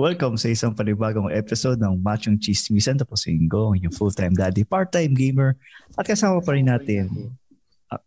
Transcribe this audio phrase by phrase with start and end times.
[0.04, 3.00] Welcome sa isang panibagong episode ng Machong Chismisan.
[3.00, 5.56] Tapos Ingo, yung full-time daddy, part-time gamer.
[5.96, 7.32] At kasama pa rin natin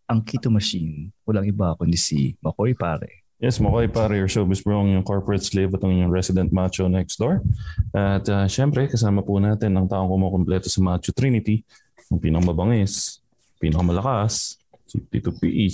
[0.06, 1.10] ang Kito Machine.
[1.26, 3.26] Walang iba kundi si Makoy Pare.
[3.42, 7.42] Yes, Makoy pare, your showbiz bro, yung corporate slave at yung resident macho next door.
[7.98, 11.66] At uh, syempre, kasama po natin ang taong kumukompleto sa Macho Trinity,
[12.14, 13.26] ang pinakamabangis,
[13.58, 15.66] pinakamalakas, si Tito P.E.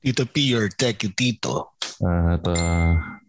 [0.00, 1.76] Tito P, your tech, yung tito.
[2.00, 3.19] At uh,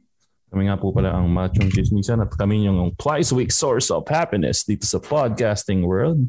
[0.52, 4.04] kami nga po pala ang Machong Chismisan at kami yung twice a week source of
[4.04, 6.28] happiness dito sa podcasting world.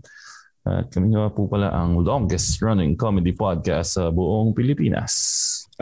[0.63, 5.11] At kami nga po pala ang longest running comedy podcast sa buong Pilipinas.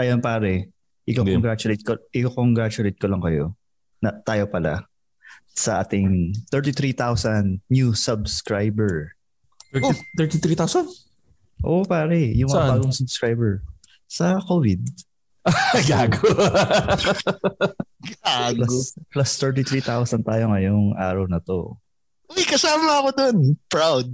[0.00, 0.72] Ayan pare,
[1.04, 1.36] ikaw Game.
[1.36, 3.52] congratulate ko, ikaw congratulate ko lang kayo
[4.00, 4.88] na tayo pala
[5.52, 9.12] sa ating 33,000 new subscriber.
[10.16, 10.88] 33,000?
[11.60, 12.72] Oo pare, yung mga Saan?
[12.72, 13.60] bagong subscriber.
[14.08, 15.09] Sa COVID.
[15.90, 16.28] Gago.
[18.24, 18.66] Gago.
[18.68, 21.74] Plus, plus 33,000 tayo ngayong araw na to.
[22.30, 23.36] Uy, kasama ako dun.
[23.66, 24.06] Proud.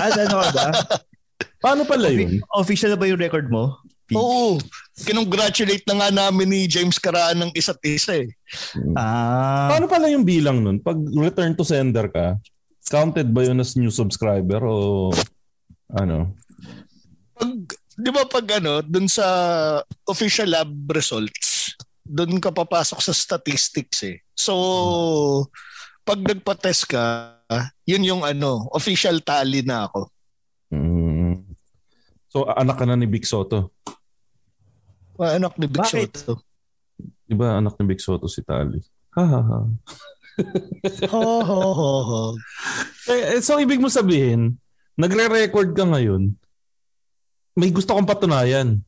[0.00, 0.66] Ah, ano ka ba?
[1.62, 2.42] Paano pala yun?
[2.58, 3.78] Official na ba yung record mo?
[4.10, 4.18] P?
[4.18, 4.58] Oo.
[5.06, 8.28] Kinongratulate na nga namin ni James Karaan ng isa't isa eh.
[8.98, 10.82] Ah, Paano pala yung bilang nun?
[10.82, 12.34] Pag return to sender ka,
[12.90, 15.08] counted ba yun as new subscriber o
[15.94, 16.34] ano?
[17.38, 19.26] Pag, di ba pag ano, dun sa
[20.08, 24.18] official lab results, dun ka papasok sa statistics eh.
[24.32, 25.48] So,
[26.02, 27.36] pag nagpa-test ka,
[27.86, 30.10] yun yung ano, official tally na ako.
[30.72, 31.56] Mm.
[32.32, 33.76] So, anak ka na ni Big Soto.
[35.20, 36.12] Ah, Anak ni Big Bakit?
[36.16, 36.42] Soto.
[37.28, 38.80] Di ba anak ni Big Soto si Tali?
[39.14, 39.60] Ha ha ha.
[41.12, 42.22] Ho, ho, ho, ho.
[43.02, 44.54] Eh, eh, so, ibig mo sabihin,
[44.94, 46.38] nagre-record ka ngayon,
[47.52, 48.80] may gusto kong patunayan.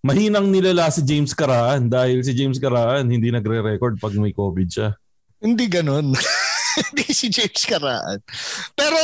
[0.00, 4.94] Mahinang nilala si James Karaan dahil si James Karaan hindi nagre-record pag may COVID siya.
[5.42, 6.14] Hindi ganun.
[6.76, 8.20] Hindi si James Karaan.
[8.76, 9.00] Pero,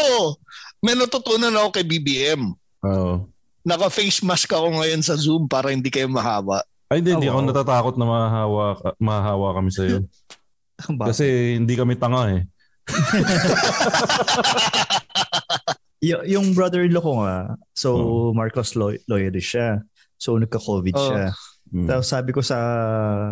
[0.84, 2.52] may natutunan ako kay BBM.
[2.84, 3.24] Oo.
[3.64, 6.60] Naka-face mask ako ngayon sa Zoom para hindi kayo mahawa.
[6.92, 8.64] Ay, hindi, hindi Oh, ako natatakot na mahahawa,
[9.00, 10.04] mahahawa kami sa iyo.
[11.08, 12.44] Kasi hindi kami tanga eh.
[16.02, 17.36] Y- yung brother-in-law ko nga,
[17.72, 18.28] so Oh.
[18.34, 19.86] Marcos Loy- loyalist siya.
[20.18, 21.06] So nagka-COVID Oh.
[21.06, 21.24] siya.
[21.72, 21.86] Mm.
[21.88, 22.58] Tapos sabi ko sa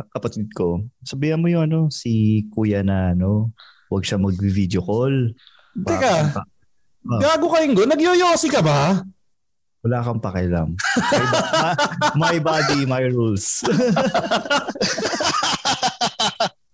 [0.08, 3.50] kapatid ko, sabihan mo yung ano, si kuya na ano,
[3.91, 5.34] huwag siya mag-video call.
[5.76, 6.47] Teka, Baka-
[7.20, 9.03] gago ka Ingo, nagyoyosi ka ba?
[9.80, 10.76] Wala kang pakialam.
[12.14, 13.60] My, body, my rules.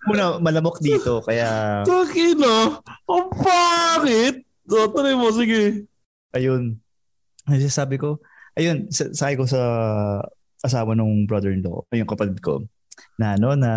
[0.07, 2.79] Una, malamok dito, kaya Takino,
[3.11, 4.46] ang pangit.
[4.67, 5.87] So, tuloy mo, sige.
[6.35, 6.77] ayun.
[7.47, 8.19] Kasi sabi ko,
[8.59, 9.63] ayun, sa- sabi ko sa
[10.61, 12.67] asawa ng brother-in-law, yung kapatid ko,
[13.17, 13.73] na ano, na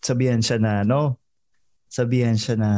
[0.00, 1.20] sabihan siya na, ano,
[1.94, 2.70] sabihan siya na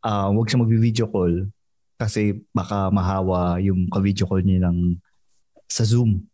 [0.00, 1.50] ah huwag siya mag-video call
[1.98, 4.96] kasi baka mahawa yung ka-video call niya ng
[5.66, 6.24] sa Zoom.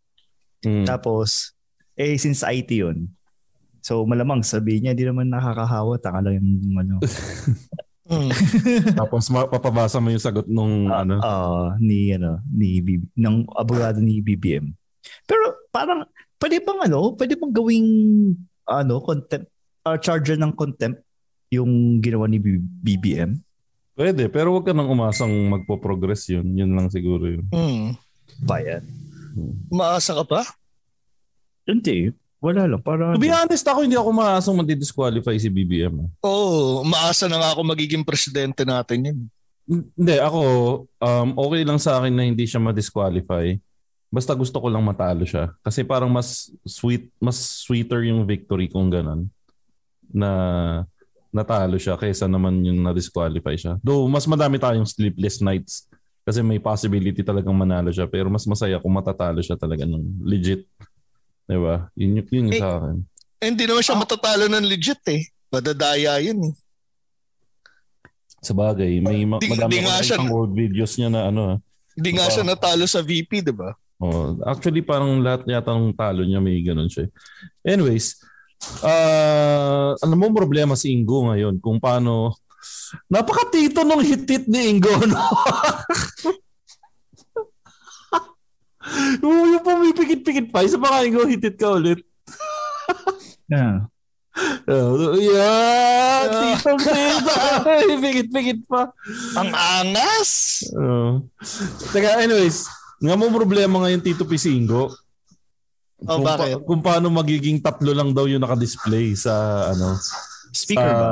[0.63, 0.85] Mm.
[0.87, 1.51] Tapos,
[1.97, 3.09] eh, since IT yun,
[3.81, 6.95] so malamang sabi niya, di naman nakakahawa, taka lang yung ano,
[8.07, 8.31] Mm.
[8.99, 11.19] Tapos ma- papabasa mo yung sagot nung ano.
[11.19, 14.71] ah, ni, ano, ni, B- ng abogado ni BBM.
[15.27, 16.07] Pero parang,
[16.39, 17.89] pwede bang ano, pwede bang gawing,
[18.63, 19.51] ano, contempt,
[19.83, 21.03] uh, charger ng contempt
[21.51, 23.39] yung ginawa ni BBM?
[23.97, 26.47] Pwede, pero wag ka nang umasang magpo-progress yun.
[26.53, 27.45] Yun lang siguro yun.
[27.49, 27.97] Mm.
[28.45, 28.83] Bayan.
[29.73, 30.41] Maasa ka pa?
[31.65, 32.13] Hindi.
[32.37, 32.81] Wala lang.
[32.85, 36.05] Para To be honest ako, hindi ako maasang madi-disqualify si BBM.
[36.05, 36.09] ah.
[36.29, 39.19] Oo, maasa na nga ako magiging presidente natin yun.
[39.67, 40.41] Hindi, ako,
[41.01, 43.57] um, okay lang sa akin na hindi siya ma-disqualify.
[44.07, 45.51] Basta gusto ko lang matalo siya.
[45.59, 47.35] Kasi parang mas sweet, mas
[47.67, 49.27] sweeter yung victory kung ganun.
[50.07, 50.31] Na
[51.33, 53.73] natalo siya kaysa naman yung na-disqualify siya.
[53.83, 55.89] Though, mas madami tayong sleepless nights
[56.23, 58.07] kasi may possibility talagang manalo siya.
[58.07, 60.63] Pero mas masaya kung matatalo siya talaga ng legit.
[61.47, 61.87] Diba?
[61.95, 62.95] Yun, yun, yun yung Eh, sa akin.
[63.39, 65.23] Eh, hindi naman siya matatalo ng legit eh.
[65.47, 66.53] Madadaya yun eh.
[68.43, 71.41] Sa bagay, may ma- Di- madami di nga ko siya- old videos niya na ano
[71.41, 71.57] ah.
[71.97, 72.33] Hindi nga Diba?
[72.35, 73.73] siya natalo sa VP, di ba?
[73.97, 77.09] Oh, actually parang lahat yata ng talo niya may ganun siya.
[77.65, 78.21] Anyways,
[78.85, 82.37] ah ano mo problema si Ingo ngayon kung paano
[83.07, 85.17] Napakatito nung hit-hit ni Ingo, no?
[89.23, 90.63] Oo, yung pumipikit-pikit pa.
[90.63, 92.01] Isa pa ka, Ingo, hit-hit ka ulit.
[93.47, 93.87] Yeah.
[94.67, 97.35] Uh, yeah, tito, tito.
[98.03, 98.91] Pikit-pikit pa.
[99.39, 100.61] Ang angas!
[100.75, 101.23] Uh,
[101.95, 102.67] teka, anyways,
[102.99, 104.91] nga mo problema ngayon Tito Pisingo.
[106.05, 106.59] Oh, kung, bakit?
[106.67, 109.95] kung paano magiging tatlo lang daw yung naka-display sa ano
[110.57, 111.09] Speaker sa, ba?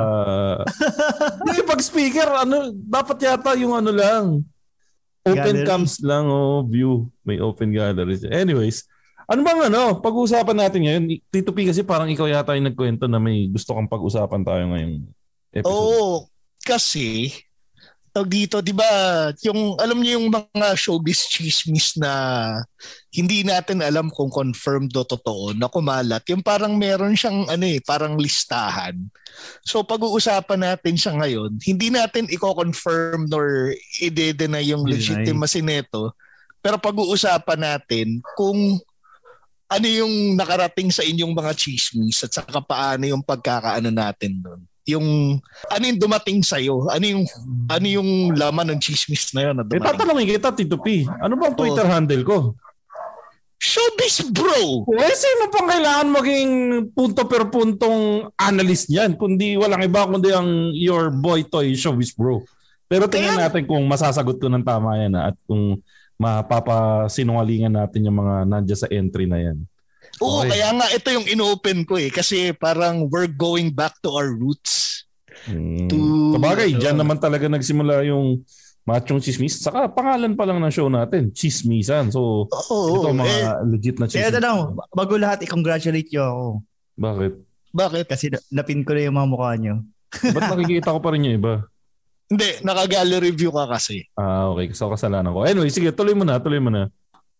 [1.42, 4.24] Hindi, pag speaker, ano, dapat yata yung ano lang.
[5.26, 5.66] Open Gallery.
[5.66, 7.10] cams lang, oh, view.
[7.26, 8.14] May open gallery.
[8.30, 8.86] Anyways,
[9.26, 13.18] ano bang ano, pag-uusapan natin ngayon, Tito P kasi parang ikaw yata yung nagkwento na
[13.18, 15.02] may gusto kang pag-usapan tayo ngayong
[15.50, 15.74] episode.
[15.74, 16.30] Oo,
[16.62, 17.34] kasi
[18.16, 18.88] tawag dito, 'di ba,
[19.44, 22.12] yung alam niyo yung mga showbiz chismis na
[23.12, 26.24] hindi natin alam kung confirmed o totoo na kumalat.
[26.32, 28.96] Yung parang meron siyang ano eh, parang listahan.
[29.60, 36.16] So pag-uusapan natin siya ngayon, hindi natin i-confirm nor i-deny yung legitimacy nito.
[36.64, 38.80] Pero pag-uusapan natin kung
[39.68, 44.64] ano yung nakarating sa inyong mga chismis at saka paano yung pagkakaano natin doon.
[44.86, 46.86] Yung ano yung dumating sa iyo?
[46.86, 47.24] Ano yung
[47.66, 49.82] ano yung laman ng chismis na yun na Eh, dumating?
[49.82, 51.02] tatanungin kita, Tito P.
[51.18, 52.38] Ano bang Twitter handle ko?
[53.56, 54.84] Showbiz bro.
[54.94, 56.50] Eh, sino pang kailangan maging
[56.92, 59.16] punto per puntong analyst niyan?
[59.16, 62.44] Kundi walang iba kundi ang your boy toy showbiz bro.
[62.86, 65.82] Pero tingnan Kaya- natin kung masasagot ko ng tama yan ah, at kung
[66.16, 69.58] mapapasinungalingan natin yung mga nandiyan sa entry na yan.
[70.18, 70.56] Oo, Okay.
[70.56, 75.04] kaya nga ito yung inopen ko eh kasi parang we're going back to our roots.
[75.44, 75.86] Hmm.
[75.86, 78.40] To- Sabagay, dyan naman talaga nagsimula yung
[78.82, 79.60] machong chismis.
[79.60, 82.08] Saka pangalan pa lang ng show natin, Chismisan.
[82.08, 82.96] So, Oo.
[82.96, 84.40] ito mga eh, legit na Kaya chismis.
[84.40, 84.52] ano,
[84.88, 86.44] bago lahat, i-congratulate nyo ako.
[86.96, 87.32] Bakit?
[87.76, 88.04] bakit?
[88.08, 89.74] Kasi na- napin ko na yung mga mukha nyo.
[90.32, 91.54] Ba't nakikita ko pa rin yung iba?
[92.26, 94.08] Hindi, naka-gallery review ka kasi.
[94.16, 94.72] Ah, okay.
[94.72, 95.44] So, kasalanan ko.
[95.44, 96.88] Anyway, sige, tuloy mo na, tuloy mo na.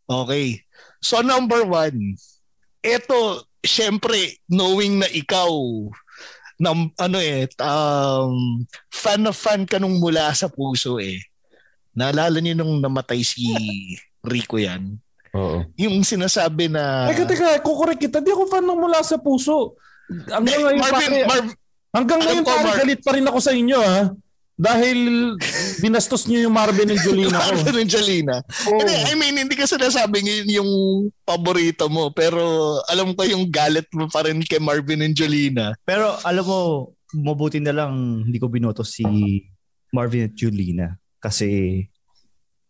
[0.07, 0.61] Okay.
[1.01, 2.15] So number one,
[2.87, 5.51] eto, syempre, knowing na ikaw,
[6.63, 6.71] na,
[7.03, 11.19] ano eh, um, fan na fan ka nung mula sa puso eh.
[11.97, 13.51] Naalala niyo nung namatay si
[14.31, 14.97] Rico yan?
[15.37, 15.67] Oo.
[15.77, 17.11] Yung sinasabi na...
[17.13, 18.25] Teka, teka, kukorek kita.
[18.25, 19.77] Di ako fan ng mula sa puso.
[20.09, 21.57] Hanggang ngayon, Marvin, pare, Marv-
[21.93, 24.01] hanggang ngayon, ko, pare, Mar- galit pa rin ako sa inyo, ha?
[24.57, 25.37] Dahil
[25.85, 27.53] binastos niyo yung Marvin and Jolina ko.
[27.61, 28.37] Marvin Angelina.
[28.41, 28.81] Oo.
[28.81, 30.71] Hindi, I mean, hindi ka sinasabing yun yung
[31.29, 32.41] paborito mo, pero
[32.89, 35.77] alam ko yung galit mo pa rin kay Marvin Angelina.
[35.85, 36.61] Pero alam mo,
[37.13, 39.05] mabuti na lang hindi ko binoto si
[39.93, 40.97] Marvin at Julina.
[41.21, 41.85] Kasi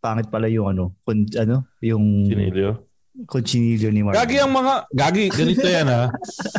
[0.02, 2.82] pangit pala yung ano, kun, ano, yung Sinilyo.
[3.30, 4.18] conchinilyo ni Marvin.
[4.26, 6.10] Gagi ang mga, gagi, ganito yan, ha?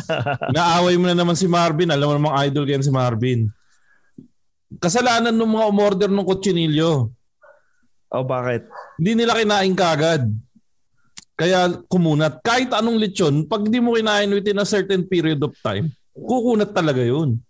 [0.56, 1.92] Naaway mo na naman si Marvin.
[1.92, 3.52] Alam mo namang idol yan si Marvin.
[4.76, 7.08] Kasalanan ng mga umorder ng kutsinilyo.
[8.12, 8.68] Oh, bakit?
[9.00, 10.28] Hindi nila kinain kagad.
[11.38, 12.44] Kaya kumunat.
[12.44, 17.00] Kahit anong lechon, pag di mo kinain within a certain period of time, kukunat talaga
[17.00, 17.40] yun.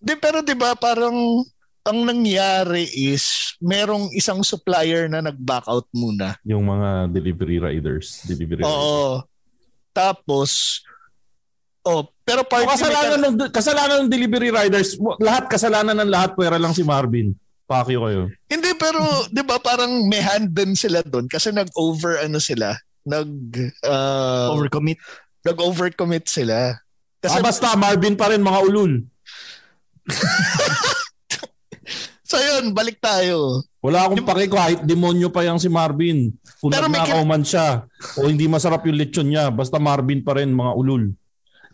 [0.00, 1.44] Di, pero di ba parang
[1.86, 6.34] ang nangyari is merong isang supplier na nag-back out muna.
[6.42, 8.26] Yung mga delivery riders.
[8.26, 8.72] Delivery riders.
[8.72, 9.22] Oo.
[9.94, 10.82] Tapos,
[11.86, 16.74] oh, pero part kasalanan ng kasalanan ng delivery riders, lahat kasalanan ng lahat pwera lang
[16.74, 17.30] si Marvin.
[17.66, 18.30] Pakyo kayo.
[18.46, 23.26] Hindi, pero di ba parang may hand din sila doon kasi nag-over ano sila, nag
[23.82, 25.02] uh, Overcommit?
[25.46, 26.74] nag-overcommit sila.
[27.22, 29.02] Kasi ah, basta Marvin pa rin mga ulul.
[32.30, 33.62] so yun, balik tayo.
[33.82, 36.34] Wala akong pake kahit demonyo pa yang si Marvin.
[36.58, 37.86] Kung Pero may nagnakaw man siya
[38.18, 41.14] o hindi masarap yung lechon niya, basta Marvin pa rin mga ulul.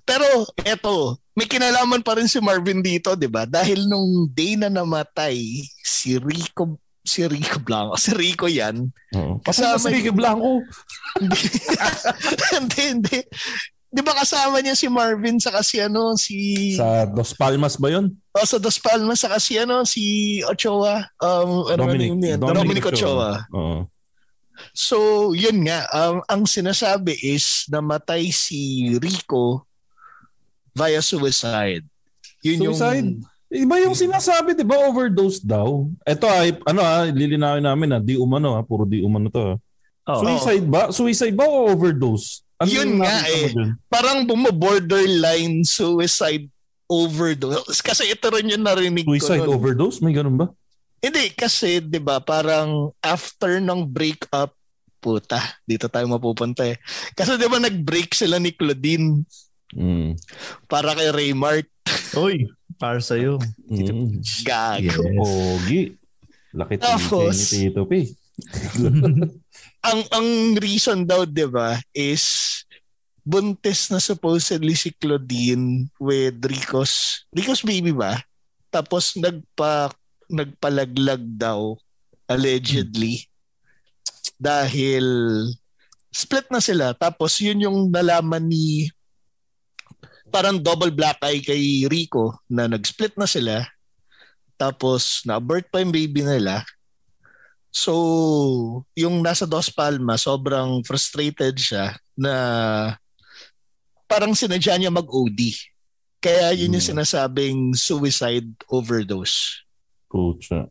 [0.02, 0.26] Pero
[0.66, 3.46] eto, may kinalaman pa rin si Marvin dito, 'di ba?
[3.48, 5.38] Dahil nung day na namatay
[5.80, 8.90] si Rico si Rico Blanco, si Rico 'yan.
[9.16, 9.38] Oo.
[9.42, 10.62] Kasama si Ricky Blanco.
[12.56, 13.18] hindi, hindi.
[13.92, 16.72] di ba kasama niya si Marvin sa kasi ano, si...
[16.80, 18.16] Sa Dos Palmas ba yun?
[18.32, 21.12] Oh, sa Dos Palmas sa kasi ano, si Ochoa.
[21.20, 22.38] Um, ano Dominic, ano yun?
[22.40, 23.44] Dominic, Ochoa.
[23.52, 23.84] Oo.
[24.72, 24.96] So,
[25.36, 25.84] yun nga.
[25.92, 29.68] Um, ang sinasabi is namatay si Rico
[30.72, 31.84] via suicide.
[32.42, 33.08] Yun Suicide?
[33.20, 33.30] yung...
[33.52, 34.80] Iba yung sinasabi, di ba?
[34.88, 35.84] Overdose daw.
[36.08, 39.60] Ito ay, ano ah, lilinawin namin ah, di umano ah, puro di umano to
[40.08, 40.18] ah.
[40.24, 40.88] Suicide ba?
[40.88, 42.42] Suicide ba o overdose?
[42.58, 43.52] Ano Yun nga eh.
[43.92, 46.48] Parang bumo-borderline suicide
[46.88, 47.84] overdose.
[47.84, 49.52] Kasi ito rin yung narinig Suicide ko.
[49.52, 49.58] nun.
[49.60, 50.00] overdose?
[50.00, 50.46] May ganun ba?
[51.02, 54.54] Hindi, kasi 'di ba parang after ng breakup,
[55.02, 56.78] puta, dito tayo mapupunta eh.
[57.18, 59.26] Kasi 'di ba nag-break sila ni Claudine
[59.72, 60.16] Mm.
[60.68, 61.68] para kay Raymart.
[62.16, 63.40] Uy, para sa'yo.
[63.68, 64.20] Mm.
[64.44, 64.84] Gag.
[64.84, 64.96] Yes.
[64.96, 65.96] Pogi.
[66.52, 67.92] Laki Tapos- ni Tito P.
[69.82, 70.28] Ang ang
[70.62, 72.62] reason daw 'di ba is
[73.26, 78.22] buntis na supposedly si Claudine with Rico's Rico's baby ba?
[78.70, 79.90] Tapos nagpa
[80.30, 81.74] nagpalaglag daw
[82.30, 83.26] allegedly
[84.38, 85.04] dahil
[86.14, 88.86] split na sila tapos yun yung nalaman ni
[90.32, 93.68] parang double black eye kay Rico na nag-split na sila
[94.56, 96.64] tapos na-abort pa yung baby nila
[97.72, 102.34] So, yung nasa Dos Palmas, sobrang frustrated siya na
[104.04, 105.56] parang sinadya niya mag-OD.
[106.20, 106.90] Kaya yun yung Hmm.
[107.00, 109.64] sinasabing suicide overdose.
[110.04, 110.68] Pucha.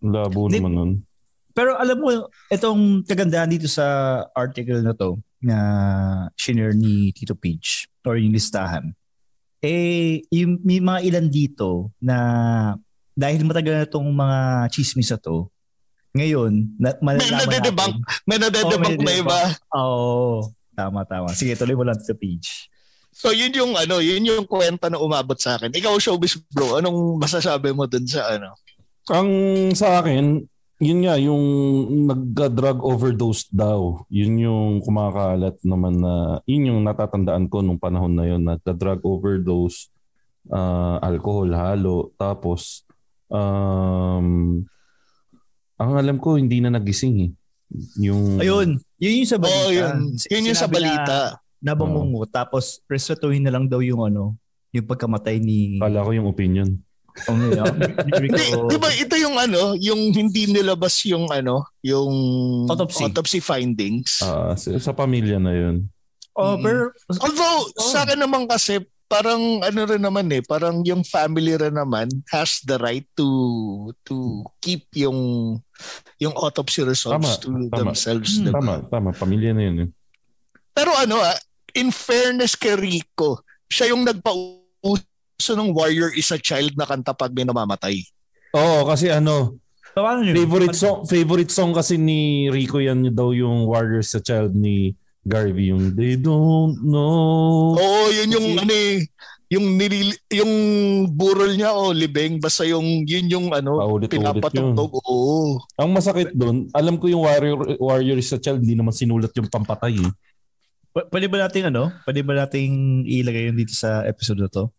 [0.00, 0.92] Labo Di- naman nun.
[1.52, 2.08] Pero alam mo,
[2.48, 3.84] itong kagandahan dito sa
[4.32, 5.56] article na to, na
[6.36, 8.92] shinare ni Tito Peach, or yung listahan,
[9.60, 12.16] eh, yung, may mga ilan dito na
[13.12, 14.38] dahil matagal na itong mga
[14.72, 15.48] chismis na to,
[16.10, 17.96] ngayon, na, May malalaman nadedebunk.
[18.02, 18.24] natin.
[18.26, 19.38] May nadedebunk Oh, may na iba.
[19.76, 20.48] Oo.
[20.72, 21.28] tama, tama.
[21.36, 22.72] Sige, tuloy mo lang Tito Peach.
[23.12, 25.68] So yun yung ano, yun yung kwenta na umabot sa akin.
[25.68, 28.56] Ikaw showbiz bro, anong masasabi mo dun sa ano?
[29.10, 29.28] Ang
[29.76, 30.46] sa akin,
[30.80, 31.44] yun nga, yung
[32.08, 34.00] nagka-drug overdose daw.
[34.08, 39.92] Yun yung kumakalat naman na, yun yung natatandaan ko nung panahon na yun, nagka-drug overdose,
[40.48, 42.88] ah, alcohol halo, tapos,
[43.28, 44.64] um,
[45.76, 47.30] ang alam ko, hindi na nagising eh.
[48.00, 49.60] Yung, Ayun, yun yung sa balita.
[49.68, 49.96] Oo, yun.
[50.16, 51.18] Yun yung sa sinabi na balita.
[51.60, 54.32] Nabangungo, tapos respetuhin na lang daw yung ano,
[54.72, 55.76] yung pagkamatay ni...
[55.76, 56.80] Kala ko yung opinion.
[57.28, 57.36] Oh,
[58.18, 58.36] Rico.
[58.38, 62.12] Di, di ba ito yung ano, yung hindi nilabas yung ano, yung
[62.66, 63.40] Autopsy.
[63.40, 64.22] findings.
[64.22, 65.76] Ah, sa, sa pamilya na yun.
[66.34, 66.62] Oh, Mm.
[66.62, 66.80] pero...
[67.20, 67.90] Although, Oh.
[67.90, 68.78] sa akin naman kasi,
[69.10, 73.26] parang ano rin naman eh, parang yung family rin naman has the right to
[74.06, 74.14] to
[74.62, 75.58] keep yung
[76.22, 77.90] yung autopsy results Tama, to tama.
[77.90, 78.38] themselves.
[78.38, 78.46] Hmm.
[78.46, 78.54] diba?
[78.62, 79.10] Tama, tama.
[79.10, 79.76] Pamilya na yun.
[79.82, 79.88] Eh.
[80.70, 81.34] Pero ano ah,
[81.74, 84.06] in fairness kay Rico, siya yung
[85.40, 88.04] nagpauso ng Warrior is a Child na kanta pag may namamatay.
[88.52, 89.56] Oo, kasi ano,
[89.90, 90.36] Paano yun?
[90.38, 94.94] Favorite song, favorite song kasi ni Rico yan daw yung Warriors sa Child ni
[95.26, 97.74] Garvey yung They Don't Know.
[97.74, 99.02] Oo, yun yung ano eh,
[99.50, 100.52] yung nilil, yung
[101.10, 104.94] burol niya o libeng basta yung yun yung ano pinapatugtog.
[105.02, 105.58] Oo.
[105.74, 109.98] Ang masakit doon, alam ko yung Warrior, Warriors sa Child, hindi naman sinulat yung pampatay.
[109.98, 110.12] Eh.
[110.94, 111.90] P- pwede ba nating ano?
[112.06, 114.70] Pwede ba nating ilagay yun dito sa episode na to?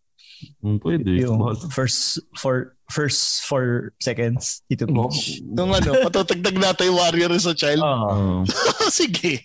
[0.62, 1.10] Hmm, pwede.
[1.22, 1.38] Yung
[1.70, 5.08] first for first four seconds Tito Oo.
[5.08, 5.40] Peach.
[5.40, 7.80] Yung ano, patutugtog natin yung Warrior is a Child.
[7.80, 8.44] Oo.
[8.92, 9.40] Sige.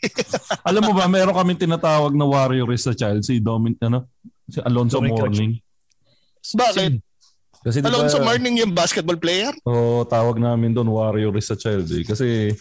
[0.68, 4.06] alam mo ba, meron kaming tinatawag na Warriors sa Child, si Domin, ano?
[4.48, 5.52] Si Alonso Dominic Morning.
[6.44, 6.92] Bakit?
[7.64, 9.52] Kasi di ba- Alonso Morning yung basketball player?
[9.64, 12.04] Oo, tawag namin doon Warrior is a Child eh.
[12.04, 12.52] Kasi,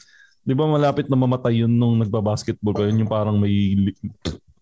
[0.43, 2.83] di ba malapit na mamatay yun nung nagbabasketball ko.
[2.87, 3.75] Yun yung parang may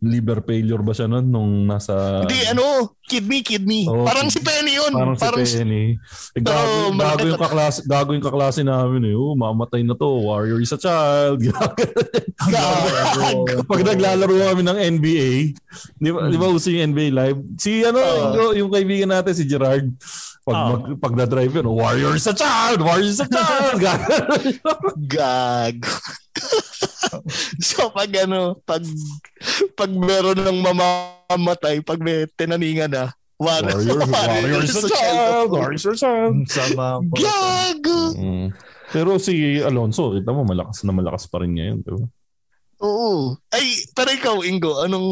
[0.04, 2.22] liver failure ba siya nun nung nasa...
[2.22, 3.88] Hindi, ano, kidney, kidney.
[3.88, 4.92] Oo, parang si Penny yun.
[4.92, 5.96] Parang, Parang, si Penny.
[6.36, 9.16] Eh, gago, Oo, gago, yung kaklase, gago yung kaklase namin eh.
[9.16, 10.08] Oh, mamatay na to.
[10.28, 11.40] Warrior is a child.
[13.70, 15.30] Pag naglalaro kami ng NBA,
[15.98, 17.40] di ba, di ba uso yung NBA live?
[17.56, 17.98] Si ano,
[18.36, 19.88] yung, yung kaibigan natin, si Gerard,
[20.44, 20.68] pag, Oo.
[20.76, 22.84] mag, pag na-drive yun, Warrior is a child!
[22.84, 23.80] Warrior is a child!
[25.08, 25.80] Gag.
[27.72, 28.84] so pag ano, pag
[29.74, 33.04] pag meron ng mamamatay, pag may tinaningan na,
[33.40, 35.48] war, Warrior, Warrior is a child!
[35.50, 36.34] Warrior is a child!
[36.48, 37.00] Sama.
[37.18, 38.00] Gago!
[38.14, 38.48] Mm.
[38.94, 41.78] Pero si Alonso, kita mo, malakas na malakas pa rin ngayon.
[41.82, 42.06] Di ba?
[42.84, 43.34] Oo.
[43.50, 45.08] Ay, pero ikaw, Ingo, anong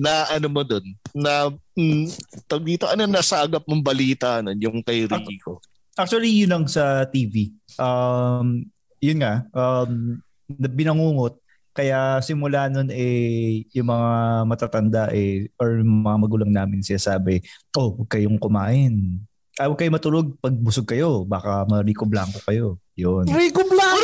[0.00, 0.84] na ano mo doon?
[1.16, 2.08] Na, mm,
[2.44, 5.62] tawag dito, ano nasagap mong balita nun, yung kay Rico?
[5.96, 7.52] Actually, yun lang sa TV.
[7.76, 8.68] Um,
[9.00, 10.20] yun nga, um,
[10.58, 11.38] binangungot
[11.70, 14.10] kaya simula nun eh yung mga
[14.42, 17.38] matatanda eh or mga magulang namin siya sabi,
[17.78, 19.22] oh, huwag kayong kumain.
[19.54, 21.22] Ah, huwag kayong matulog pag busog kayo.
[21.22, 22.80] Baka ma-Rico Blanco kayo.
[22.98, 23.22] Yun.
[23.30, 24.02] Rico Blanco!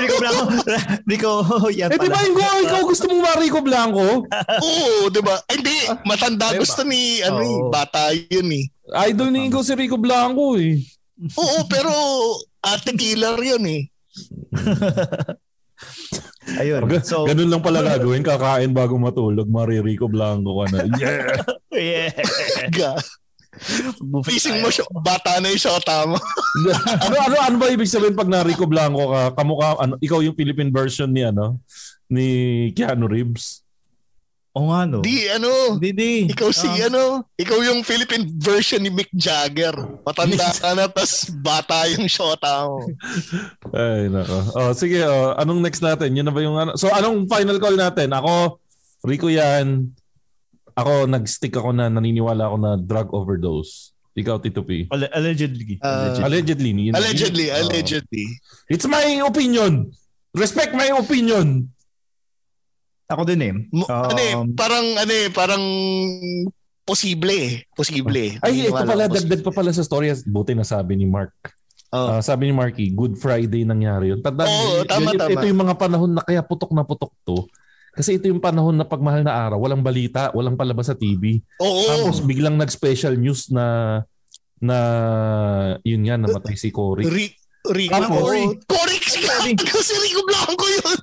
[0.00, 0.42] Rico Blanco.
[1.10, 1.32] Rico,
[1.78, 2.16] yan Eh, di pala.
[2.16, 4.24] ba ikaw, ikaw gusto mo ba Rico Blanco?
[4.64, 5.36] Oo, di ba?
[5.46, 5.76] Ay, Hindi,
[6.08, 6.64] matanda Diba?
[6.64, 7.68] gusto ni, ano eh, Oo.
[7.68, 8.64] bata yun eh.
[9.10, 10.80] Idol ni ikaw si Rico Blanco eh.
[11.36, 11.92] Oo, pero
[12.64, 13.82] ate killer yun eh.
[16.58, 16.82] Ayun.
[17.04, 20.78] So, Ganun lang pala gagawin, kakain bago matulog, Maririco Blanco ka na.
[21.70, 22.10] Yeah!
[22.10, 22.66] yeah.
[22.74, 22.92] Ga.
[24.26, 26.18] Facing mo siya, bata na yung shota mo.
[27.04, 30.34] ano, ano, ano ba ibig sabihin pag na Rico Blanco ka, kamukha, ano, ikaw yung
[30.34, 31.62] Philippine version ni, ano,
[32.10, 32.26] ni
[32.74, 33.62] Keanu Reeves?
[34.50, 34.98] O nga no.
[34.98, 36.26] Di, ano, Di, di.
[36.26, 39.70] ikaw si, Ah, ano, ikaw yung Philippine version ni Mick Jagger.
[40.02, 42.82] Matanda ka na, tas bata yung shota mo.
[43.78, 44.38] Ay, nako.
[44.58, 46.18] Oh, sige, oh, anong next natin?
[46.18, 46.74] Yun na ba yung ano?
[46.74, 48.10] So, anong final call natin?
[48.10, 48.58] Ako,
[49.06, 49.94] Rico yan.
[50.74, 53.94] Ako, nag-stick ako na naniniwala ako na drug overdose.
[54.18, 54.90] Ikaw, Tito P.
[54.90, 55.78] Alle- allegedly.
[55.78, 56.90] Ah, Allegedly.
[56.90, 57.60] Allegedly, yun- oh.
[57.62, 58.26] allegedly.
[58.66, 59.94] It's my opinion.
[60.34, 61.70] Respect my opinion.
[63.10, 63.52] Ako din eh.
[63.68, 65.62] Mo- ano eh, Um, parang, ano eh, parang
[66.86, 67.50] posible eh.
[67.74, 68.32] Posible eh.
[68.38, 70.14] Ay, ito pala, dagdag pa pala sa story.
[70.24, 71.34] Buti na sabi ni Mark.
[71.90, 72.06] Oh.
[72.06, 74.22] Ah, sabi ni Marky, Good Friday nangyari yun.
[74.22, 75.30] Tandaan Oo, niyo, tama, yun- tama.
[75.34, 77.50] Ito yung mga panahon na kaya putok na putok to.
[77.90, 81.42] Kasi ito yung panahon na pagmahal na araw, walang balita, walang palabas sa TV.
[81.58, 81.82] Oo.
[81.90, 83.98] Tapos biglang nag-special news na
[84.62, 84.78] na
[85.82, 87.02] yun nga, namatay si Cory.
[87.10, 87.34] Ri-
[87.74, 87.90] Rico.
[87.90, 88.44] Tapos- Cory.
[88.70, 89.34] Ka!
[89.74, 90.98] Kasi Rico Blanco yun.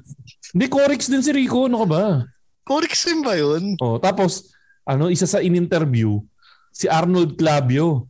[0.57, 1.69] Hindi, Corix din si Rico.
[1.69, 2.03] Ano ka ba?
[2.65, 3.77] Corix din ba yun?
[3.77, 4.57] Oh, tapos,
[4.89, 6.17] ano, isa sa in-interview,
[6.73, 8.09] si Arnold Clavio.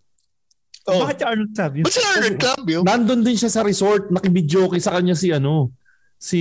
[0.88, 1.04] Oh.
[1.04, 1.84] Bakit yung Arnold Clavio?
[1.84, 2.80] Ba't si Arnold Clavio?
[2.88, 5.76] Nandun din siya sa resort, nakibidyoke sa kanya si ano,
[6.16, 6.40] si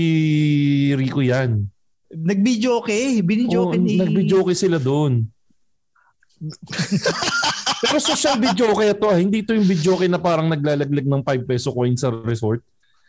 [0.94, 1.66] Rico yan.
[2.14, 3.18] Nag-video okay.
[3.18, 3.98] Binidyo Oh, ni...
[3.98, 5.26] Nag-videoke sila doon.
[7.82, 9.18] Pero social videoke ito, ah.
[9.18, 12.62] hindi ito yung videoke na parang naglalaglag ng 5 peso coin sa resort.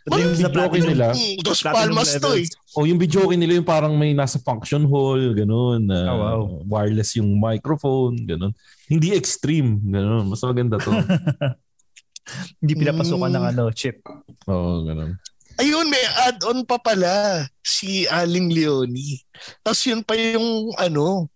[0.07, 0.87] Ito yung videoke platinum.
[0.87, 1.07] nila.
[1.11, 2.41] Hmm, Dos Palmas to eh.
[2.41, 2.49] levels.
[2.73, 5.83] O yung videoke nila yung parang may nasa function hall, ganun.
[5.87, 6.39] ah, Oh, wow.
[6.65, 8.55] Wireless yung microphone, ganun.
[8.85, 10.25] Hindi extreme, ganun.
[10.25, 10.89] Mas maganda to.
[12.59, 13.51] Hindi pinapasukan ng Mm.
[13.51, 14.03] ano, chip.
[14.45, 15.15] Oo, ganun.
[15.57, 19.23] Ayun, may add-on pa pala si Aling Leonie.
[19.59, 21.31] Tapos yun pa yung ano,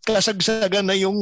[0.00, 1.18] kasagsagan na yung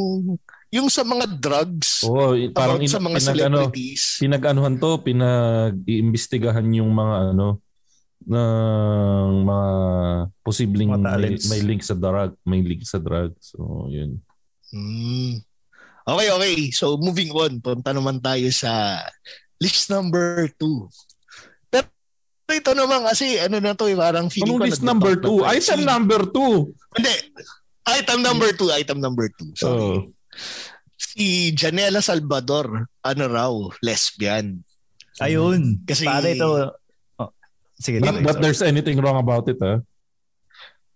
[0.74, 2.02] yung sa mga drugs.
[2.02, 4.02] Oo, parang about sa mga pinag, ano, celebrities.
[4.18, 7.62] pinag-anuhan to, pinag-iimbestigahan yung mga ano,
[8.24, 9.68] ng mga
[10.42, 11.44] posibleng Mga may, talents.
[11.46, 13.36] may link sa drug, may link sa drug.
[13.38, 14.18] So, yun.
[14.74, 15.44] Hmm.
[16.04, 16.56] Okay, okay.
[16.68, 19.00] So moving on, punta naman tayo sa
[19.56, 20.90] list number two.
[22.44, 25.22] Pero ito naman kasi ano na to eh, parang feeling Anong ko list number na
[25.24, 25.38] two?
[25.40, 25.48] tayo.
[25.56, 26.52] Item number two.
[26.92, 27.14] Hindi.
[27.84, 29.48] Item number two, item number two.
[29.56, 29.80] Sorry.
[29.80, 30.12] Oh.
[30.94, 34.62] Si Janela Salvador, ano raw, lesbian.
[35.22, 35.82] Ayun.
[35.86, 36.74] Kasi- Pare ito.
[37.18, 37.30] Oh,
[37.78, 38.02] sige.
[38.02, 38.42] Not that sorry.
[38.42, 39.78] there's anything wrong about it, ah.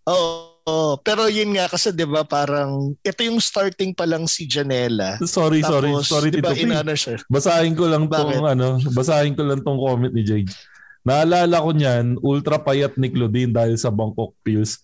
[0.09, 1.01] Oo.
[1.01, 5.17] pero yun nga kasi 'di ba parang ito yung starting pa lang si Janela.
[5.25, 7.17] Sorry, sorry, Tapos, sorry, di ba, Tito inano siya?
[7.25, 8.53] Basahin ko lang tong Bakit?
[8.53, 10.53] ano, basahin ko lang tong comment ni Jade.
[11.09, 14.77] Naalala ko niyan, ultra payat ni Claudine dahil sa Bangkok Pills.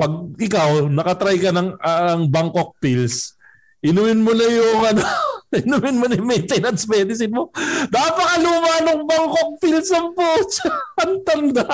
[0.00, 3.36] Pag ikaw, nakatry ka ng ah, ang Bangkok Pills,
[3.84, 5.02] inumin mo na yung ano,
[5.64, 7.50] inumin mo na yung maintenance medicine mo.
[7.88, 10.26] Napakaluma ng Bangkok Pills ang po.
[11.02, 11.66] ang tanda.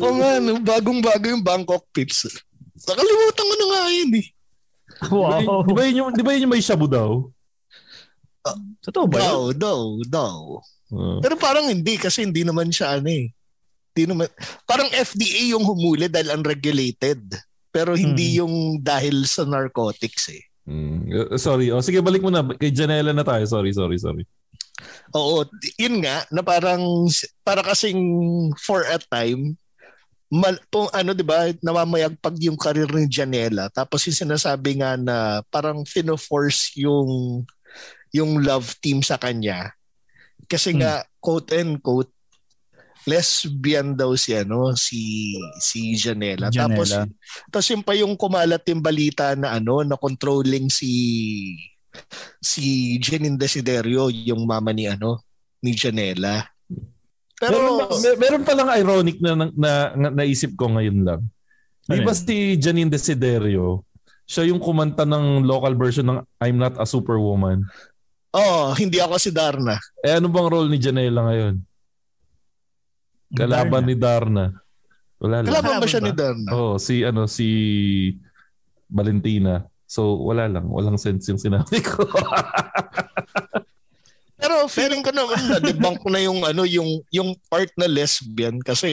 [0.00, 2.28] Oo nga, no, bagong-bago yung Bangkok Pips.
[2.84, 4.26] Nakalimutan ko na nga yun eh.
[5.08, 5.64] Wow.
[5.64, 7.24] Di ba yun yung, di ba yun yung may shabu daw?
[8.84, 9.28] Totoo ba yun?
[9.28, 10.38] Daw, daw, daw.
[10.90, 13.30] Uh, Pero parang hindi kasi hindi naman siya ano eh.
[13.92, 14.26] Hindi naman,
[14.66, 17.20] parang FDA yung humuli dahil unregulated.
[17.70, 20.42] Pero hindi yung dahil sa narcotics eh.
[20.66, 21.70] mm, uh, sorry.
[21.70, 22.42] Oh, sige, balik mo na.
[22.42, 23.46] Kay Janela na tayo.
[23.46, 24.26] Sorry, sorry, sorry.
[25.14, 25.46] Oo,
[25.78, 27.06] yun nga na parang
[27.42, 28.00] para kasing
[28.58, 29.54] for a time
[30.30, 35.42] mal, po, ano 'di ba namamayagpag yung karir ni Janela tapos yung sinasabi nga na
[35.50, 37.42] parang fino-force yung
[38.14, 39.74] yung love team sa kanya
[40.46, 42.10] kasi nga quote and quote
[43.08, 46.52] lesbian daw si ano si si Janela.
[46.52, 47.08] Tapos Janela.
[47.48, 50.92] tapos yung pa yung kumalat yung balita na ano na controlling si
[52.40, 55.24] si Jenin Desiderio yung mama ni ano
[55.64, 56.44] ni Janela.
[57.40, 61.20] Pero meron, meron pa lang ironic na, na, na, na naisip ko ngayon lang.
[61.88, 62.20] Di Ano ba yun?
[62.20, 63.88] si Janine Desiderio,
[64.28, 67.64] siya yung kumanta ng local version ng I'm Not a Superwoman.
[68.36, 69.80] oh, hindi ako si Darna.
[70.04, 71.64] Eh ano bang role ni Janela ngayon?
[73.34, 73.88] Kalaban Darna.
[73.88, 74.44] ni Darna.
[75.20, 75.48] Wala lang.
[75.52, 76.06] Kalaban ba siya ba?
[76.08, 76.48] ni Darna?
[76.50, 77.48] Oh, si ano si
[78.90, 79.62] Valentina.
[79.86, 82.06] So wala lang, walang sense yung sinabi ko.
[84.40, 88.88] Pero feeling ko naman na debunk na yung ano yung yung part na lesbian kasi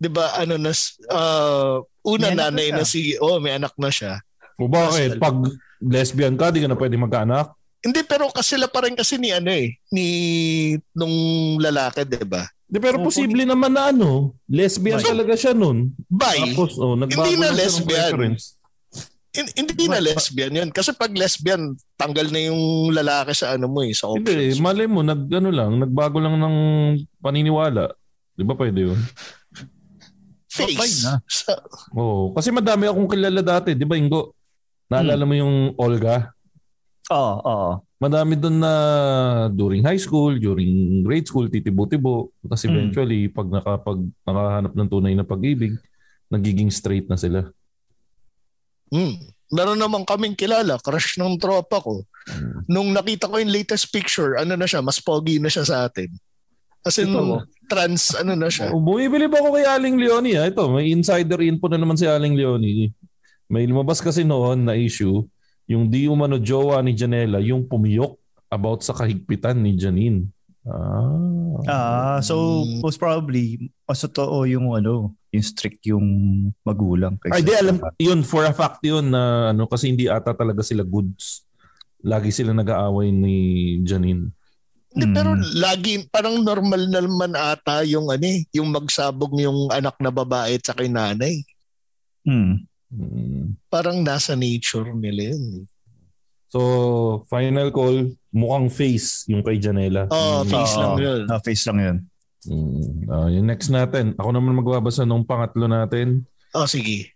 [0.00, 0.74] 'di ba ano na
[1.14, 2.76] uh, una May na nanay siya.
[2.76, 4.18] na si oh may anak na siya.
[4.58, 5.22] o bakit?
[5.22, 5.38] Pag
[5.80, 7.54] lesbian ka, di ka na pwede magkaanak?
[7.84, 10.06] Hindi pero kasi sila pa rin kasi ni ano eh ni
[10.96, 11.12] nung
[11.60, 12.48] lalaki 'di ba?
[12.64, 15.06] Di, pero Oo, posible naman na ano, lesbian Bye.
[15.06, 15.92] talaga siya nun.
[16.08, 16.56] Bye.
[16.56, 18.10] Tapos, oh, nagbago Hindi na ng lesbian.
[18.16, 18.44] preference.
[19.30, 23.84] Hin- hindi na lesbian 'yun kasi pag lesbian tanggal na yung lalaki sa ano mo
[23.84, 24.58] eh sa Hindi, options.
[24.64, 26.56] malay mo, nag, ano lang, nagbago lang ng
[27.20, 27.92] paniniwala.
[28.34, 28.98] Di ba pwede yun?
[30.50, 30.74] Face.
[30.74, 31.12] Fine na.
[31.26, 31.52] Sa,
[31.94, 32.30] Oo.
[32.32, 34.34] Kasi madami akong kilala dati, di ba Ingo?
[34.86, 36.33] Naalala mo yung Olga?
[37.12, 37.70] Oo, oo.
[38.00, 38.72] Madami doon na
[39.52, 42.32] during high school, during grade school, titibo-tibo.
[42.44, 42.70] Tapos Mm.
[42.72, 45.76] eventually, pag nakapag, nakahanap ng tunay na pag-ibig,
[46.32, 47.48] nagiging straight na sila.
[48.88, 49.16] Hmm.
[49.52, 52.04] Meron naman kaming kilala, crush ng tropa ko.
[52.28, 52.64] Hmm.
[52.68, 56.08] Nung nakita ko yung latest picture, ano na siya, mas pogi na siya sa atin.
[56.84, 58.68] As in, Ito, trans, ano na siya.
[58.68, 60.36] Oh, bumibili ba ako kay Aling Leonie?
[60.36, 60.52] Ah?
[60.52, 62.92] Ito, may insider info na naman si Aling Leonie.
[63.48, 65.24] May lumabas kasi noon na issue,
[65.64, 68.16] yung di umano jowa ni Janela, yung pumiyok
[68.52, 70.28] about sa kahigpitan ni Janine.
[70.64, 71.60] Ah.
[71.68, 76.04] Ah, so most probably mas totoo yung ano, yung strict yung
[76.64, 77.20] magulang.
[77.20, 80.32] kaysa Ay, di sa alam, yun, for a fact yun na ano, kasi hindi ata
[80.32, 81.44] talaga sila goods.
[82.04, 83.36] Lagi sila nag-aaway ni
[83.84, 84.32] Janine.
[84.94, 85.16] Hindi, Hmm.
[85.16, 90.12] pero lagi, parang normal na naman ata yung ano eh, yung magsabog yung anak na
[90.14, 91.44] babae at yung nanay.
[92.24, 92.64] Hmm.
[92.94, 93.58] Mm.
[93.66, 95.66] Parang nasa nature nila yun.
[96.46, 96.60] So,
[97.26, 100.06] final call, mukhang face yung kay Janela.
[100.08, 100.50] Oh, Mm.
[100.54, 100.80] face Oo.
[100.80, 101.20] lang yun.
[101.26, 101.96] Ah, face lang yun.
[102.46, 103.10] Mm.
[103.10, 106.22] Ah, yung next natin, ako naman magbabasa nung pangatlo natin.
[106.54, 107.10] Oh, sige.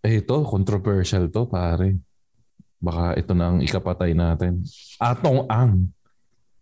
[0.00, 2.00] Eh ito, controversial to pare.
[2.80, 4.64] Baka ito na ang ikapatay natin.
[4.96, 5.92] Atong Ang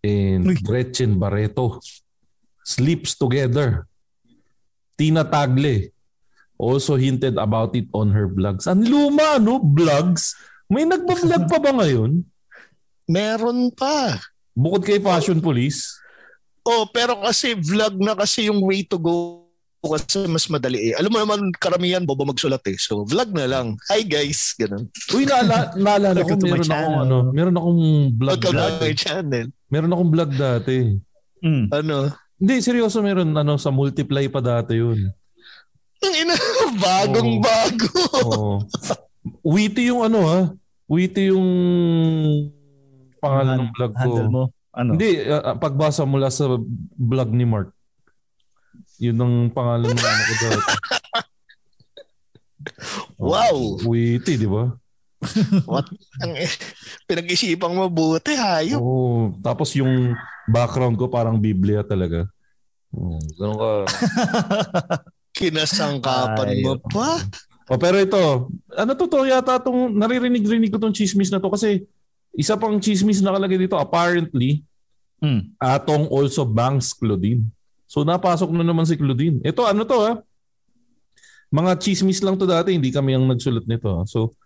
[0.03, 0.59] and Uy.
[0.59, 1.79] Gretchen Barreto
[2.67, 3.87] sleeps together.
[4.99, 5.94] Tina Tagle
[6.65, 8.65] also hinted about it on her vlogs.
[8.65, 9.61] Ang luma, no?
[9.61, 10.33] Vlogs?
[10.73, 12.25] May nagpa-vlog pa ba ngayon?
[13.05, 14.17] Meron pa.
[14.57, 16.01] Bukod kay Fashion Police?
[16.65, 19.45] Oh, pero kasi vlog na kasi yung way to go
[19.85, 20.93] kasi mas madali eh.
[20.97, 22.81] Alam mo naman, karamihan bobo magsulat eh.
[22.81, 23.77] So, vlog na lang.
[23.93, 24.89] Hi guys, ganun.
[25.13, 27.83] Uy, naala, naalala ko, meron akong, ano, meron akong
[28.17, 28.81] vlog Welcome to dati.
[28.81, 29.47] my channel.
[29.69, 30.77] Meron akong vlog dati.
[31.45, 31.69] Hmm.
[31.69, 31.97] Ano?
[32.41, 35.13] Hindi, seryoso meron ano sa multiply pa dati yun.
[36.05, 36.35] Ang ina,
[36.77, 37.43] bagong Oh.
[37.43, 37.89] bago.
[38.25, 38.53] Oo.
[39.57, 40.41] Witty yung ano ha.
[40.85, 41.49] Witty yung
[43.19, 44.09] pangalan ng vlog ko.
[44.29, 44.43] Mo.
[44.75, 44.99] Ano?
[44.99, 46.61] Hindi, ah, pagbasa mula sa
[46.99, 47.73] vlog ni Mark.
[48.99, 50.73] Yun ang pangalan ng ano ko dati.
[53.21, 53.77] Wow.
[53.85, 54.73] Witty, di ba?
[55.71, 55.89] What?
[56.21, 56.33] Ang,
[57.05, 58.81] pinag-isipang mabuti, hayop.
[58.81, 59.37] Oo.
[59.41, 60.17] Tapos yung
[60.49, 62.25] background ko parang Biblia talaga.
[62.93, 63.71] Oo, ganun ka.
[65.35, 67.19] Kinasangkapan Ay, mo pa.
[67.67, 71.83] Oh, pero ito, ano to to yata tong naririnig-rinig ko tong chismis na to kasi
[72.37, 74.63] isa pang chismis na nakalagay dito apparently
[75.25, 75.57] Hmm.
[75.57, 77.49] Atong also banks Claudine.
[77.89, 79.41] So napasok na naman si Claudine.
[79.41, 80.21] Ito ano to ha?
[81.49, 83.89] Mga chismis lang to dati, hindi kami ang nagsulat nito.
[83.89, 84.05] ha?
[84.05, 84.37] So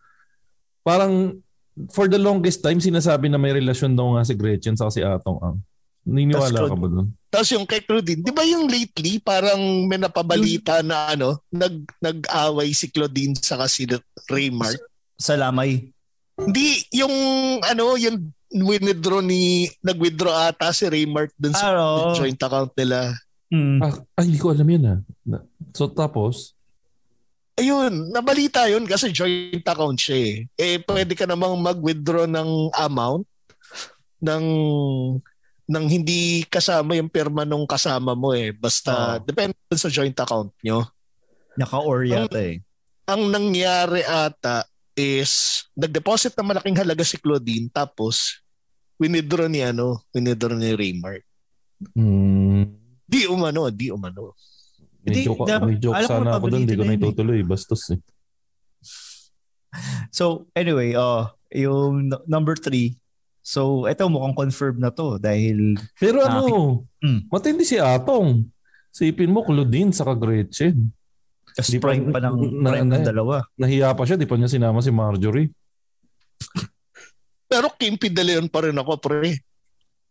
[0.86, 1.42] parang
[1.90, 5.42] for the longest time sinasabi na may relasyon daw nga si Gretchen sa si Atong
[5.42, 5.58] Ang.
[6.06, 7.08] Naniniwala Tas ka ba doon?
[7.28, 12.72] Tapos yung kay Claudine, di ba yung lately, parang may napabalita na ano, nag, nag-away
[12.72, 13.84] si Claudine sa si
[14.26, 14.80] Raymart.
[15.14, 15.92] Sa lamay.
[16.40, 17.12] Hindi, yung
[17.60, 18.32] ano, yung
[18.64, 22.16] withdraw ni, nag-withdraw ata si Raymart dun sa Ano?
[22.16, 23.12] joint account nila.
[23.52, 23.80] Hmm.
[23.80, 24.96] Ah, ay, hindi ko alam yun ha.
[25.24, 25.44] Na-
[25.76, 26.56] So tapos,
[27.58, 30.34] Ayun, nabalita yun kasi joint account siya eh.
[30.54, 33.26] Eh, pwede ka namang mag-withdraw ng amount
[34.22, 34.44] ng
[35.68, 38.56] ng hindi kasama yung pirma nung kasama mo eh.
[38.56, 39.24] Basta, Oo.
[39.28, 40.88] depende sa joint account nyo.
[41.60, 42.64] Naka-or yata eh.
[43.04, 44.64] Ang nangyari ata
[44.96, 48.40] is, nag-deposit na malaking halaga si Claudine tapos,
[48.96, 51.22] winidraw ni ano, winidraw ni Raymart.
[51.94, 52.64] hmm,
[53.08, 54.36] Di umano, di umano.
[55.04, 57.00] may Hindi, joke, da- may joke sana ako doon, hindi ko na na eh.
[57.00, 57.40] itutuloy.
[57.44, 58.00] Bastos eh.
[60.12, 62.96] So, anyway, uh, yung number three.
[63.48, 67.24] So, eto mukhang confirmed na to dahil Pero Ah, ano, Hmm.
[67.28, 68.44] matindi si Atong.
[68.90, 70.92] Sipin mo, Claudine sa Gretchen.
[71.56, 73.36] just Di pa- prime pa ng, na- prime ng na- dalawa.
[73.56, 75.48] Nahiya pa siya, di pa niya sinama si Marjorie.
[77.48, 79.32] Pero Kimpi De Leon pa rin ako, pre.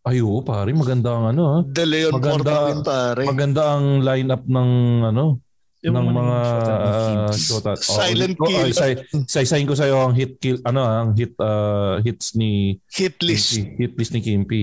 [0.02, 1.58] Ay oo, pare, maganda ang ano ha.
[1.62, 3.24] De Leon Maganda- pare.
[3.24, 4.70] Maganda ang lineup ng
[5.06, 5.40] ano.
[5.88, 7.40] Yung ng mga ni uh, Kimchi.
[7.40, 7.72] shota.
[7.80, 8.70] Silent oh, kill.
[8.76, 8.92] Say,
[9.24, 13.56] saysayin ko sa'yo ang hit kill, ano ah, ang hit uh, hits ni Hit list.
[13.56, 14.62] Kimpi, hit list ni Kimpi.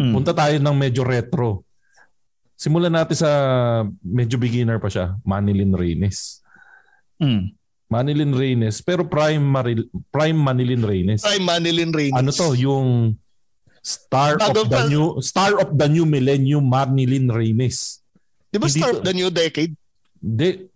[0.00, 0.12] Mm.
[0.16, 1.68] Punta tayo ng medyo retro.
[2.58, 3.30] Simulan natin sa
[4.02, 6.42] medyo beginner pa siya, Manilin Reynes.
[7.20, 7.54] Mm.
[7.88, 11.24] Manilin Reynes, pero prime Maril, prime Manilin Reynes.
[11.24, 12.12] Ay, Manilin Reyes.
[12.12, 13.16] Ano to, yung
[13.80, 18.04] star Bago of the pa- new star of the new millennium Manilin Reynes.
[18.52, 19.72] Di ba Hindi start to- the new decade?
[20.18, 20.66] Di,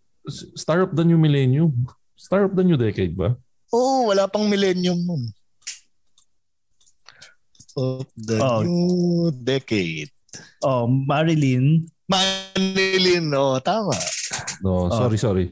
[0.55, 1.75] star of the new millennium.
[2.15, 3.35] Star of the new decade ba?
[3.75, 5.23] Oo, wala pang millennium nun.
[7.73, 8.61] Of the Oh.
[8.63, 10.13] new decade.
[10.61, 11.89] Oh, Marilyn.
[12.05, 13.97] Manilin, oh, tama.
[14.61, 15.01] No, Ah.
[15.01, 15.47] sorry, sorry.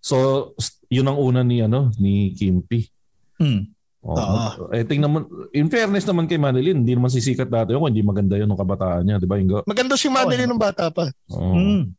[0.00, 0.50] So,
[0.88, 2.88] yun ang una ni ano ni Kimpi.
[3.36, 3.68] Mm.
[4.00, 4.56] Oh, Ah.
[4.72, 5.18] eh tingnan mo,
[5.52, 8.56] in fairness naman kay Manilin, hindi naman sisikat dati yun kung hindi maganda yun ng
[8.56, 9.36] kabataan niya, di ba?
[9.36, 9.60] Ingo?
[9.68, 11.12] Maganda si Manilin ng bata pa.
[11.28, 11.52] Oh.
[11.52, 11.92] Mm.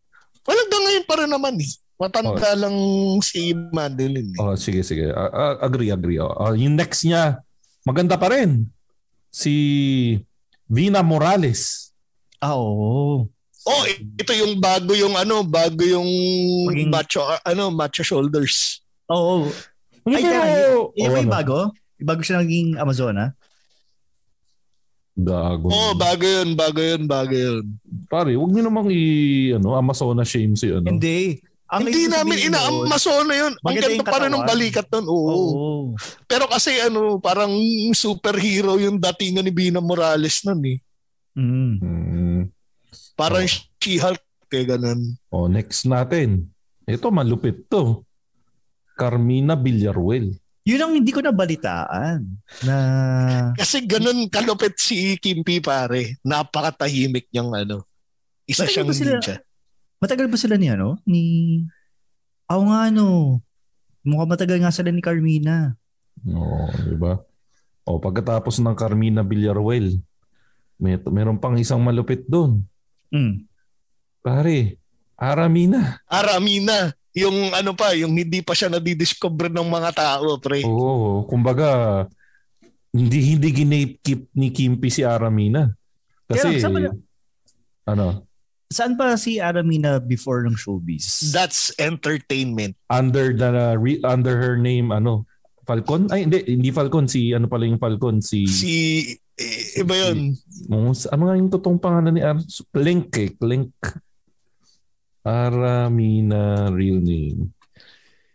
[0.46, 1.72] Well, hanggang ngayon pa rin naman eh.
[2.00, 2.76] Matanda lang
[3.20, 4.32] si Manilin.
[4.32, 4.40] Eh.
[4.40, 5.12] Oh, sige, sige.
[5.12, 6.16] Ah, agree, agree.
[6.16, 6.32] Oh.
[6.32, 7.44] Ah, yung next niya,
[7.84, 8.72] maganda pa rin.
[9.30, 9.52] Si
[10.66, 11.92] Vina Morales.
[12.40, 13.28] Ah, oo.
[13.68, 16.08] Oh, ito yung bago yung ano, bago yung
[16.72, 18.80] Maging- macho ano, macho shoulders.
[19.12, 19.52] Oo.
[20.08, 21.36] Ay, Pero- tara, yun, yun Oh, ba yung ano?
[21.36, 21.58] bago?
[22.00, 23.36] Yung bago siya naging Amazona?
[25.26, 25.68] Gago.
[25.70, 27.66] Oh, bago yun, bago yun, bago yun.
[28.08, 30.88] Pare, huwag niyo namang i ano, Amazona shame si ano.
[30.88, 31.40] Hindi.
[31.70, 33.54] Ang Hindi namin sabihin nun, inaamaso na yun.
[33.62, 35.06] Ang ganda pa rin ng balikat nun.
[35.06, 35.30] Oo.
[35.30, 35.74] Oo.
[36.26, 37.54] Pero kasi ano, parang
[37.94, 40.78] superhero yung datingan ni Bina Morales nun eh.
[41.38, 41.74] Mm.
[41.78, 42.42] Hmm.
[43.14, 43.54] Parang Oh.
[43.80, 45.14] She-Hulk kaya ganun.
[45.30, 46.50] Oh, next natin.
[46.90, 48.02] Ito, malupit to.
[48.98, 50.34] Carmina Villarruel.
[50.70, 52.22] Yun ang hindi ko nabalitaan.
[52.62, 52.76] Na...
[53.58, 56.22] Kasi ganun kalupit si Kimpi pare.
[56.22, 57.90] Napakatahimik niyang ano.
[58.46, 59.36] Isa Matagal siyang sila- ninja.
[59.98, 61.02] Matagal ba sila ni ano?
[61.10, 61.24] Ni...
[62.54, 63.42] Oo nga no.
[64.06, 65.74] Mukhang matagal nga sila ni Carmina.
[66.30, 67.18] Oo, di ba?
[67.90, 69.98] O, pagkatapos ng Carmina Villarruel,
[70.78, 72.62] may, meron pang isang malupit doon.
[73.10, 73.50] Mm.
[74.22, 74.78] Pare,
[75.18, 76.00] Aramina.
[76.06, 76.94] Aramina.
[77.14, 80.62] Yung ano pa, yung hindi pa siya nadidiscover ng mga tao, pre.
[80.62, 82.06] Oo, kumbaga,
[82.90, 85.74] hindi hindi ginapkeep ni Kimpi si Aramina.
[86.26, 86.86] Kasi, Kaya, saan
[87.88, 88.08] ano,
[88.70, 91.34] Saan pa si Aramina before ng showbiz?
[91.34, 92.78] That's entertainment.
[92.86, 95.26] under the re- under her name ano
[95.66, 98.74] Falcon ay hindi hindi Falcon si ano pala yung Falcon si, Si,
[99.34, 100.38] eh, iba yun.
[100.70, 102.38] Oh, s- ano nga yung totoong pangalan ni Ar
[102.78, 103.74] Link eh Link
[105.22, 107.52] Aramina real name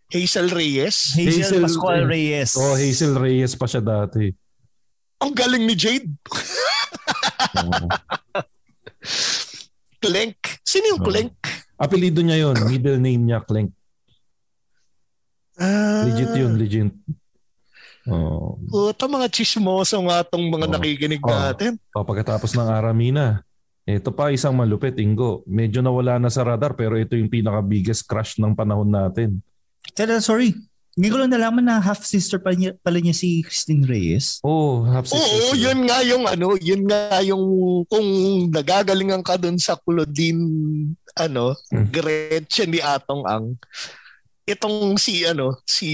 [0.09, 1.11] Hazel Reyes.
[1.13, 2.55] Hazel, Hazel- Pascual Reyes.
[2.55, 4.31] oh Hazel Reyes pa siya dati
[5.19, 6.11] Ang galing ni Jade.
[9.99, 10.37] Clenk.
[10.63, 11.09] Sino yung Oo.
[11.09, 11.33] Clenk?
[11.75, 13.75] apelido niya yon middle name niya Clank
[15.55, 16.91] Ah, legit yun legit
[18.07, 20.73] oh Puta, mga chismoso nga tong mga Oo.
[20.73, 21.31] nakikinig Oo.
[21.31, 21.79] natin.
[21.91, 23.43] Oh, pagkatapos ng Aramina,
[23.85, 25.45] ito pa isang malupit, Ingo.
[25.45, 29.45] Medyo nawala na sa radar pero ito yung pinaka-biggest crush ng panahon natin.
[29.93, 30.57] Tara, sorry.
[30.95, 34.39] Hindi ko lang nalaman na half-sister pala niya, pala niya si Christine Reyes.
[34.41, 35.19] Oh, half sister.
[35.21, 35.63] Oo, sila.
[35.69, 37.45] yun nga yung ano, yun nga yung
[37.91, 38.07] kung
[38.49, 40.39] nagagalingan ka dun sa Claudine
[41.19, 41.91] ano, Hmm.
[41.91, 43.59] Gretchen ni Atong Ang.
[44.47, 45.91] Itong si ano, si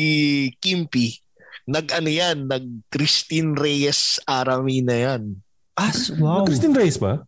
[0.60, 1.16] Kimpi,
[1.64, 5.40] nag ano yan, nag Christine Reyes Aramina yan.
[5.80, 6.44] Ah, wow.
[6.44, 7.24] Christine Reyes ba?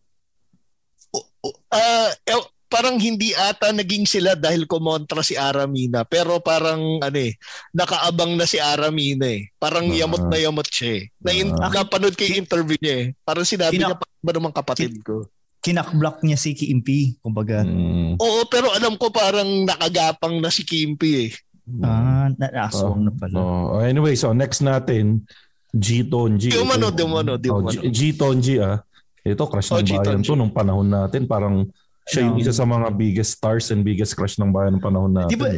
[1.67, 7.35] Ah, eh, parang hindi ata naging sila dahil kumontra si Aramina, pero parang ano eh,
[7.69, 9.51] nakaabang na si Aramina eh.
[9.55, 9.93] Parang Ah.
[9.93, 11.03] yamot na yamot siya eh.
[11.19, 11.29] Na
[11.59, 11.69] Ah.
[11.69, 13.07] napanood ko yung interview niya eh.
[13.21, 15.27] Parang sinabi Kina- niya pa ba naman kapatid ko.
[15.59, 17.15] Kinakblock niya si Kimpi.
[17.19, 17.63] Kumbaga.
[17.63, 18.19] Mm.
[18.19, 21.31] Oo, pero alam ko parang nakagapang na si Kimpi eh.
[21.79, 23.35] Ah, na-aswang na pala.
[23.35, 25.23] Oh, anyway, so next natin,
[25.71, 26.51] G Tonji.
[26.51, 27.71] Di umano, di umano, di Oh, umano.
[27.71, 28.83] G, G Tonji ah.
[29.23, 30.27] Ito, crush Oh, ng G bayan Tonji.
[30.27, 31.23] to nung panahon natin.
[31.25, 31.63] Parang
[32.03, 32.41] siya yung No.
[32.41, 35.31] isa sa mga biggest stars and biggest crush ng bayan ng panahon natin.
[35.31, 35.55] Di ba-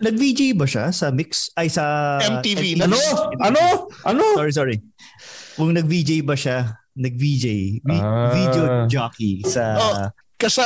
[0.00, 1.52] Nag-VJ ba siya sa mix?
[1.52, 2.16] Ay, sa...
[2.18, 2.80] MTV.
[2.80, 2.96] Ano?
[3.38, 3.60] Ano?
[4.00, 4.22] Ano?
[4.32, 4.76] Sorry, sorry.
[5.52, 7.46] Kung nag-VJ ba siya, nag-VJ,
[7.84, 8.32] Ah.
[8.32, 9.62] video jockey sa...
[9.76, 9.94] Oh,
[10.40, 10.64] Kasa,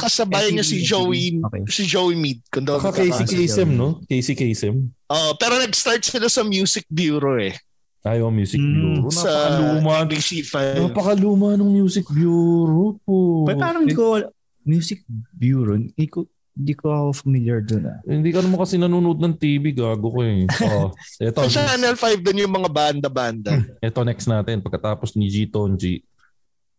[0.00, 0.88] kasabayan niya si MTV.
[0.88, 1.62] Joey, Okay.
[1.68, 2.40] si Joey Mead.
[2.48, 4.00] Kung daw Baka Casey Kasem, no?
[4.08, 4.80] Casey Kasem.
[5.12, 7.52] Oo, pero nag-start sila sa Music Bureau eh.
[8.00, 8.72] Ayaw, Music Mm,
[9.04, 9.12] Bureau.
[9.12, 9.92] Sa Napakaluma.
[10.08, 10.54] NBC5.
[10.88, 13.44] Napakaluma ng Music Bureau po.
[13.44, 14.16] Pero parang hindi ko...
[14.64, 17.98] Music Bureau, hindi ko, hindi ko ako familiar doon ah.
[18.04, 20.44] Hindi ka naman kasi nanonood ng TV, gago ko eh.
[20.68, 23.52] Oh, ito, Sa Channel 5 din yung mga banda-banda.
[23.84, 24.60] ito next natin.
[24.60, 26.04] Pagkatapos ni G Tonji,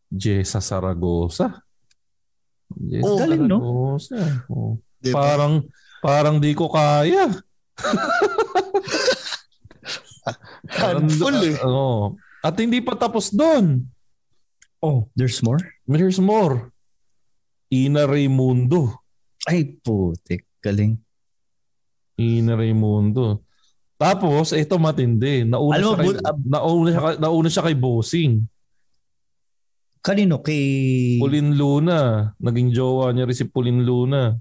[0.10, 1.62] Jessa Saragosa.
[2.70, 3.58] Jessa Oh, galing, no?
[3.98, 4.18] Saragosa.
[4.50, 4.74] Oh.
[5.02, 5.22] Di ba?
[5.22, 5.54] Parang
[6.02, 7.30] Parang di ko kaya.
[10.70, 11.58] Handful eh.
[11.62, 12.14] Oo.
[12.42, 13.86] At hindi pa tapos doon.
[14.82, 15.62] Oh, there's more?
[15.86, 16.74] There's more.
[17.70, 18.98] Ina Raimundo.
[19.46, 20.46] Ay, putik.
[20.60, 20.98] Galing.
[22.18, 23.46] Ina Raimundo.
[23.96, 25.46] Tapos, ito matindi.
[25.46, 28.34] Nauna, Alam siya, kay, but- ab- nauna, siya, kay- nauna siya kay Bossing.
[30.02, 30.42] Kanino?
[30.42, 30.66] Kay...
[31.22, 32.00] Pauline Luna.
[32.42, 34.34] Naging jowa niya rin si Pauline Luna.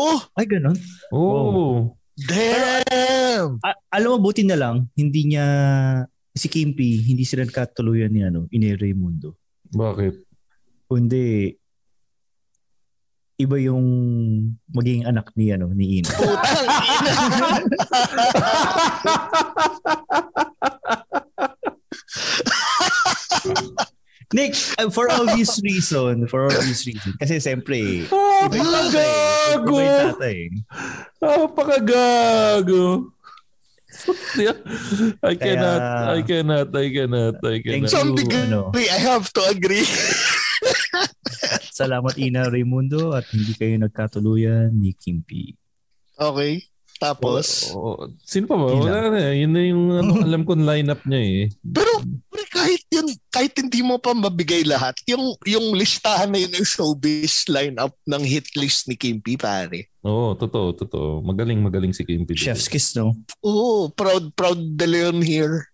[0.00, 0.72] Oh, Ay, ganun.
[1.12, 1.92] Oo.
[2.16, 3.60] Damn!
[3.62, 5.46] A- alam mo, buti na lang, hindi niya...
[6.30, 9.34] Si Kimpi, hindi sila nagkatuluyan ni ano, Ine Raimundo.
[9.74, 10.14] Bakit?
[10.86, 11.50] Kundi,
[13.40, 13.86] iba yung
[14.70, 16.12] maging anak ni ano ni Ina.
[16.20, 17.48] Putang ina.
[24.30, 27.18] Nick, uh, for obvious reason, for obvious reason.
[27.18, 28.94] Kasi siyempre, Ah, iba yung tatay.
[28.94, 29.74] gago!
[29.74, 30.38] Iba yung tatay.
[31.18, 32.84] Ah, pakagago.
[35.20, 37.90] I cannot, Kaya- I cannot, I cannot, I cannot.
[37.90, 38.70] Some degree, ano.
[38.70, 39.82] I have to agree.
[41.74, 45.58] Salamat Ina Raimundo at hindi kayo nagkatuluyan ni Kimpi.
[46.14, 46.62] Okay.
[47.00, 48.12] Tapos, Oo.
[48.20, 48.76] Sino pa ba?
[48.76, 49.32] Wala na.
[49.32, 51.40] Yun na yung ano, alam kong lineup niya eh.
[51.64, 56.52] pero pre, kahit yun, kahit hindi mo pa mabigay lahat, yung yung listahan na yun
[56.52, 59.88] ng showbiz lineup ng hit list ni Kimpi, pare.
[60.04, 61.08] Oo, totoo, totoo.
[61.24, 62.36] Magaling, magaling si Kim P.
[62.36, 63.16] Chef's kiss, no?
[63.40, 65.64] Oo, proud, proud de Leon here.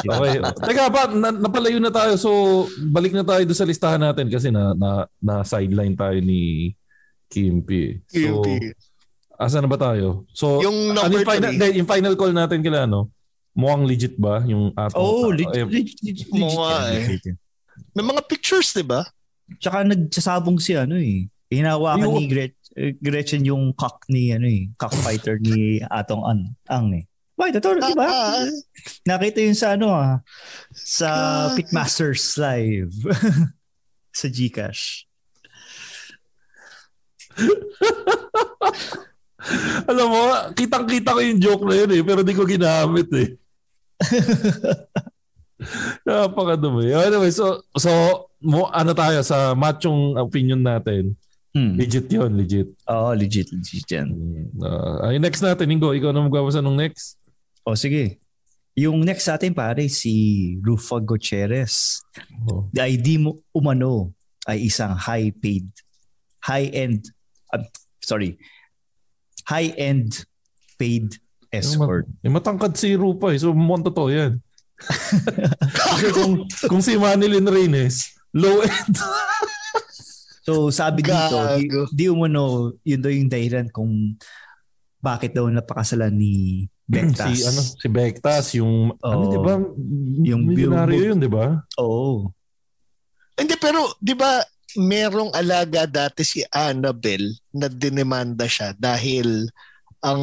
[0.00, 0.38] Okay.
[0.62, 2.14] Teka pa, na, napalayo na tayo.
[2.16, 2.30] So,
[2.92, 6.72] balik na tayo doon sa listahan natin kasi na, na, na sideline tayo ni
[7.30, 8.02] Kim P.
[8.04, 8.74] So, Kimpi.
[9.38, 10.26] asa na ba tayo?
[10.30, 11.78] So, Yung ano yung, final, three.
[11.78, 13.08] yung final call natin kila ano?
[13.50, 15.66] Mukhang legit ba yung atong Oh, eh, legit.
[15.66, 17.06] legit, legit, Mukha eh.
[17.08, 17.38] legit.
[17.92, 19.06] May mga pictures, di ba?
[19.56, 21.26] Tsaka nagsasabong si ano eh.
[21.48, 26.40] Hinawakan Yung- ni Gret- eh, Gretchen yung cock ni ano eh, cockfighter ni Atong An
[26.68, 27.04] Ang eh.
[27.34, 28.06] Why, totoo, di ba?
[28.06, 28.46] Ah,
[29.02, 30.20] Nakita yun sa ano ah,
[30.70, 31.48] sa Ah.
[31.56, 32.94] Pitmasters Live.
[34.12, 35.09] sa Gcash.
[39.90, 40.20] Alam mo,
[40.52, 43.28] kitang-kita ko yung joke na yun eh, pero di ko ginamit eh.
[46.06, 46.92] Napakadumi.
[46.92, 47.90] Anyway, so, so
[48.40, 51.16] mo, ano tayo sa machong opinion natin.
[51.50, 51.74] Hmm.
[51.74, 52.68] Legit yun, legit.
[52.86, 54.08] Oo, legit, legit yan.
[54.54, 55.90] Uh, ay, next natin, Ingo.
[55.90, 57.18] Ikaw na magbabasa nung next.
[57.66, 58.22] O sige.
[58.78, 62.06] Yung next sa atin pare, si Rufa Gutierrez.
[62.46, 62.70] Oh.
[62.70, 64.14] The ID mo umano
[64.46, 65.66] ay isang high-paid,
[66.40, 67.10] high-end,
[67.54, 67.64] uh,
[68.02, 68.38] sorry,
[69.46, 70.24] high-end
[70.78, 71.18] paid
[71.50, 72.06] escort.
[72.22, 73.38] Eh, matangkad si Rupa eh.
[73.38, 74.38] So, mukhang totoo yan.
[75.76, 78.96] Kasi kung, kung si Manilyn Reynes, low end.
[80.40, 84.16] So sabi dito, di, di umano, yun daw yung dahilan kung
[84.98, 87.28] bakit daw napakasalan ni Bektas.
[87.30, 89.32] si, ano, si Bektas, yung, ano, Oo.
[89.32, 89.54] di ba?
[90.26, 91.60] Yung milyonaryo yun, di ba?
[91.78, 92.34] Oo.
[93.38, 94.42] Hindi, pero di ba
[94.76, 99.48] merong alaga dati si Annabelle na dinemanda siya dahil
[100.00, 100.22] ang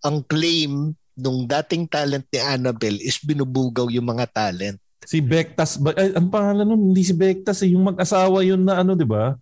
[0.00, 4.80] ang claim nung dating talent ni Annabelle is binubugaw yung mga talent.
[5.04, 8.80] Si Bektas, ba, ay, ang pangalan nun, hindi si Bektas eh, yung mag-asawa yun na
[8.80, 9.36] ano, di ba?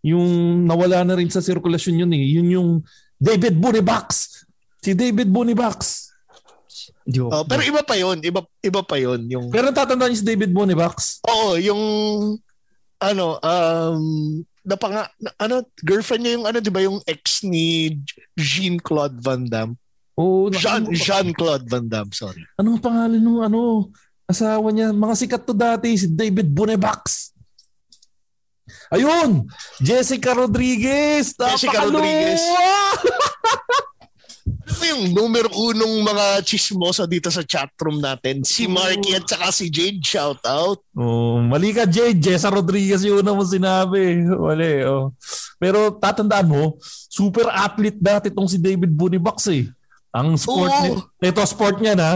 [0.00, 2.24] Yung nawala na rin sa sirkulasyon yun eh.
[2.38, 2.70] Yun yung
[3.18, 4.40] David Bonibax.
[4.80, 6.08] Si David Bonibax.
[7.08, 10.52] Oh, pero iba pa yon, iba iba pa yon yung Pero tatandaan niyo si David
[10.52, 11.24] Bonibax?
[11.24, 11.80] Oo, yung
[12.98, 14.02] ano um
[14.62, 17.96] napanga na- ano girlfriend niya yung ano 'di ba yung ex ni
[18.34, 19.78] Jean-Claude Van Damme.
[20.18, 22.42] Na- Jean ano, Jean-Claude Van Damme, sorry.
[22.58, 23.88] ano ang pangalan nung ano?
[24.28, 24.92] Asawa niya.
[24.92, 27.32] Mga sikat to dati, si David Bonibax.
[28.92, 29.48] Ayun!
[29.80, 31.32] Jessica Rodriguez!
[31.32, 32.04] Jessica Napakaluwa!
[32.04, 32.42] Rodriguez.
[34.68, 38.44] Ano yung numero unong mga chismosa dito sa chatroom natin?
[38.44, 40.84] Si Marky at saka si Jade, shout out.
[40.92, 42.20] Oh, mali ka, Jade.
[42.20, 44.20] Jessa Rodriguez yung una mo sinabi.
[44.28, 45.16] Mali, oh.
[45.56, 46.76] Pero tatandaan mo,
[47.08, 49.64] super athlete dati itong si David Bonibax eh.
[50.12, 50.84] Ang sport Oo.
[50.84, 50.90] ni,
[51.24, 52.10] ito sport niya na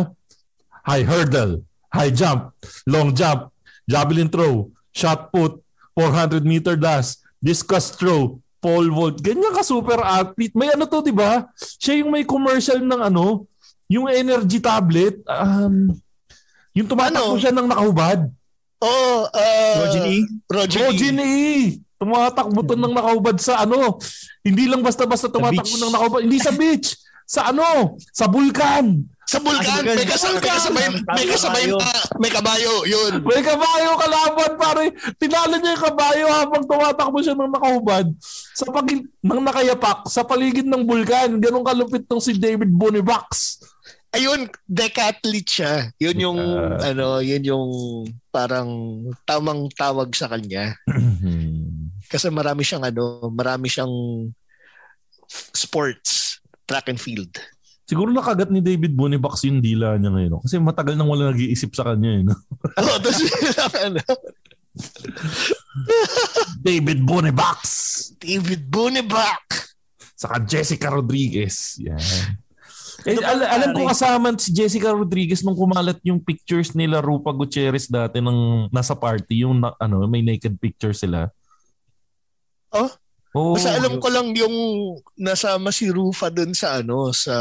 [0.85, 2.53] high hurdle, high jump,
[2.85, 3.49] long jump,
[3.89, 5.61] javelin throw, shot put,
[5.97, 9.19] 400 meter dash, discus throw, pole vault.
[9.19, 10.55] Ganyan ka super athlete.
[10.55, 11.51] May ano to, di ba?
[11.59, 13.51] Siya yung may commercial ng ano,
[13.91, 15.19] yung energy tablet.
[15.27, 15.91] Um,
[16.73, 17.43] yung tumatakbo Ano?
[17.43, 18.31] siya ng nakahubad.
[18.79, 20.23] Oh, uh, E.
[20.47, 20.87] Roger
[21.19, 21.83] E.
[21.99, 23.99] Tumatakbo to ng nakahubad sa ano.
[24.43, 26.21] Hindi lang basta-basta tumatakbo ng nakahubad.
[26.23, 26.99] Hindi sa beach.
[27.27, 27.99] Sa ano?
[28.11, 29.07] Sa bulkan.
[29.33, 31.81] Sa Bulkan, may kasabay, may kasabay, may kasabay, Kabayo.
[32.21, 33.13] may kabayo, yun.
[33.25, 34.85] May kabayo kalaban pare.
[35.17, 38.13] Tinalo niya yung kabayo habang tumatakbo siya ng nakahubad.
[38.53, 38.85] sa pag
[39.25, 41.41] nang nakayapak sa paligid ng bulkan.
[41.41, 43.57] Ganun kalupit tong si David Bonifax.
[44.13, 45.73] Ayun, decathlete siya.
[45.97, 46.93] Yun yung, Yeah.
[46.93, 47.67] ano, yun yung
[48.29, 48.69] parang
[49.25, 50.77] tamang tawag sa kanya.
[52.13, 53.89] Kasi marami siyang, ano, marami siyang
[55.57, 57.33] sports, track and field.
[57.93, 60.33] Siguro nakagat ni David Bonifax yung dila niya ngayon.
[60.33, 60.41] no?
[60.41, 62.09] Kasi matagal nang wala nag-iisip sa kanya.
[62.09, 62.33] Eh, no?
[62.81, 63.21] Oh, tapos
[63.85, 64.01] ano,
[66.65, 67.61] David Bonifax!
[68.17, 69.45] David Bunebak.
[70.17, 71.77] Saka Jessica Rodriguez.
[71.85, 72.01] Yan.
[73.05, 77.93] Eh, al- alam ko kasama si Jessica Rodriguez nung kumalat yung pictures nila Rupa Gutierrez
[77.93, 81.29] dati ng nasa party yung na, ano may naked picture sila.
[82.73, 82.89] Oh?
[83.33, 83.57] Oo.
[83.57, 84.57] Basta alam ko lang yung
[85.15, 87.35] nasama si Rufa dun sa ano, sa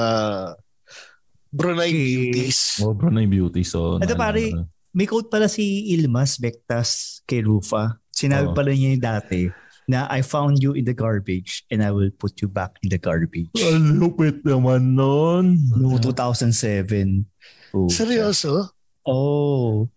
[1.50, 2.32] Brunei Okay.
[2.32, 2.60] Beauties.
[2.80, 3.64] Oh, Brunei Beauty.
[3.64, 4.44] So, Ito, na- pare.
[4.52, 7.96] na- May quote pala si Ilmas Bectas kay Rufa.
[8.10, 8.56] Sinabi Oo.
[8.56, 9.42] pala niya yung dati
[9.88, 13.00] na I found you in the garbage and I will put you back in the
[13.00, 13.52] garbage.
[13.56, 15.60] Ang lupit naman nun.
[15.72, 17.24] No, 2007.
[17.72, 17.88] Oh.
[17.88, 18.76] Seryoso?
[19.04, 19.88] Oh,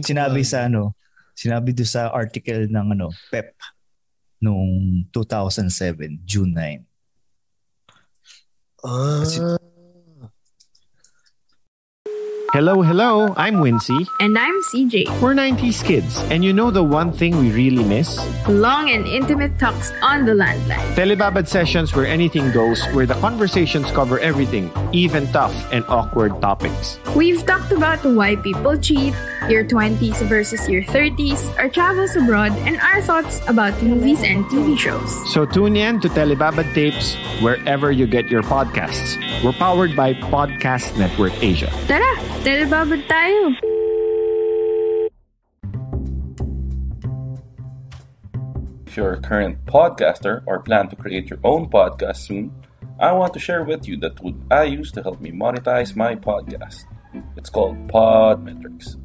[0.00, 0.96] sinabi sa ano,
[1.32, 3.52] sinabi do sa article ng ano, PEP
[4.40, 6.84] noong 2007, June 9.
[8.84, 9.58] Ah.
[12.52, 13.34] Hello, hello.
[13.36, 14.08] I'm Wincy.
[14.20, 15.20] And I'm CJ.
[15.20, 18.16] We're 90s kids, and you know the one thing we really miss?
[18.48, 20.80] Long and intimate talks on the landline.
[20.96, 26.98] Telebabad sessions where anything goes, where the conversations cover everything, even tough and awkward topics.
[27.14, 29.12] We've talked about why people cheat,
[29.50, 34.78] your 20s versus your 30s, our travels abroad, and our thoughts about movies and TV
[34.78, 35.12] shows.
[35.34, 39.20] So tune in to Telebabad Tapes wherever you get your podcasts.
[39.44, 41.70] We're powered by Podcast Network Asia.
[41.86, 42.08] Tara,
[43.10, 43.50] tayo!
[48.86, 52.54] If you're a current podcaster or plan to create your own podcast soon,
[53.00, 56.14] I want to share with you the tool I use to help me monetize my
[56.14, 56.86] podcast.
[57.36, 58.96] It's called Podmetrics.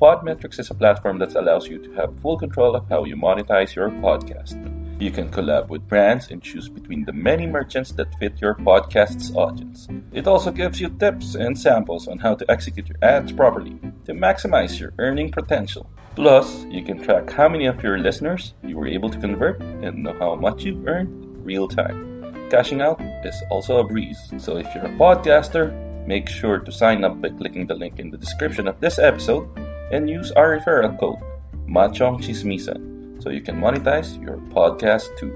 [0.00, 3.74] Podmetrics is a platform that allows you to have full control of how you monetize
[3.74, 4.60] your podcast.
[5.02, 9.34] You can collab with brands and choose between the many merchants that fit your podcast's
[9.34, 9.88] audience.
[10.12, 14.12] It also gives you tips and samples on how to execute your ads properly to
[14.12, 15.90] maximize your earning potential.
[16.14, 20.04] Plus, you can track how many of your listeners you were able to convert and
[20.04, 21.10] know how much you've earned
[21.44, 22.48] real time.
[22.48, 24.20] Cashing out is also a breeze.
[24.38, 25.74] So if you're a podcaster,
[26.06, 29.50] make sure to sign up by clicking the link in the description of this episode
[29.90, 31.18] and use our referral code
[31.66, 32.91] Machong Chismisan
[33.22, 35.30] so you can monetize your podcast too.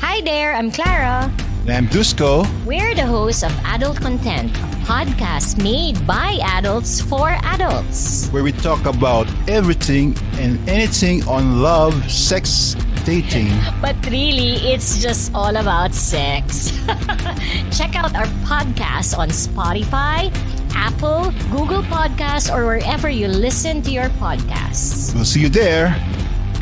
[0.00, 1.32] Hi there, I'm Clara.
[1.66, 2.44] I'm Dusko.
[2.66, 8.28] We're the hosts of Adult Content, a podcast made by adults for adults.
[8.28, 13.48] where we talk about everything and anything on love, sex, dating.
[13.80, 16.72] But really, it's just all about sex.
[17.76, 20.32] Check out our podcast on Spotify,
[20.78, 25.12] Apple, Google Podcasts, or wherever you listen to your podcasts.
[25.12, 25.98] We'll see you there.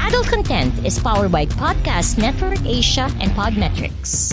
[0.00, 4.32] Adult Content is powered by Podcast Network Asia and Podmetrics.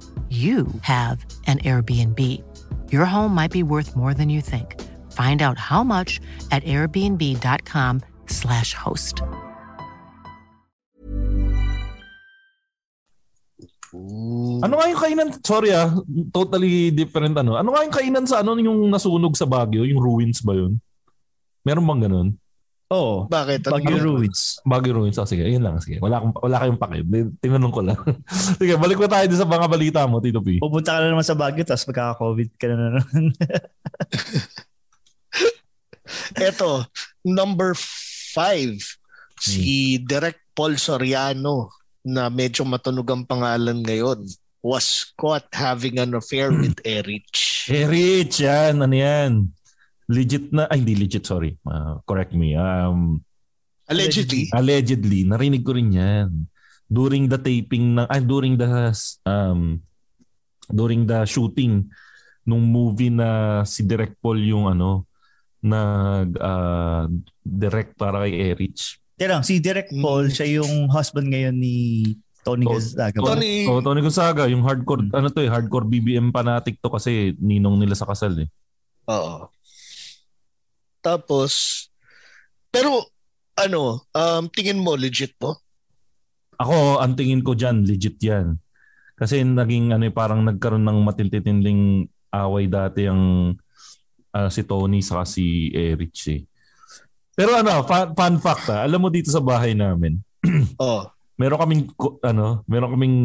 [0.31, 2.19] you have an Airbnb.
[2.87, 4.79] Your home might be worth more than you think.
[5.11, 6.23] Find out how much
[6.55, 9.19] at airbnb.com/slash host.
[14.63, 15.35] Ano nga yung kainan?
[15.43, 15.91] Sorry ah,
[16.31, 17.59] totally different ano.
[17.59, 19.83] Ano nga yung kainan sa ano yung nasunog sa Baguio?
[19.83, 20.79] Yung ruins ba yun?
[21.67, 22.39] Meron bang ganun?
[22.91, 23.23] Oo.
[23.31, 23.71] Bakit?
[23.71, 24.03] Ano Baguio?
[24.03, 24.59] Ruins.
[24.67, 25.15] Baguio Ruins.
[25.15, 25.79] Oh, sige, yun lang.
[25.79, 26.03] Sige.
[26.03, 26.97] Wala, akong, wala kayong pake.
[27.39, 27.95] Tinanong ko lang.
[28.59, 30.59] sige, balik na tayo sa mga balita mo, Tito P.
[30.59, 33.23] Pupunta ka na naman sa Baguio tapos magkaka-COVID ka na naman.
[36.35, 36.83] Eto,
[37.23, 37.71] number
[38.35, 38.75] five,
[39.39, 40.05] si Hmm.
[40.11, 41.71] Direk Paul Soriano
[42.03, 44.27] na medyo matunog ang pangalan ngayon
[44.61, 47.65] was caught having an affair with Erich.
[47.71, 48.83] Eh, Rich, yan.
[48.83, 49.49] Ano yan?
[50.11, 51.55] Legit na, ay hindi legit, sorry.
[51.63, 52.51] Uh, correct me.
[52.53, 53.23] Um,
[53.87, 54.47] Allegedly.
[54.51, 56.47] allegedly, narinig ko rin yan.
[56.87, 58.67] During the taping ng, ay during the,
[59.23, 59.79] um,
[60.67, 61.87] during the shooting
[62.43, 65.07] nung movie na si Direk Paul yung ano,
[65.61, 67.05] nag uh,
[67.39, 68.97] direct para kay Erich.
[69.13, 71.75] Kaya lang, si Direk Paul, siya yung husband ngayon ni
[72.41, 73.21] Tony Gonzaga.
[73.21, 73.37] ba?
[73.37, 77.77] Tony- Oh, Tony Gonzaga, yung hardcore, ano to eh, hardcore BBM fanatic to kasi ninong
[77.77, 78.49] nila sa kasal eh.
[79.05, 79.45] Oo.
[81.01, 81.85] Tapos,
[82.69, 83.09] pero
[83.57, 85.57] ano, um, tingin mo legit po?
[86.61, 88.55] Ako, ang tingin ko dyan, legit yan.
[89.17, 93.53] Kasi naging ano eh, parang nagkaroon ng matintitinding away dati ang
[94.31, 96.41] ah, si Tony sa si Erich eh.
[97.33, 100.17] Pero ano, fun, fun fact ah, alam mo dito sa bahay namin,
[100.81, 101.05] Oh.
[101.37, 103.17] meron kaming ko- ano, meron kaming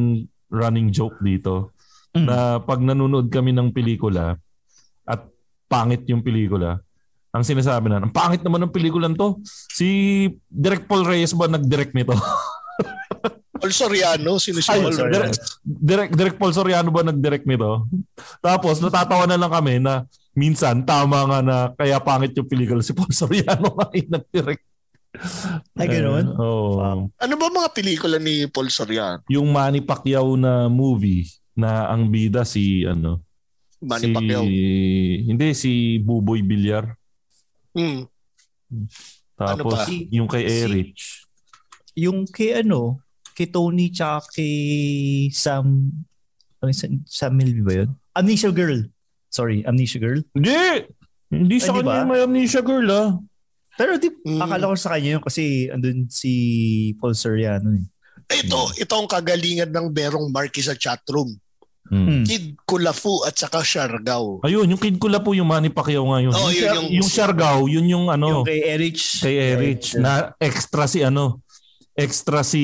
[0.48, 1.72] running joke dito
[2.16, 4.40] na pag nanonood kami ng pelikula
[5.04, 5.20] at
[5.68, 6.80] pangit yung pelikula,
[7.36, 9.36] ang sinasabi na, ang pangit naman ng pelikulan to.
[9.44, 9.88] Si
[10.48, 12.16] Direk Paul Reyes ba nag-direct nito?
[13.60, 15.32] Paul Soriano, sino si Ay, Paul Direk,
[15.64, 17.88] Direk, Direk Paul Soriano ba nag-direct nito?
[18.40, 20.04] Tapos natatawa na lang kami na
[20.36, 24.64] minsan tama nga na kaya pangit yung pelikula si Paul Soriano nga yung nag-direct.
[25.72, 26.28] Ay, ganun?
[26.28, 27.08] Eh, Oo.
[27.08, 29.24] Ano ba mga pelikula ni Paul Soriano?
[29.32, 31.24] yung Manny Pacquiao na movie
[31.56, 33.24] na ang bida si ano
[33.80, 34.44] Manny si, Pacquiao.
[35.32, 36.44] Hindi si Buboy
[37.76, 38.08] Villar.
[38.66, 38.86] Hmm.
[39.36, 39.92] Ano Tapos pa?
[40.10, 41.02] yung kay Si- Erich.
[41.94, 43.00] Yung kay ano,
[43.32, 44.54] kay Tony tsaka kay
[45.30, 45.92] Sam,
[46.58, 46.70] ano
[47.04, 47.90] Sam- Milby ba yun?
[48.12, 48.88] Amnesia Girl.
[49.28, 50.24] Sorry, Amnesia Girl.
[50.32, 50.88] Hindi!
[51.26, 52.06] Hindi sa Ay, kanya ba?
[52.06, 53.18] may amnesia girl ah.
[53.74, 54.40] Pero di, Mm.
[54.40, 56.32] akala ko sa kanya yun kasi andun si
[56.96, 57.84] Paul Soriano eh.
[58.26, 61.34] Ito, ito ang kagalingan ng Berong Marky sa chatroom.
[61.86, 62.26] Hmm.
[62.26, 64.42] Kid Kulafu at saka Siargao.
[64.42, 66.34] Ayun, yung kid ko la po yung Manny Pacquiao nga yun.
[66.34, 69.22] Yung, yun yung- yung Siargao, yun yung ano, Yung kay Erich.
[69.22, 71.46] kay Erich, na extra si ano,
[71.94, 72.62] extra si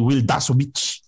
[0.00, 1.04] Will Dasovich.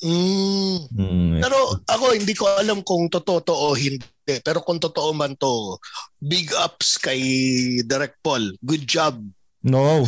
[0.00, 0.76] Mm.
[0.96, 1.36] Hmm.
[1.44, 4.00] Pero ako hindi ko alam kung totoo to o hindi.
[4.24, 5.76] Pero kung totoo man to,
[6.16, 7.20] big ups kay
[7.84, 8.56] Direk Paul.
[8.64, 9.20] Good job.
[9.60, 10.04] No.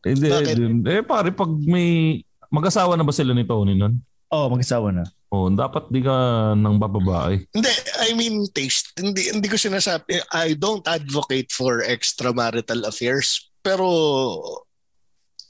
[0.00, 0.56] Hindi, Bakit?
[0.88, 4.00] eh pare, pag may, mag-asawa na ba sila ni Tony nun?
[4.30, 5.04] Oo, oh, mag-asawa na.
[5.30, 7.46] Oh, dapat di ka nang bababae.
[7.54, 7.70] Hindi,
[8.02, 8.94] I mean taste.
[8.98, 13.50] Hindi, hindi ko sinasabi, I don't advocate for extramarital affairs.
[13.62, 13.86] Pero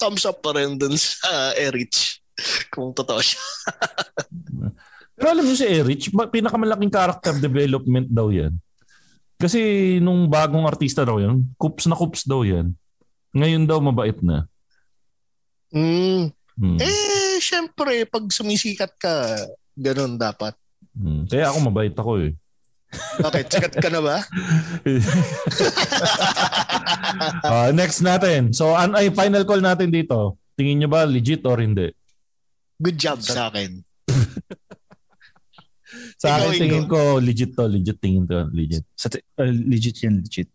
[0.00, 2.20] thumbs up pa rin dun sa Erich.
[2.72, 3.40] Kung totoo siya.
[5.20, 8.56] Pero alam niyo si Erich, ma- pinakamalaking character development daw yan.
[9.36, 12.72] Kasi nung bagong artista daw yan, kups na kups daw yan.
[13.36, 14.48] Ngayon daw mabait na.
[15.72, 16.32] Mm.
[16.60, 16.76] Hmm.
[16.80, 17.19] Eh,
[17.50, 19.14] syempre, pag sumisikat ka,
[19.74, 20.54] ganun dapat.
[20.94, 21.26] Hmm.
[21.26, 22.32] Kaya ako mabait ako eh.
[23.22, 23.44] Bakit?
[23.46, 24.16] Sikat ka na ba?
[27.46, 28.50] Ah, next natin.
[28.54, 30.38] So, an ay final call natin dito.
[30.58, 31.90] Tingin niyo ba legit or hindi?
[32.80, 33.82] Good job sa akin.
[36.20, 36.92] Sa akin tingin Ingo.
[36.92, 38.84] ko legit to, legit tingin ko, legit.
[38.94, 40.48] Sa t- uh, legit yan, legit.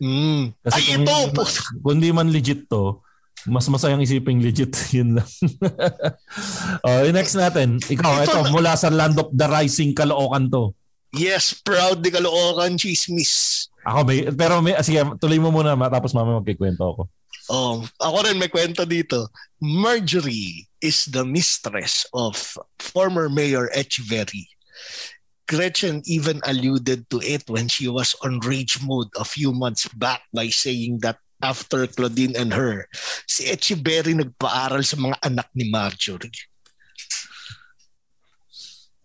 [0.00, 0.54] Mm.
[0.62, 1.42] Kasi Ay, kung, ito!
[1.82, 3.00] kung di man legit to,
[3.46, 4.74] mas masayang isiping legit.
[4.96, 5.30] Yun lang.
[6.82, 7.78] oh, next natin.
[7.80, 10.74] Ikaw, Ito ito, mula sa Land of the Rising, Caloocan to.
[11.16, 13.66] Yes, proud di Caloocan chismis.
[13.86, 17.02] Ako may, pero may, sige, tuloy mo muna ma- tapos mamaya magkikwento ako.
[17.46, 19.30] Oh, ako rin may kwento dito.
[19.62, 22.34] Marjorie is the mistress of
[22.82, 24.50] former Mayor Echeverry.
[25.46, 30.26] Gretchen even alluded to it when she was on rage mode a few months back
[30.34, 32.88] by saying that after Claudine and her,
[33.28, 36.32] si Echeverry nagpaaral sa mga anak ni Marjorie.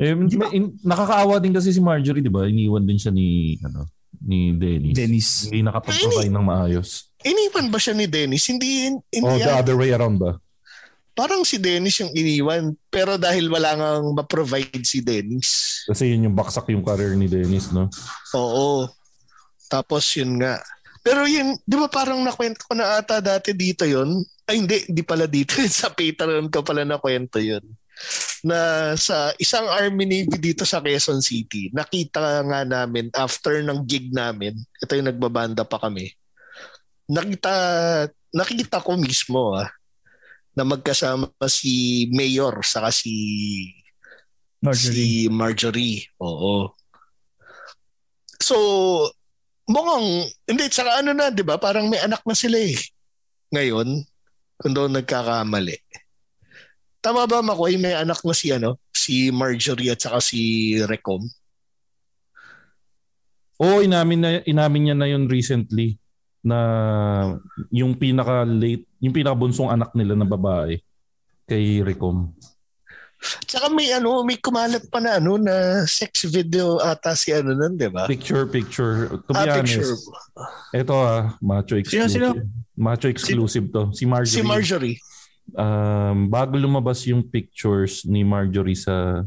[0.01, 2.49] Eh, may- in- nakakaawa din kasi si Marjorie, di ba?
[2.49, 3.85] Iniwan din siya ni, ano,
[4.17, 4.95] ni Dennis.
[4.97, 5.29] Dennis.
[5.45, 6.89] Hindi nakapag-provide ng maayos.
[7.21, 8.49] Iniwan ba siya ni Dennis?
[8.49, 10.41] Hindi, hindi Oh, the other way around ba?
[11.13, 12.73] Parang si Dennis yung iniwan.
[12.89, 15.83] Pero dahil wala nang ma-provide si Dennis.
[15.85, 17.85] Kasi yun yung baksak yung career ni Dennis, no?
[18.33, 18.89] Oo.
[19.69, 20.57] Tapos yun nga.
[21.01, 24.21] Pero yun, di ba parang nakwento ko na ata dati dito yun?
[24.45, 25.57] Ay hindi, hindi pala dito.
[25.69, 27.65] sa Patreon ko pala nakwento yun.
[28.45, 34.09] Na sa isang Army Navy dito sa Quezon City, nakita nga namin after ng gig
[34.09, 36.09] namin, ito yung nagbabanda pa kami,
[37.05, 37.53] nakita
[38.31, 39.69] nakita ko mismo ah
[40.55, 43.13] na magkasama si Mayor saka si
[44.59, 44.91] Marjorie.
[44.91, 45.99] si Marjorie.
[46.19, 46.75] Oo.
[48.41, 48.57] So,
[49.71, 51.55] mukhang, hindi, saka ano na, di ba?
[51.57, 52.75] Parang may anak na sila eh.
[53.55, 54.03] Ngayon,
[54.59, 55.79] kung doon nagkakamali.
[57.01, 57.81] Tama ba, Makoy?
[57.81, 61.25] May anak na si, ano, si Marjorie at saka si Recom?
[63.57, 65.97] Oo, inamin, na, inamin niya na yun recently
[66.41, 66.57] na
[67.69, 70.81] yung pinaka late, yung pinaka bunsong anak nila na babae
[71.49, 72.33] kay Recom.
[73.21, 77.77] Tsaka may ano, may kumalat pa na ano na sex video ata si ano nun,
[77.77, 78.09] di ba?
[78.09, 79.13] Picture, picture.
[79.13, 79.95] To be Ah, honest, picture.
[80.73, 82.17] ito ah, macho Sino, exclusive.
[82.17, 82.29] sino?
[82.73, 83.93] Macho exclusive to.
[83.93, 84.33] Si Marjorie.
[84.33, 84.97] Si Marjorie.
[85.53, 89.21] Um, bago lumabas yung pictures ni Marjorie sa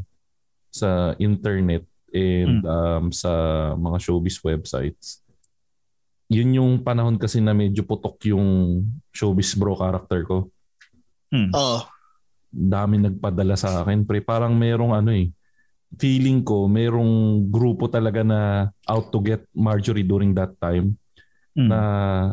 [0.67, 3.31] sa internet and um, sa
[3.75, 5.23] mga showbiz websites.
[6.27, 8.81] Yun yung panahon kasi na medyo putok yung
[9.13, 10.51] showbiz bro character ko.
[11.31, 11.79] Oo.
[12.55, 14.07] Dami nagpadala sa akin.
[14.07, 15.27] Pre, parang merong ano eh.
[15.95, 20.95] Feeling ko, merong grupo talaga na out to get Marjorie during that time
[21.55, 21.79] na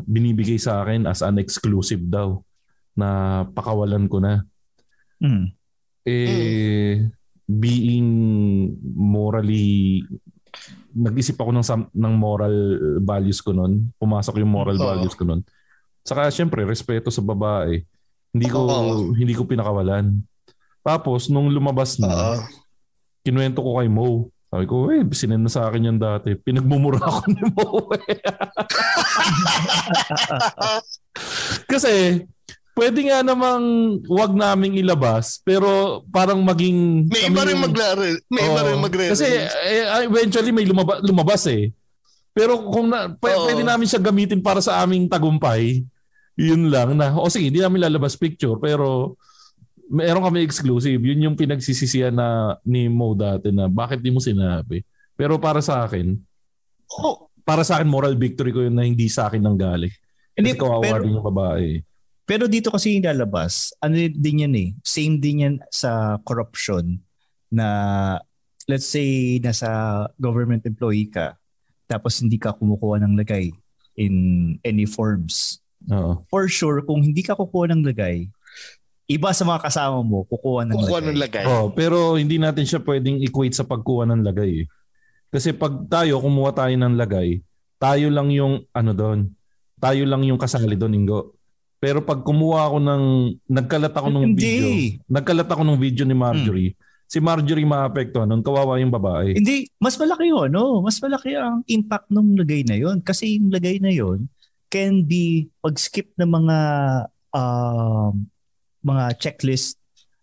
[0.02, 2.42] binibigay sa akin as an exclusive daw
[2.98, 4.42] na pakawalan ko na.
[5.22, 5.54] Mm.
[6.02, 7.06] Eh,
[7.46, 8.10] being
[8.82, 10.02] morally
[10.92, 12.56] nag-isip ako ng sam- ng moral
[13.00, 13.88] values ko noon.
[13.96, 14.84] Pumasok yung moral Oo.
[14.84, 15.40] values ko noon.
[16.04, 17.86] Saka syempre respeto sa babae.
[18.32, 19.12] Hindi ko Oo.
[19.12, 20.16] hindi ko pinakawalan.
[20.80, 22.40] Tapos nung lumabas na,
[23.20, 24.26] kinuwento ko kay Mo.
[24.48, 26.32] Sabi ko, eh, sinend na sa akin yan dati.
[26.34, 27.64] Pinagmumura ako ni Mo.
[27.94, 28.20] eh.
[31.64, 32.24] Kasi,
[32.72, 33.64] pwede nga namang
[34.08, 37.08] wag naming ilabas, pero parang maging...
[37.08, 38.20] May iba rin maglare.
[38.28, 38.68] May iba Oo.
[38.68, 41.72] rin magre Kasi eh, eventually may lumaba- lumabas eh.
[42.32, 43.44] Pero kung na, pw- Oo.
[43.48, 45.84] pwede namin siya gamitin para sa aming tagumpay,
[46.34, 49.16] yun lang na, o sige, hindi namin lalabas picture, pero
[49.92, 50.96] meron kami exclusive.
[50.96, 54.80] Yun yung pinagsisisihan na ni Mo dati na bakit di mo sinabi.
[55.12, 56.16] Pero para sa akin,
[56.92, 59.88] Oh, para sa akin moral victory ko yun na hindi sa akin nang galing.
[59.88, 61.68] Kasi Hindi, kawawa pero- rin yung babae.
[62.22, 66.96] Pero dito kasi yung lalabas, ano din yan eh, same din yan sa corruption
[67.50, 67.66] na
[68.70, 69.68] let's say nasa
[70.16, 71.34] government employee ka
[71.84, 73.50] tapos hindi ka kumukuha ng lagay
[73.98, 74.14] in
[74.64, 75.60] any forms.
[75.90, 76.12] Oo.
[76.28, 78.28] For sure, kung hindi ka kukuha ng lagay,
[79.08, 81.08] iba sa mga kasama mo kukuha ng kukuha lagay.
[81.10, 81.44] ng lagay.
[81.44, 84.64] Oh, pero hindi natin siya pwedeng equate sa pagkuha ng lagay.
[84.64, 84.66] eh.
[85.32, 87.40] Kasi pag tayo kumuha tayo ng lagay,
[87.76, 89.20] tayo lang yung ano doon.
[89.80, 91.20] Tayo lang yung kasali doon, Ingo.
[91.82, 93.02] Pero pag kumuha ako ng
[93.50, 94.38] nagkalat ako ng Hindi.
[94.38, 94.68] video,
[95.10, 96.78] nagkalat ako ng video ni Marjorie,
[97.10, 99.34] si Marjorie maapektuhan nun, kawawa yung babae.
[99.34, 100.78] Hindi, mas malaki yun, no?
[100.78, 104.30] Mas malaki ang impact ng lagay na yon Kasi yung lagay na yon
[104.72, 106.58] can be pag-skip ng mga
[107.36, 108.24] um,
[108.80, 109.76] mga checklist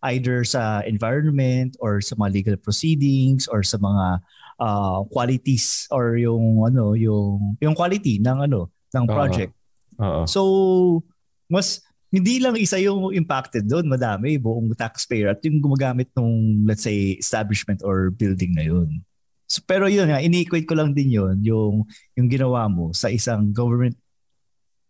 [0.09, 4.25] either sa environment or sa mga legal proceedings or sa mga
[4.57, 9.53] uh, qualities or yung ano yung yung quality ng ano ng project.
[10.01, 10.25] Oo.
[10.25, 10.41] So
[11.45, 16.81] mas hindi lang isa yung impacted doon, madami buong taxpayer at yung gumagamit ng let's
[16.81, 19.05] say establishment or building na yun.
[19.49, 21.81] So, pero yun nga, ini-equate ko lang din yun, yung,
[22.13, 23.97] yung ginawa mo sa isang government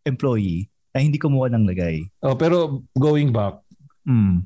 [0.03, 2.03] employee na hindi kumuha ng lagay.
[2.23, 3.61] Oh, pero going back,
[4.07, 4.41] Mm.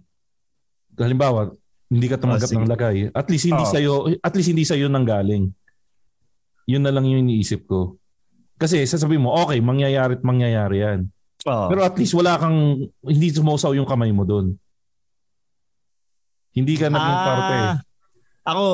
[1.00, 1.56] halimbawa,
[1.88, 2.60] hindi ka tumagat Oh, sige.
[2.60, 3.72] ng lagay, at least hindi Oo.
[3.72, 3.80] sa
[4.20, 5.54] at least hindi sa nang galing.
[6.66, 7.96] Yun na lang yung iniisip ko.
[8.58, 11.00] Kasi sasabihin mo, okay, mangyayari at mangyayari yan.
[11.48, 11.68] Oo.
[11.70, 14.56] Pero at least wala kang, hindi sumusaw yung kamay mo doon.
[16.54, 17.56] Hindi ka naging parte.
[17.56, 17.76] Ah,
[18.44, 18.66] Ako,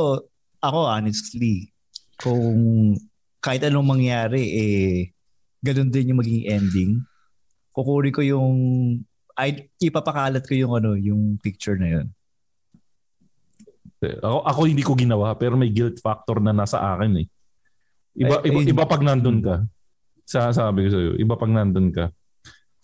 [0.60, 1.72] ako honestly,
[2.20, 2.94] kung
[3.40, 4.92] kahit anong mangyari, eh,
[5.60, 6.92] ganun din yung maging ending.
[7.76, 8.50] Kukunin ko yung,
[9.36, 12.08] ay, ipapakalat ko yung ano, yung picture na yun.
[14.00, 17.28] Ako, ako hindi ko ginawa, pero may guilt factor na nasa akin eh.
[18.16, 18.72] Iba, Ay, iba, ayun.
[18.72, 19.56] iba pag nandun ka.
[20.24, 22.12] Sa, sabi ko sa'yo, iba pag nandun ka.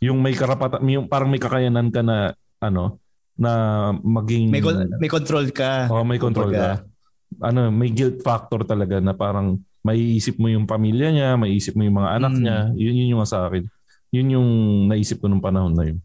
[0.03, 2.99] Yung may karapatan, yung parang may kakayanan ka na, ano,
[3.35, 3.51] na
[3.99, 4.51] maging...
[4.51, 5.87] May, con- may control ka.
[5.91, 6.83] Oo, may control Kumbaga.
[6.83, 7.47] ka.
[7.51, 12.01] Ano, may guilt factor talaga na parang maiisip mo yung pamilya niya, maiisip mo yung
[12.01, 12.41] mga anak Mm.
[12.41, 12.57] niya.
[12.73, 13.69] Yun, yun yung sa akin.
[14.09, 14.49] Yun yung
[14.89, 15.99] naisip ko nung panahon na yun.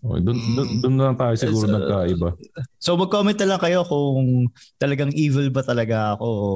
[0.00, 2.28] Okay, doon, doon, doon na lang tayo siguro So, nagkaiba.
[2.80, 4.48] So mag-comment na lang kayo kung
[4.80, 6.48] talagang evil ba talaga ako o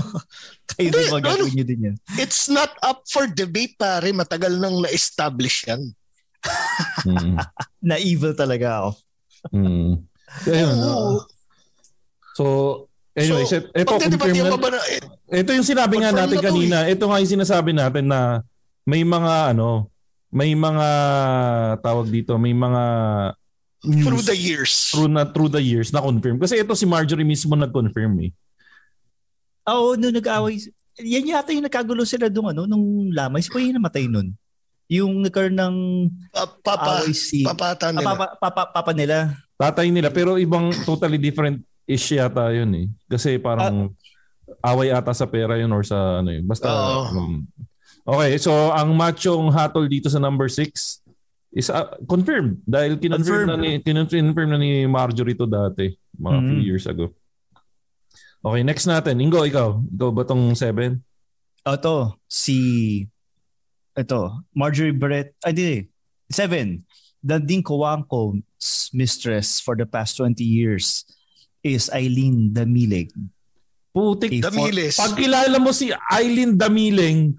[0.72, 1.96] kayo din magagawin nyo din yan.
[2.16, 4.08] It's not up for debate, pare.
[4.08, 5.84] Matagal nang na-establish yan.
[7.04, 7.36] Mm.
[7.92, 8.90] Na evil talaga ako.
[9.52, 9.92] Mm.
[10.48, 11.12] Ayun, oo.
[12.40, 12.44] So,
[13.18, 15.00] anyway, So, pagdedebatihan confirm pa na, ba na, eh,
[15.36, 16.76] ito yung sinabi nga natin na to kanina.
[16.86, 18.20] Ito nga yung sinasabi natin na
[18.82, 19.90] may mga ano,
[20.28, 20.88] may mga
[21.78, 22.82] tawag dito, may mga
[23.80, 24.72] news Through the years.
[24.90, 26.36] through na through the years na confirm.
[26.36, 28.30] Kasi ito si Marjorie mismo nag-confirm eh.
[29.68, 30.58] Oo, nung nag-away,
[30.98, 33.38] yan yata yung nagkagulo sila nung ano, nung lamay.
[33.38, 34.32] Si yung namatay nun.
[34.88, 35.76] Yung nagkaroon ng
[36.32, 37.44] Pa- papa, away si...
[37.44, 38.06] papata Ah, nila.
[38.08, 39.36] papa, papa, papa nila.
[39.54, 42.86] Tatay nila pero ibang totally different ish yata yun eh.
[43.08, 43.96] Kasi parang
[44.60, 46.44] away ata sa pera yun or sa ano yun.
[46.44, 47.02] Basta Oo.
[47.16, 47.42] um,
[48.08, 51.04] Okay, so ang machong hatol dito sa number 6
[51.52, 56.56] is uh, confirmed dahil kinonfirm na ni kinonfirm na ni Marjorie to dati mga few
[56.56, 56.64] Mhm.
[56.64, 57.12] years ago.
[58.40, 59.20] Okay, next natin.
[59.20, 59.82] Ingo, ikaw.
[59.82, 60.96] Ikaw ba tong 7?
[61.66, 62.56] O to, si...
[63.92, 65.34] Ito, Marjorie Barrett.
[65.42, 65.70] Ay, di.
[66.30, 66.86] Seven.
[67.18, 71.02] Danding Coangco's mistress for the past 20 years
[71.68, 73.12] is Eileen Damileg.
[73.90, 74.30] Putik.
[74.30, 74.94] A for- Damiles.
[74.94, 77.34] Pag kilala mo si Eileen Damiling,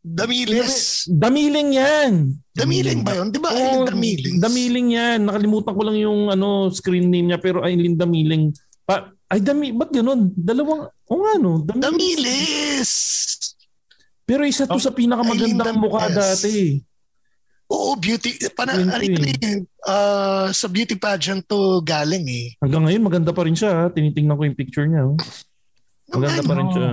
[0.00, 1.04] Damiles.
[1.06, 2.12] Damiling yan.
[2.50, 3.28] Damiling ba yun?
[3.28, 3.52] Di ba?
[3.52, 4.32] Eileen Damiles.
[4.40, 5.18] Damiling yan.
[5.22, 8.48] Nakalimutan ko lang yung ano screen name niya pero Eileen Damiling.
[8.82, 10.32] Pa, ay, dami, ba't ganun?
[10.34, 11.84] Dalawang, o nga no, Damiling.
[11.84, 12.92] Damiles.
[14.24, 16.42] Pero isa to Oh, sa pinakamagandang mukha Damiles.
[16.42, 16.58] dati.
[17.70, 18.34] Oo, beauty.
[18.50, 19.62] Pana, Yun ano eh.
[19.86, 22.50] ah, sa beauty pageant to galing eh.
[22.58, 23.70] Hanggang ngayon maganda pa rin siya.
[23.70, 23.84] ha.
[23.88, 25.06] Tinitingnan ko yung picture niya.
[25.06, 25.14] oh.
[26.10, 26.88] Maganda pa rin siya.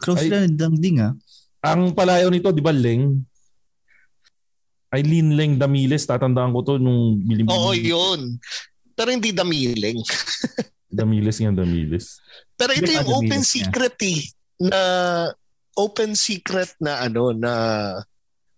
[0.00, 1.12] Close Ay- sila ng Danding ah.
[1.62, 3.22] Ang palayaw nito, di ba, Leng?
[4.90, 6.08] Eileen Leng Damiles.
[6.08, 8.40] Tatandaan ko to nung bilim Oo, yun.
[8.96, 10.00] Pero hindi damiling.
[10.92, 12.20] Damiles nga, Damiles.
[12.58, 14.20] Pero ito yung open secret eh.
[14.60, 14.80] Na
[15.72, 17.52] open secret na ano na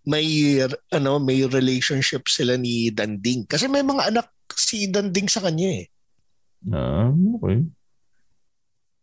[0.05, 5.80] may ano may relationship sila ni Danding kasi may mga anak si Danding sa kanya
[5.80, 5.86] eh.
[6.68, 7.64] Ah, okay.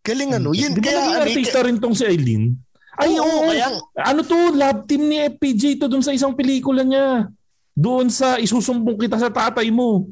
[0.01, 0.49] Galing ano.
[0.49, 2.57] Yun Di ba kaya naging ano, artista rin tong si Eileen?
[2.97, 3.47] Ay, Oo, oo.
[3.47, 7.29] kaya- Ano to, love team ni FPJ to dun sa isang pelikula niya.
[7.71, 10.09] Doon sa isusumbong kita sa tatay mo.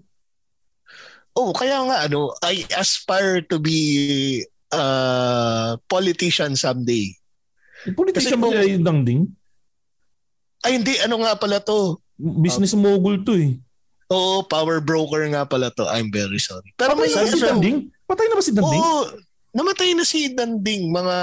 [1.33, 3.77] Oh, kaya nga ano, I aspire to be
[4.69, 4.83] a
[5.85, 7.13] politician someday.
[7.91, 9.21] Politician Kasi ba kung- Eileen Dangding?
[10.63, 11.99] Ay hindi, ano nga pala to?
[12.19, 13.55] Business mogul to eh.
[14.09, 15.85] Oo, power broker nga pala to.
[15.87, 16.73] I'm very sorry.
[16.75, 17.77] Pero Patay may na ba si Danding?
[18.09, 18.81] Patay na ba si Danding?
[18.83, 19.01] Oo,
[19.53, 21.17] namatay na si Danding mga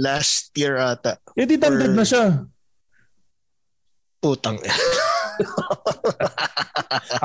[0.00, 1.18] last year ata.
[1.34, 2.46] Eh di dandad Or- na siya.
[4.20, 4.60] Putang.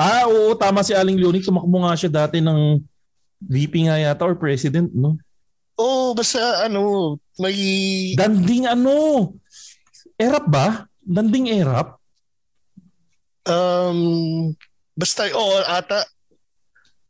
[0.00, 1.44] ah, oo, tama si Aling Leonie.
[1.44, 2.80] Tumakbo nga siya dati ng
[3.40, 5.20] VP nga yata or president, no?
[5.76, 7.56] Oo, basta ano, may...
[8.16, 9.28] Danding ano?
[10.16, 10.88] Erap ba?
[11.06, 12.02] Danding erap?
[13.46, 14.50] Um,
[14.98, 16.02] basta, oo, ata.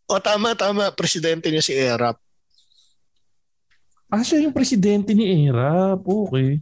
[0.04, 0.92] O tama, tama.
[0.92, 2.20] Presidente niya si Erap.
[4.06, 6.04] Ah, siya yung presidente ni Erap.
[6.04, 6.60] Okay.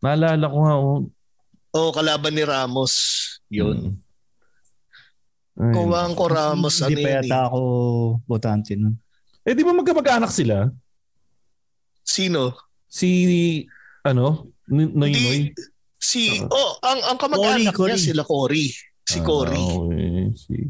[0.00, 1.00] Naalala ko nga, oh.
[1.74, 2.94] O kalaban ni Ramos.
[3.52, 4.00] Yun.
[5.60, 5.70] Ay.
[5.76, 6.82] Kuwang ko Ramos.
[6.82, 7.46] Hindi ano pa yun yata eh.
[7.46, 7.60] ako
[8.26, 8.96] botante nun.
[9.44, 10.72] Eh, di ba magkamag-anak sila?
[12.00, 12.56] Sino?
[12.88, 13.62] Si,
[14.02, 15.24] ano, N- Noy Hindi.
[15.24, 15.40] Noy?
[15.98, 18.00] Si, oh, ang, ang kamag-anak Cory, niya Cory.
[18.00, 18.66] sila Cory.
[19.04, 19.56] Si Cory.
[19.56, 20.20] Ah, okay.
[20.36, 20.68] Sige.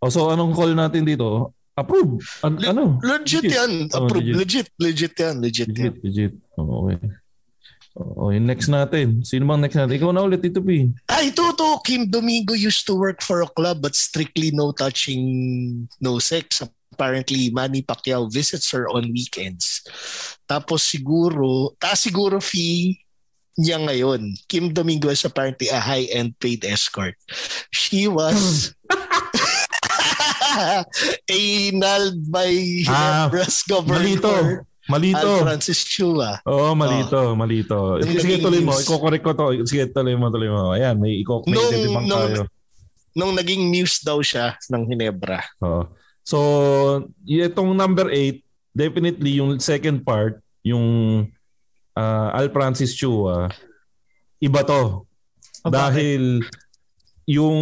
[0.00, 1.52] Oh, so anong call natin dito?
[1.72, 2.20] Approve.
[2.44, 2.96] An- Le- ano?
[3.00, 3.88] Legit yan.
[3.92, 4.24] Oh, Approve.
[4.36, 4.36] legit.
[4.36, 4.68] legit.
[4.76, 5.34] Legit yan.
[5.40, 5.76] Legit yan.
[5.76, 6.34] Legit, legit.
[6.56, 6.98] Oh, okay.
[7.92, 9.20] Oh, yung next natin.
[9.20, 10.00] Sino bang next natin?
[10.00, 10.88] Ikaw na ulit, Tito P.
[11.12, 11.76] Ah, ito to.
[11.84, 15.20] Kim Domingo used to work for a club but strictly no touching,
[16.00, 16.64] no sex.
[17.02, 19.82] Apparently, Manny Pacquiao visits her on weekends.
[20.46, 22.94] Tapos siguro, taas siguro fee
[23.58, 24.38] niya ngayon.
[24.46, 27.18] Kim Domingo is apparently a high-end paid escort.
[27.74, 28.70] She was
[31.26, 32.54] annulled by
[32.86, 34.22] Ah, Ginebra's Malito.
[34.22, 35.18] governor Malito.
[35.18, 36.38] Al Francis Chua.
[36.46, 37.98] Oo, oh, malito, malito.
[37.98, 38.78] Yung Sige, naging tuloy mo.
[38.78, 39.46] Iko-correct ko to.
[39.66, 40.70] Sige, tuloy mo, tuloy mo.
[40.70, 42.42] Ayan, may iko may Nung- nung, nung- tayo.
[43.14, 45.42] Nung naging muse daw siya ng Ginebra.
[45.62, 45.86] Oo.
[46.22, 46.38] So,
[47.26, 48.40] itong number 8,
[48.72, 50.86] definitely yung second part, yung
[51.92, 53.50] ah, Al Francis Chua,
[54.38, 55.02] iba to.
[55.62, 56.42] Dahil
[57.24, 57.58] yung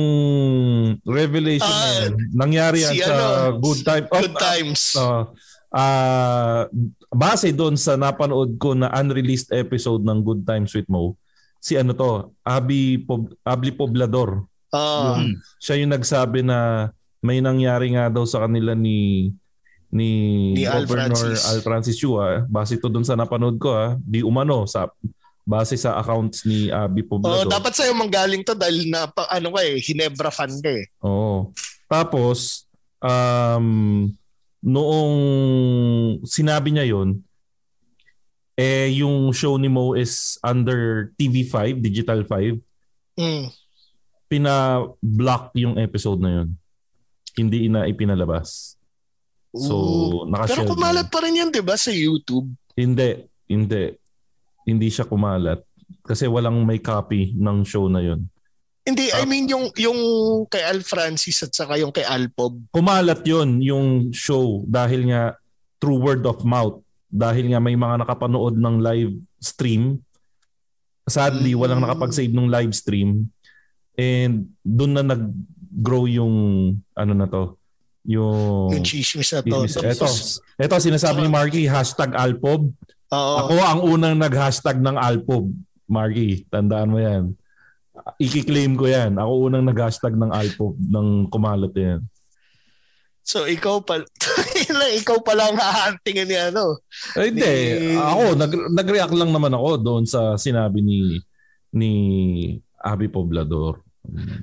[1.05, 4.05] revelation na Ah, yan, nangyari yan si sa ano, Good Time.
[4.09, 4.81] Oh, Good Times.
[4.97, 5.23] ah,
[5.71, 6.63] ah,
[7.11, 11.17] base doon sa napanood ko na unreleased episode ng Good Times with Mo,
[11.61, 14.49] si ano to, Abi Pob, Abli Poblador.
[14.73, 15.17] Ah.
[15.19, 16.89] Yung- siya yung nagsabi na
[17.21, 19.31] may nangyari nga daw sa kanila ni
[19.91, 20.09] ni,
[20.55, 21.43] Ni Al Governor Francis.
[21.51, 22.47] Al Francis Chua.
[22.47, 24.87] Base to doon sa napanood ko ha, di umano sa
[25.43, 27.51] base sa accounts ni Abi Oh, Poblador.
[27.51, 30.87] dapat sa'yo manggaling to dahil na pa, ano ka eh, Ginebra fan ka eh.
[31.03, 31.51] Oo.
[31.91, 32.71] Tapos,
[33.03, 34.07] um,
[34.63, 35.15] noong
[36.23, 37.19] sinabi niya yon
[38.55, 42.61] Eh, yung show ni Mo is under TV5, Digital 5.
[43.19, 43.49] Mm.
[44.29, 46.49] Pina-block yung episode na yun.
[47.41, 48.77] Hindi ina ipinalabas.
[49.57, 50.29] So, Ooh.
[50.29, 50.69] nakashare.
[50.69, 52.53] Pero kumalat pa rin yan, di ba, sa YouTube?
[52.77, 53.97] Hindi, hindi.
[54.69, 55.65] Hindi siya kumalat.
[56.05, 58.29] Kasi walang may copy ng show na yun.
[58.81, 60.01] Hindi, I mean yung yung
[60.49, 62.59] kay Al Francis at saka yung kay Alpob.
[62.73, 65.37] Kumalat yun, yung show, dahil nga
[65.83, 66.81] through word of mouth.
[67.11, 69.99] Dahil nga may mga nakapanood ng live stream.
[71.11, 73.29] Sadly, walang nakapag-save ng live stream.
[73.99, 75.17] And doon na
[75.71, 76.35] nag-grow yung
[76.99, 77.55] ano na to,
[78.03, 79.67] yung Yung chismis na to.
[79.67, 79.95] Chismis.
[79.95, 80.07] Ito,
[80.59, 82.75] ito sinasabi ni Marky, hashtag Alpob.
[83.11, 83.35] Oo.
[83.39, 85.51] Ako ang unang nag-hashtag ng Alpob.
[85.91, 87.35] Marky, tandaan mo yan.
[88.19, 89.19] Ikiklaim ko yan.
[89.19, 92.01] Ako unang nag-hashtag ng Alpob ng kumalat yan.
[93.21, 94.01] So ikaw pa
[95.01, 96.83] ikaw pa lang hahantingin ni ano.
[97.15, 97.47] Eh, hindi.
[97.95, 100.99] Ni- Ako, nag, nag-react lang naman ako doon sa sinabi ni
[101.71, 101.93] ni
[102.81, 103.85] Abby Poblador.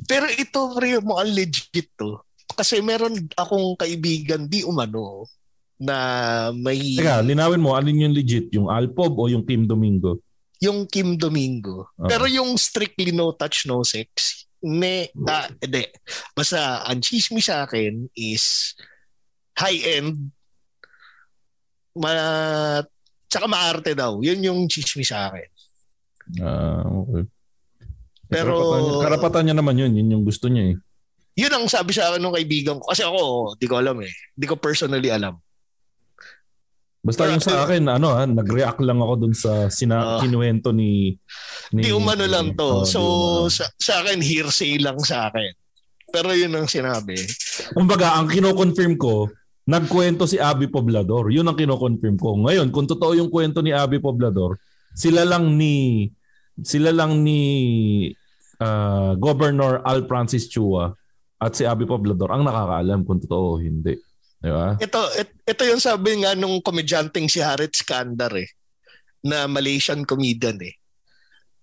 [0.06, 2.22] Pero ito pre mo ang legit to.
[2.56, 5.28] Kasi meron akong kaibigan di umano
[5.78, 5.98] na
[6.56, 8.50] may Teka, linawin mo, alin yung legit?
[8.56, 10.18] Yung Alpob o yung Kim Domingo?
[10.62, 11.94] yung Kim Domingo.
[11.98, 12.10] Ah.
[12.10, 15.86] Pero yung strictly no touch no sex, ne, ah, hindi.
[16.34, 18.74] Basta ang chismis sa akin is
[19.58, 20.34] high end
[21.98, 22.14] ma
[23.30, 24.22] tsaka maarte daw.
[24.22, 25.50] Yun yung chismis sa akin.
[26.42, 27.24] Ah, okay.
[28.28, 29.92] Pero karapatan, karapatan niya naman yun.
[29.96, 30.78] Yun yung gusto niya eh.
[31.38, 32.90] yun ang sabi sa akin ng kaibigan ko.
[32.90, 34.10] Kasi ako, di ko alam eh.
[34.34, 35.38] Di ko personally alam.
[37.06, 40.20] Basta yung sa akin, ano ha, nag-react lang ako dun sa sina- Ah.
[40.20, 41.16] kinuwento ni,
[41.72, 41.82] ni...
[41.88, 42.84] Di umano lang to.
[42.84, 43.54] Oh, so, umano.
[43.54, 45.54] sa, sa akin, hearsay lang sa akin.
[46.12, 47.16] Pero yun ang sinabi.
[47.72, 49.30] Kumbaga, ang kino-confirm ko,
[49.64, 51.32] nagkwento si Abby Poblador.
[51.32, 52.44] Yun ang kino-confirm ko.
[52.44, 54.60] Ngayon, kung totoo yung kwento ni Abby Poblador,
[54.92, 56.10] sila lang ni
[56.58, 57.40] sila lang ni
[58.62, 60.94] ah, Governor Al Francis Chua
[61.38, 63.94] at si Abby Poblador ang nakakaalam kung totoo o hindi.
[64.38, 64.78] Di ba?
[64.78, 68.50] Ito, it- ito yung sabi nga nung komedyanteng si Harit Skandar eh,
[69.26, 70.78] na Malaysian comedian eh.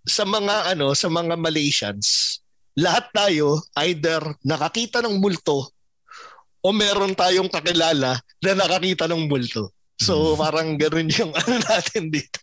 [0.05, 2.39] Sa mga ano, sa mga Malaysians,
[2.75, 5.71] lahat tayo either nakakita ng multo
[6.65, 9.71] o meron tayong kakilala na nakakita ng multo.
[9.95, 12.43] So parang ganoon yung ano natin dito.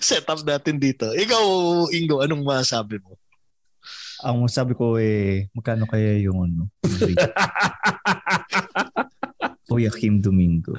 [0.00, 1.12] Setup natin dito.
[1.12, 1.44] Ikaw,
[1.92, 3.17] Ingo, anong masabi mo?
[4.18, 6.62] Ang sabi ko eh, magkano kaya yung ano?
[9.68, 10.74] Kuya Kim Domingo.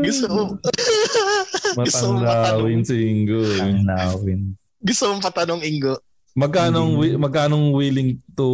[0.00, 3.40] Gusto mo, gusto mo Matanglawin patanong, si Ingo.
[3.60, 4.40] Ang lawin.
[4.80, 5.94] gusto mo patanong, Ingo?
[6.32, 8.48] Magkanong, wi- magkanong willing to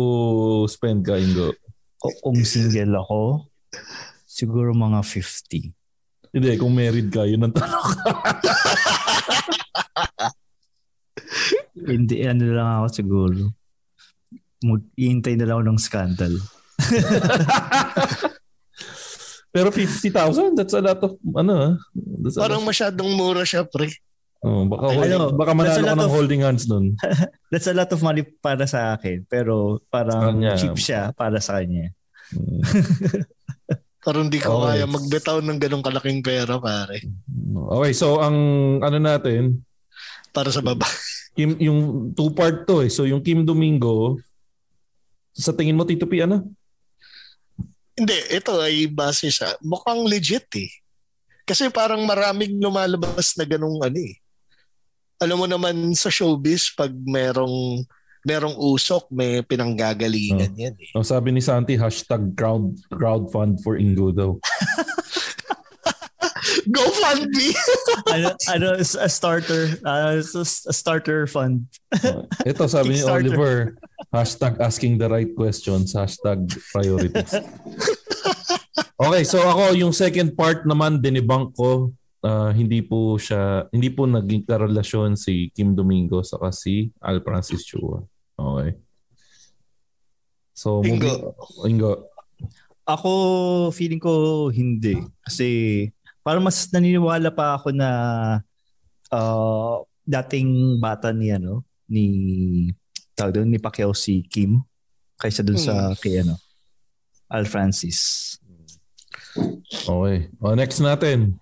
[0.67, 1.55] spend ka, Ingo?
[2.03, 3.47] O- Kung single ako,
[4.27, 5.73] siguro mga 50.
[6.35, 7.87] Hindi, kung married ka, yun ang tanong.
[11.77, 13.41] Hindi, ano lang ako siguro.
[14.63, 16.35] Mag- Iintay na lang ako ng scandal.
[19.51, 21.73] Pero 50,000, that's a lot of, ano ah.
[22.21, 22.69] That's a Parang lot.
[22.69, 23.89] masyadong mura siya, pre.
[24.45, 26.93] Oh, baka, Ano, holding, baka manalo ka lot ng of- holding hands nun.
[27.51, 29.25] That's a lot of money para sa akin.
[29.25, 30.61] Pero parang kanya.
[30.61, 31.89] cheap siya para sa kanya.
[34.07, 34.79] Parang di ko Okay.
[34.79, 37.03] kaya magbitaw ng ganong kalaking pera, pare.
[37.75, 38.37] Okay, so ang
[38.79, 39.67] ano natin,
[40.31, 40.87] Para sa baba.
[41.35, 41.81] Kim, yung
[42.13, 42.91] two-part to eh.
[42.93, 44.21] So yung Kim Domingo,
[45.37, 46.49] sa tingin mo, Tito P, ano?
[47.97, 50.73] Hindi, ito ay base sa, mukhang legit eh.
[51.47, 54.17] Kasi parang maraming lumalabas na ganong ano eh.
[55.21, 57.85] Alam mo naman sa showbiz, pag merong
[58.27, 60.91] merong usok, may pinanggagalingan yan eh.
[60.99, 64.35] Ang sabi ni Santi, hashtag crowd, crowdfund for Ingo daw.
[66.71, 67.55] Go fund me!
[68.15, 71.67] ano, ano, a starter, uh, a starter fund.
[72.43, 73.03] Ito sabi ni.
[73.07, 73.79] Oliver,
[74.11, 77.33] hashtag asking the right questions, hashtag priorities.
[78.97, 81.93] Okay, so ako yung second part naman dinibunk ko.
[82.25, 87.63] Ah, hindi po siya, hindi po naging karelasyon si Kim Domingo sa si Al Francis
[87.63, 88.03] Chua.
[88.35, 88.75] Okay.
[90.57, 91.37] So, Ingo.
[91.69, 92.09] Ingo.
[92.89, 93.11] Ako,
[93.71, 94.97] feeling ko hindi.
[95.23, 95.47] Kasi
[96.27, 97.91] parang mas naniniwala pa ako na
[99.15, 102.07] uh, dating bata ni ano, ni
[103.15, 104.59] tawag doon, ni Pacquiao si Kim
[105.23, 106.35] kaysa dun sa kay ano,
[107.31, 108.35] Al Francis.
[109.87, 110.27] Okay.
[110.43, 111.39] O, next natin.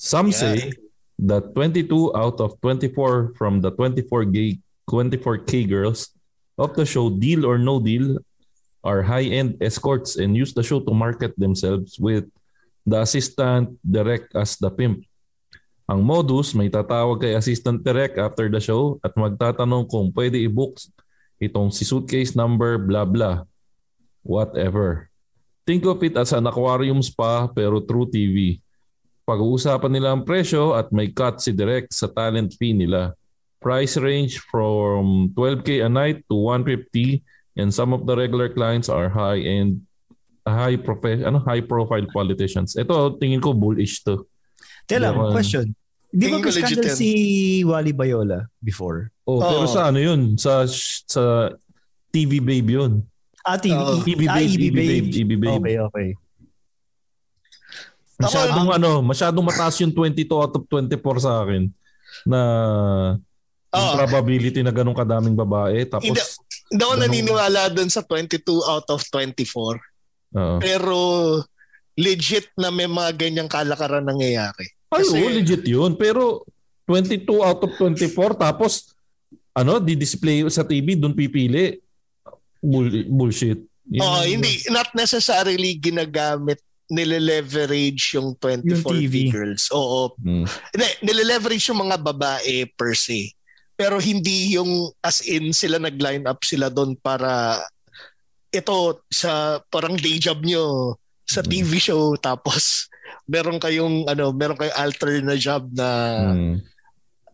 [0.00, 0.72] Some say
[1.20, 4.56] that 22 out of 24 from the 24 gay
[4.88, 6.14] 24k girls
[6.56, 8.16] of the show Deal or No Deal
[8.86, 12.30] are high-end escorts and use the show to market themselves with
[12.88, 15.04] the assistant direct as the pimp.
[15.88, 20.76] Ang modus, may tatawag kay assistant direct after the show at magtatanong kung pwede i-book
[21.40, 23.48] itong si suitcase number blah blah.
[24.20, 25.08] Whatever.
[25.64, 28.60] Think of it as an aquarium spa pero through TV.
[29.24, 33.16] Pag-uusapan nila ang presyo at may cut si direct sa talent fee nila.
[33.60, 37.24] Price range from 12k a night to 150
[37.56, 39.87] and some of the regular clients are high-end
[40.48, 42.74] high profe- ano high profile politicians.
[42.74, 44.24] Ito tingin ko bullish to.
[44.88, 45.66] Teka lang, ako- question.
[46.08, 46.96] Di ba Tingin ko scandal legit yan.
[46.96, 47.08] si
[47.68, 49.12] Wally Bayola before?
[49.28, 49.68] Oh, pero Oo.
[49.68, 50.40] sa ano yun?
[50.40, 50.64] Sa
[51.04, 51.52] sa
[52.08, 52.92] TV Babe yun.
[53.44, 53.76] Ah, TV.
[53.76, 55.08] EB ah, Babe, EB EB Babe, Babe.
[55.12, 55.60] EB Babe.
[55.60, 56.08] Okay, okay.
[58.18, 61.70] Masyadong ano, masyadong mataas yung 22 out of 24 sa akin
[62.26, 62.40] na
[63.68, 63.96] yung Oo.
[64.00, 66.20] probability na ganun kadaming babae tapos Hindi,
[66.72, 69.76] hindi ako naniniwala dun sa 22 out of 24.
[70.60, 70.98] Pero
[71.94, 74.70] legit na may mga ganyang kalakaran nangyayari.
[74.88, 75.94] Ay, Kasi- oo, legit yun.
[75.94, 76.44] Pero
[76.86, 78.94] 22 out of 24 tapos
[79.52, 81.82] ano, di-display sa TV, doon pipili.
[82.62, 83.58] Bull- bullshit.
[83.90, 89.14] Yun Oo, yung- hindi not necessarily ginagamit nile-leverage yung 24 Yung TV.
[89.28, 89.68] girls.
[89.70, 90.14] Oo.
[90.24, 93.34] Hindi, nile-leverage yung mga babae per se.
[93.76, 97.60] Pero hindi yung as in sila nag-line up sila doon para
[98.48, 98.76] ito
[99.08, 101.50] sa parang day job nyo sa Hmm.
[101.50, 102.88] TV show tapos
[103.24, 105.88] meron kayong ano meron kayong alternate na job na
[106.32, 106.54] Hmm.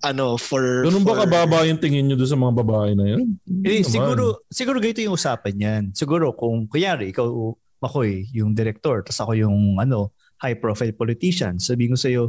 [0.00, 3.40] ano for Ganun ba for- kababa yung tingin nyo doon sa mga babae na yun?
[3.64, 5.82] Eh, siguro, siguro ganito yung usapan yan.
[5.96, 7.24] Siguro kung, kunyari, ikaw,
[7.80, 11.56] Makoy, yung director, tapos ako yung, ano, high-profile politician.
[11.56, 12.22] Sabihin ko sa'yo,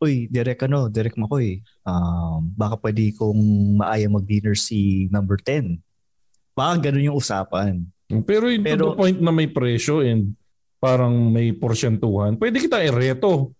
[0.00, 3.36] Uy, direct ano, direct Makoy, um, baka pwede kong
[3.78, 5.76] maaya mag-dinner si number 10.
[6.56, 7.84] Baka ganun yung usapan.
[8.26, 10.34] Pero yung to Pero- the point na may presyo and
[10.76, 13.54] parang may porsyentuhan, pwede kita ireto.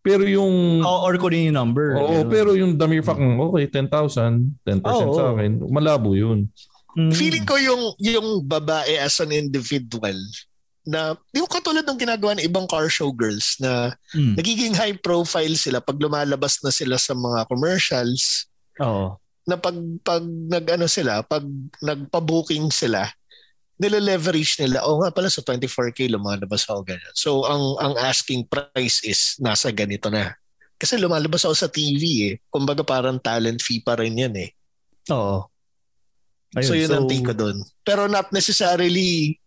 [0.00, 0.80] Pero yung...
[0.80, 1.92] O, or kunin yung number.
[2.00, 2.30] Oo, Ganun.
[2.32, 5.12] pero yung the mere fact, ng, okay, 10,000, 10% Oo.
[5.12, 6.48] sa akin, malabo yun.
[6.90, 7.14] Mm.
[7.14, 10.18] feeling ko yung yung babae as an individual
[10.82, 14.34] na yung katulad ng ginagawa ng ibang car show girls na Mm.
[14.34, 18.50] nagiging high profile sila pag lumalabas na sila sa mga commercials
[18.82, 19.14] Oo.
[19.46, 21.46] na pag pag nag-ano sila, pag
[21.78, 23.06] nagpa-booking sila,
[23.80, 27.14] nile-leverage nila, oh nga pala sa 24k lumalabas ako ganyan.
[27.16, 30.36] So ang ang asking price is nasa ganito na.
[30.76, 32.34] Kasi lumalabas ako sa TV eh.
[32.52, 34.52] Kumbaga parang talent fee pa rin yan eh.
[35.12, 35.48] Oo.
[36.60, 37.64] so Ayun, yun ang take ko doon.
[37.80, 39.40] Pero not necessarily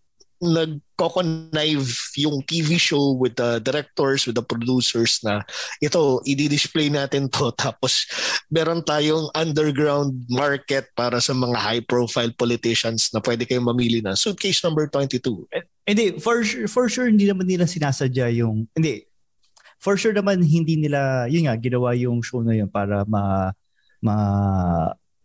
[0.43, 1.87] nagko-connive
[2.19, 5.41] yung TV show with the directors, with the producers na
[5.79, 8.03] ito, i-display natin to tapos
[8.51, 14.13] meron tayong underground market para sa mga high-profile politicians na pwede kayong mamili na.
[14.19, 15.47] Suitcase number 22.
[15.83, 19.07] Hindi, for for sure hindi naman nila sinasadya yung hindi.
[19.79, 23.51] For sure naman hindi nila yun nga ginawa yung show na yun para ma
[23.99, 24.15] ma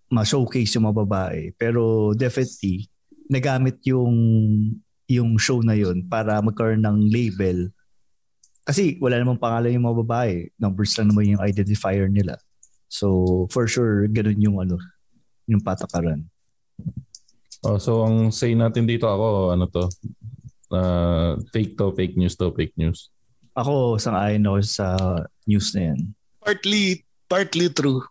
[0.08, 1.40] ma-showcase yung mga babae.
[1.54, 2.88] Pero definitely
[3.28, 4.16] nagamit yung
[5.08, 7.72] yung show na yun para magkaroon ng label.
[8.68, 10.34] Kasi wala namang pangalan yung mga babae.
[10.60, 12.36] Numbers lang naman yung identifier nila.
[12.92, 14.76] So for sure ganun yung ano
[15.48, 16.28] yung patakaran.
[17.64, 19.84] Oh, so ang say natin dito ako, ano to,
[20.70, 23.10] uh, fake to, fake news to, fake news.
[23.58, 24.86] Ako sang-ayon ako sa
[25.42, 25.98] news na yan.
[26.38, 28.06] Partly, partly true.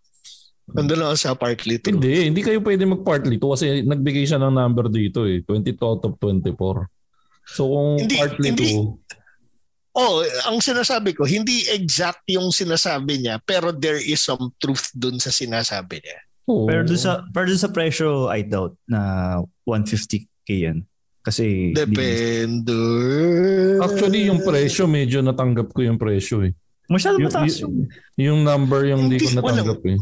[0.67, 1.95] Nandun ako sa partly true.
[1.95, 6.03] Hindi, hindi kayo pwede mag-partly to kasi nagbigay siya ng number dito eh, 22 out
[6.03, 6.87] of 24.
[7.47, 8.69] So kung Hindi, partly hindi.
[8.75, 8.99] to,
[9.97, 15.17] Oh, ang sinasabi ko, hindi exact yung sinasabi niya, pero there is some truth dun
[15.17, 16.19] sa sinasabi niya.
[16.45, 16.69] oo.
[16.69, 19.01] Pero doon sa pero doon sa presyo I doubt na
[19.65, 20.85] 150k yan.
[21.25, 22.77] Kasi Depende.
[23.81, 26.53] Actually, yung presyo, medyo natanggap ko yung presyo eh.
[26.87, 27.75] masyado Yung, mataas yung,
[28.15, 29.97] yung number yung hindi ko natanggap eh.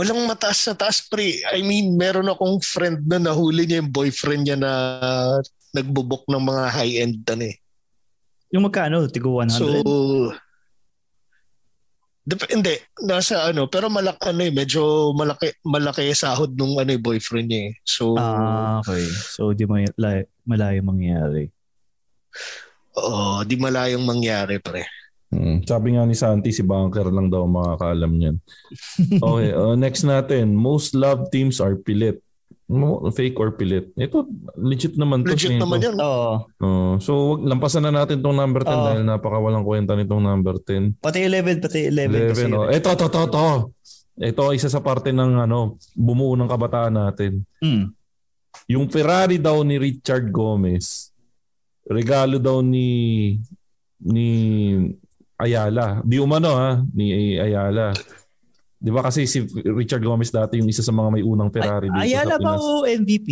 [0.00, 1.44] Walang mataas na taas, pre.
[1.52, 4.72] I mean, meron akong friend na nahuli niya yung boyfriend niya na
[5.76, 7.56] nagbubok ng mga high-end na eh.
[8.48, 9.04] Yung magkano?
[9.12, 9.60] Tigo 100?
[9.60, 9.68] So,
[12.24, 12.80] depende.
[13.04, 17.60] Nasa ano, pero malaki, ano eh, medyo malaki, malaki sahod nung ano eh, boyfriend niya
[17.68, 17.72] eh.
[17.84, 19.04] So, ah, okay.
[19.04, 21.52] So, di may, la, malayo mangyari.
[22.96, 24.88] oh, di malayong mangyari, pre.
[25.30, 25.62] Hmm.
[25.62, 28.36] Sabi nga ni Santi, si Banker lang daw makakaalam niyan.
[29.22, 30.58] Okay, uh, next natin.
[30.58, 32.18] Most loved teams are pilit.
[33.14, 33.90] Fake or pilit.
[33.98, 34.26] Ito,
[34.58, 35.34] legit naman to.
[35.34, 35.90] Legit naman ko.
[35.90, 35.96] yun.
[35.98, 36.32] Oo.
[36.62, 38.86] Oh, so, wag, lampasan na natin tong number 10 Oo.
[38.86, 41.02] dahil napakawalang kwenta nitong number 10.
[41.02, 42.30] Pati 11, pati 11.
[42.30, 42.66] kasi 11, oh.
[42.70, 43.46] Ito, ito, ito, ito.
[44.20, 47.42] Ito, isa sa parte ng ano, bumuo ng kabataan natin.
[47.58, 47.90] Hmm.
[48.70, 51.10] Yung Ferrari daw ni Richard Gomez,
[51.86, 53.34] regalo daw ni
[54.00, 54.28] ni
[55.40, 56.04] Ayala.
[56.04, 57.96] Di umano ha, ni Ayala.
[58.80, 62.00] Di ba kasi si Richard Gomez dati yung isa sa mga may unang Ferrari dito
[62.00, 63.28] Ayala sa ba o MVP?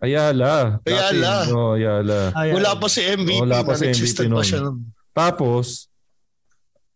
[0.00, 0.80] Ayala.
[0.80, 1.32] Dati, Ayala.
[1.52, 2.20] Oh, Ayala.
[2.32, 2.54] Ayala.
[2.56, 3.40] Wala pa si MVP.
[3.44, 4.44] Wala pa si MVP nun.
[4.44, 4.76] siya nun.
[5.12, 5.90] Tapos,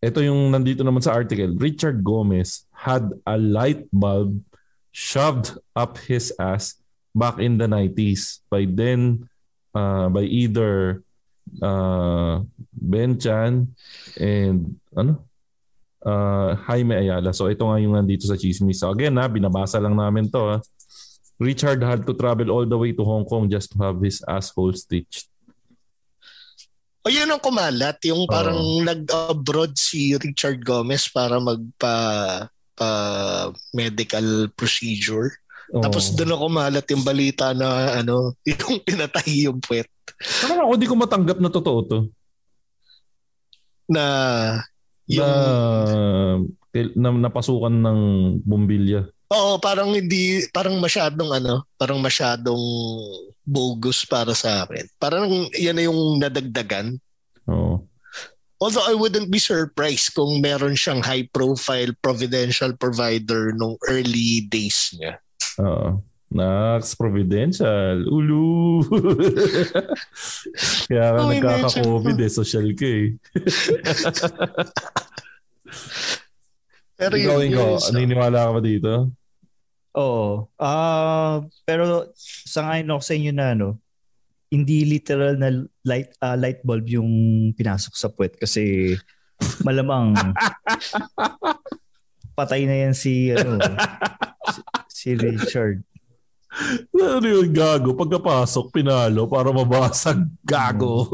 [0.03, 1.53] ito yung nandito naman sa article.
[1.59, 4.41] Richard Gomez had a light bulb
[4.93, 6.81] shoved up his ass
[7.13, 9.29] back in the 90s by then
[9.77, 11.01] uh, by either
[11.61, 13.67] uh, Ben Chan
[14.19, 15.23] and ano
[16.05, 17.31] uh, Jaime Ayala.
[17.31, 18.83] So ito nga yung nandito sa chismis.
[18.83, 20.57] So again ha, binabasa lang namin to ha.
[21.41, 24.73] Richard had to travel all the way to Hong Kong just to have his asshole
[24.77, 25.27] stitched.
[27.03, 32.89] O yun ang kumalat, yung parang nag-abroad si Richard Gomez para magpa pa
[33.75, 35.35] medical procedure.
[35.81, 39.89] Tapos doon ako kumalat yung balita na ano, yung pinatay yung puwet
[40.45, 41.99] Parang ako di ko matanggap na totoo to.
[43.89, 44.05] na
[45.09, 45.27] yung
[46.71, 47.99] na, na napasukan ng
[48.41, 49.03] bumbilya.
[49.33, 52.61] Oo, parang hindi parang masyadong ano, parang masyadong
[53.43, 54.87] bogus para sa akin.
[55.01, 56.95] Parang yan na yung nadagdagan.
[57.49, 57.83] Oo.
[58.63, 64.95] Although I wouldn't be surprised kung meron siyang high profile providential provider nung early days
[64.95, 65.19] niya.
[65.61, 66.01] Oo.
[66.33, 68.09] Nax Providential.
[68.09, 68.81] Ulu.
[70.89, 72.31] Kaya ka Oh, nagkaka-COVID eh.
[72.33, 73.13] Social ka eh.
[76.97, 78.93] Pero Ikaw, yun, ikaw, yun, naniniwala ka ba dito?
[79.93, 80.49] Oo.
[80.57, 82.09] Ah, pero
[82.49, 83.77] sangayon ako sa inyo na ano,
[84.49, 85.49] hindi literal na
[85.85, 87.09] light ah, light bulb yung
[87.57, 88.93] pinasok sa puwet kasi
[89.65, 90.13] malamang
[92.33, 93.61] patay na yan si ano
[94.49, 94.59] si,
[94.89, 95.81] si Richard.
[96.93, 97.97] Ano yun, gago?
[97.97, 100.21] Pagkapasok, pinalo para mabasag.
[100.45, 101.09] Gago.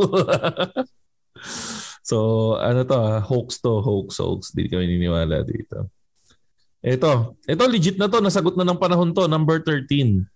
[2.10, 2.18] so,
[2.60, 4.52] ano to ah, hoax to, hoax, hoax.
[4.52, 5.88] Hindi kami niniwala dito.
[6.84, 10.28] Ito, ito legit na to, nasagot na ng panahon to, number 13.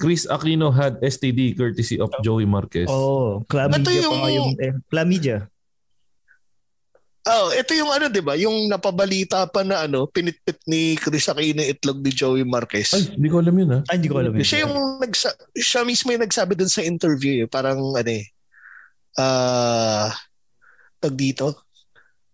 [0.00, 2.88] Chris Aquino had STD courtesy of Joey Marquez.
[2.88, 5.38] Oh, chlamydia Ito yung- pa yung eh, chlamydia.
[7.20, 8.32] Oh, ito yung ano 'di ba?
[8.40, 12.96] Yung napabalita pa na ano, pinitpit ni Chris Aquino itlog ni Joey Marquez.
[12.96, 13.80] Ay, hindi ko alam yun ha.
[13.92, 14.40] Ay, hindi ko alam yun.
[14.40, 17.48] Siya yung nagsa- siya mismo yung nagsabi dun sa interview, eh.
[17.48, 18.24] parang ano eh.
[19.20, 20.16] Ah,
[20.96, 21.60] tag dito.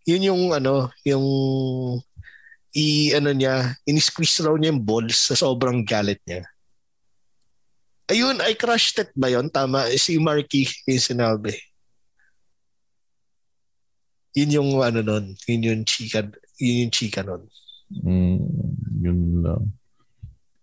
[0.06, 1.26] Yun yung ano, yung
[2.76, 6.46] i ano niya, in-squeeze raw niya yung balls sa sobrang galit niya.
[8.06, 9.50] Ayun, I crushed it ba yun?
[9.50, 11.58] Tama, si Marky yung sinabi.
[14.36, 16.28] Yun yung ano nun, yun yung chika,
[16.60, 17.42] yun yung chika nun.
[18.04, 18.38] Mm,
[19.00, 19.64] yun lang.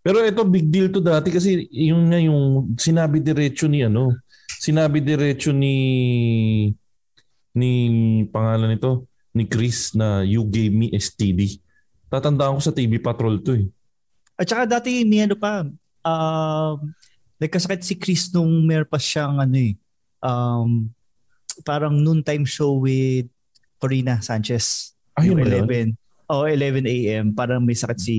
[0.04, 4.14] Pero ito big deal to dati kasi yung nga yung sinabi diretso ni ano,
[4.62, 5.76] sinabi diretso ni
[7.56, 7.72] ni
[8.30, 11.58] pangalan nito ni Chris na you gave me STD.
[12.12, 13.66] Tatandaan ko sa TV Patrol to eh.
[14.38, 15.66] At saka dati may ano pa,
[16.06, 16.78] um,
[17.42, 19.74] nagkasakit si Chris nung meron pa siyang ano eh,
[20.22, 20.86] um,
[21.66, 23.33] parang noontime show with
[23.84, 24.96] Corina Sanchez.
[25.20, 25.92] Ayun Yung ba yun?
[26.00, 26.32] 11.
[26.32, 27.36] Oh, 11 a.m.
[27.36, 28.18] Parang may sakit si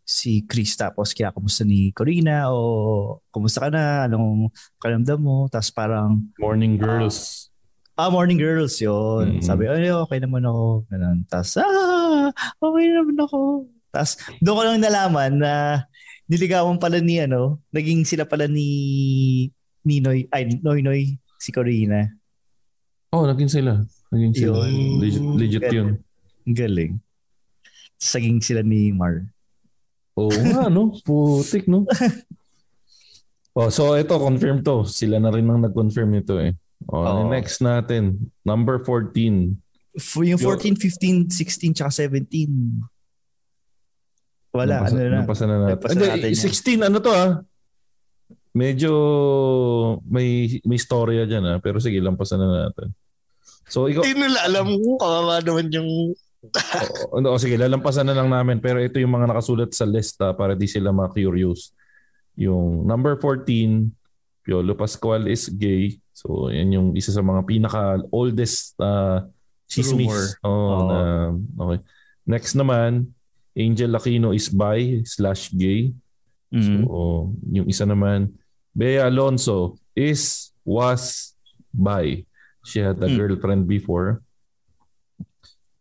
[0.00, 4.08] si Chris tapos kaya kumusta ni Corina o kumusta ka na?
[4.08, 4.48] Anong
[4.80, 5.44] kalamdam mo?
[5.52, 7.52] Tapos parang Morning Girls.
[7.94, 9.38] Ah, Morning Girls yun.
[9.38, 9.44] Mhm.
[9.44, 10.88] Sabi, ay, okay naman ako.
[10.90, 11.22] Ganun.
[11.30, 12.26] Tapos, ah,
[12.58, 13.70] okay naman ako.
[13.94, 15.52] Tapos, doon ko lang nalaman na
[16.26, 18.66] niligawan pala ni, ano, naging sila pala ni
[19.86, 22.08] Ninoy, ay, Noy Noy, si Corina.
[23.14, 23.86] Oh, naging sila.
[24.14, 24.70] Naging sila.
[24.70, 25.02] Yun.
[25.02, 25.88] Legit, legit yun.
[26.46, 27.02] Galing.
[27.98, 29.26] Saging sila ni Mar.
[30.14, 30.94] Oo nga, no?
[31.02, 31.82] Putik, no?
[33.58, 34.86] oh, so ito, confirm to.
[34.86, 36.54] Sila na rin ang nag-confirm nito eh.
[36.86, 37.32] Oh, Oo.
[37.32, 38.30] next natin.
[38.46, 39.58] Number 14.
[39.98, 42.50] For yung 14, 15, 16, tsaka 17.
[44.54, 45.18] Wala, Napasa, ano na.
[45.18, 45.74] napasa na natin.
[45.74, 46.86] Napasa Hindi, natin yan.
[46.86, 47.30] 16, ano to ah?
[48.54, 48.92] Medyo
[50.06, 51.58] may may storya dyan ah.
[51.58, 52.94] Pero sige, lampasan na natin.
[53.68, 55.90] So, ikaw, Hindi nila alam kung kawawa naman yung
[57.08, 58.60] o, o, sige, lalampasan na lang namin.
[58.60, 61.72] Pero ito yung mga nakasulat sa lista para di sila ma-curious.
[62.36, 63.88] Yung number 14,
[64.44, 65.96] Piolo Pascual is gay.
[66.12, 69.24] So, yan yung isa sa mga pinaka-oldest uh,
[69.64, 70.10] chismis.
[70.12, 70.24] Rumor.
[70.44, 70.84] Oh, Oo.
[70.84, 70.98] na,
[71.64, 71.78] okay.
[72.28, 73.08] Next naman,
[73.56, 75.94] Angel Aquino is bi slash gay.
[76.52, 76.84] Mhm.
[76.84, 78.36] So, yung isa naman,
[78.74, 81.32] Bea Alonso is, was
[81.72, 82.26] bi.
[82.64, 83.16] She had a Hmm.
[83.16, 84.24] girlfriend before.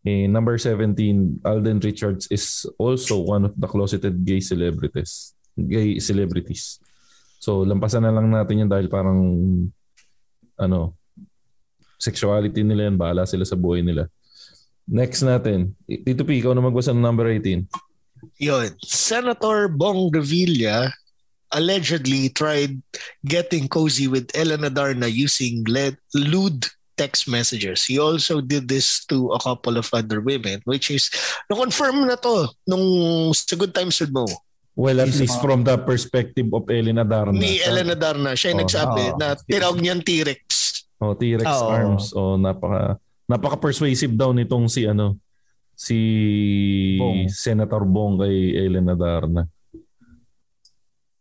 [0.03, 5.31] And number 17, Alden Richards is also one of the closeted gay celebrities.
[5.55, 6.83] Gay celebrities.
[7.39, 9.19] So, lampasan na lang natin yan dahil parang
[10.59, 10.95] ano,
[11.95, 14.11] sexuality nila yan, bahala sila sa buhay nila.
[14.83, 17.63] Next natin, Tito P, ikaw na magbasa ng number 18.
[18.43, 18.75] Yun.
[18.83, 20.91] Senator Bong Revilla
[21.53, 22.81] allegedly tried
[23.25, 26.67] getting cozy with Elena Darna using led, lewd
[26.97, 27.85] text messages.
[27.85, 31.09] He also did this to a couple of other women, which is,
[31.49, 34.25] na-confirm na to nung sa Good Times with Mo.
[34.73, 37.37] Well, at least from the perspective of Elena Darna.
[37.37, 39.17] Ni Elena Darna, siya yung Oh, nagsabi oh.
[39.21, 40.41] na tinawag niyang T-Rex.
[40.97, 41.69] Oh, T-Rex Oo.
[41.69, 42.05] arms.
[42.17, 42.97] Oh, napaka
[43.29, 45.21] napaka persuasive daw nitong si ano
[45.77, 45.97] si
[46.97, 47.29] Bong.
[47.29, 49.45] Senator Bong kay Elena Darna.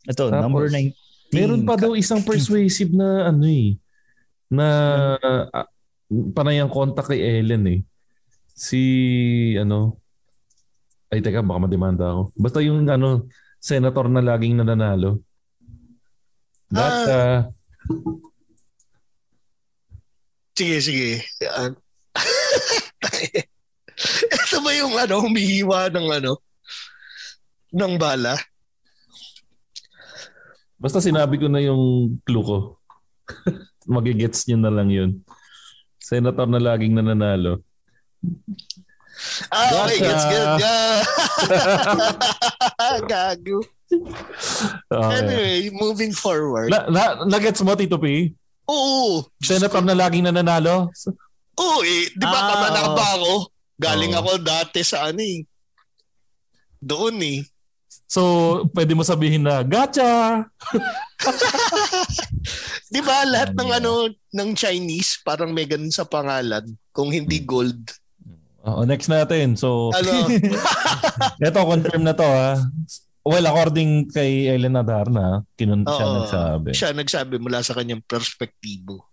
[0.08, 0.94] Ito, Tapos, number 19.
[1.32, 3.80] Meron pa daw isang persuasive na ano eh
[4.52, 4.66] na
[5.16, 5.64] uh,
[6.36, 7.80] panayang contact kay Ellen eh.
[8.52, 8.82] Si
[9.56, 9.96] ano
[11.08, 12.22] ay teka baka mademanda ako.
[12.36, 13.24] Basta yung ano
[13.56, 15.24] senator na laging nananalo.
[16.68, 17.38] That uh,
[20.52, 21.10] Sige, sige.
[21.40, 21.72] Yan.
[24.36, 26.32] Ito ba yung ano, humihiwa ng ano,
[27.72, 28.36] ng bala?
[30.82, 32.58] Basta sinabi ko na yung clue ko.
[33.94, 35.10] Magigets nyo na lang yun.
[36.02, 37.62] Senator na laging nananalo.
[39.54, 40.48] Ah, okay, gets good.
[40.58, 40.98] Yeah.
[43.10, 43.62] Gago.
[44.90, 45.18] Okay.
[45.22, 46.74] Anyway, moving forward.
[46.74, 48.34] Na, na, nagets mo, Tito P?
[48.66, 49.22] Oo.
[49.38, 50.90] Senator na laging nananalo?
[51.54, 52.10] Oo eh.
[52.10, 52.94] Di ba Ah, kamana oo.
[52.98, 53.32] ba ako?
[53.78, 54.20] Galing Oo.
[54.24, 55.46] ako dati sa ano eh.
[56.82, 57.38] Doon eh.
[58.12, 58.22] So,
[58.76, 60.44] pwede mo sabihin na, gotcha!
[62.92, 67.80] Di ba lahat ng ano ng Chinese parang may ganun sa pangalan kung hindi gold.
[68.68, 69.56] Oo, next natin.
[69.56, 70.28] So, Ano?
[71.48, 72.60] ito, confirm na to ha.
[73.24, 76.68] Well, according kay Elena Darna, kinun siya nagsabi.
[76.76, 79.08] Siya nagsabi mula sa kanyang perspektibo.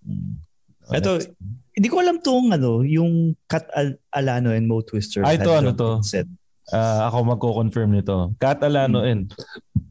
[0.91, 1.23] Ito,
[1.71, 5.23] hindi ko alam tong ano, yung Kat Al- Alano and Mo Twister.
[5.23, 6.03] Ah, ito ano to?
[6.03, 6.27] Set.
[6.69, 8.33] Ah, ako magko-confirm nito.
[8.37, 9.33] Kat Alano and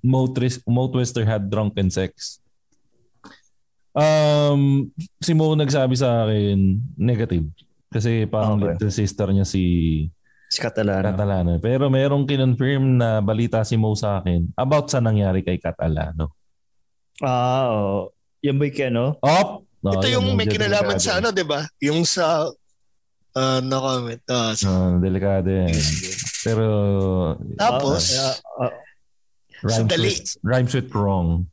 [0.01, 2.39] Mo, Tris- Mo Twister had drunken sex.
[3.93, 4.89] Um,
[5.19, 7.51] si Mo nagsabi sa akin negative.
[7.89, 8.77] Kasi parang Okay.
[8.77, 9.65] little sister niya si
[10.49, 11.13] Si Kat Alano.
[11.13, 11.51] Catalano.
[11.61, 16.33] Pero merong kinonfirm na balita si Mo sa akin about sa nangyari kay Catalano.
[17.21, 18.15] Ah, oo.
[18.41, 19.05] Yan ba yung ano?
[19.19, 19.67] Op!
[19.79, 21.63] No, Ito yun, yung may medyo kinalaman sa ano, 'di ba?
[21.79, 22.51] Yung sa
[23.39, 24.23] uh, na comment.
[24.27, 25.71] Ah, sa- Ah, delikado yan.
[26.43, 26.67] Pero
[27.55, 28.73] Tapos, Ah, ah,
[29.63, 30.11] rhymes Sandali.
[30.13, 31.47] with, rhymes with wrong.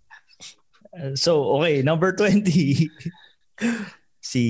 [1.14, 2.90] So, okay, number 20.
[4.26, 4.41] si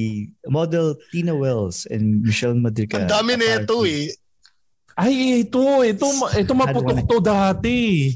[0.47, 3.03] model Tina Wells and Michelle Madrigal.
[3.03, 4.07] ang dami na ito eh.
[4.95, 5.59] Ay, ito.
[5.83, 8.07] Ito, ito maputok to dati.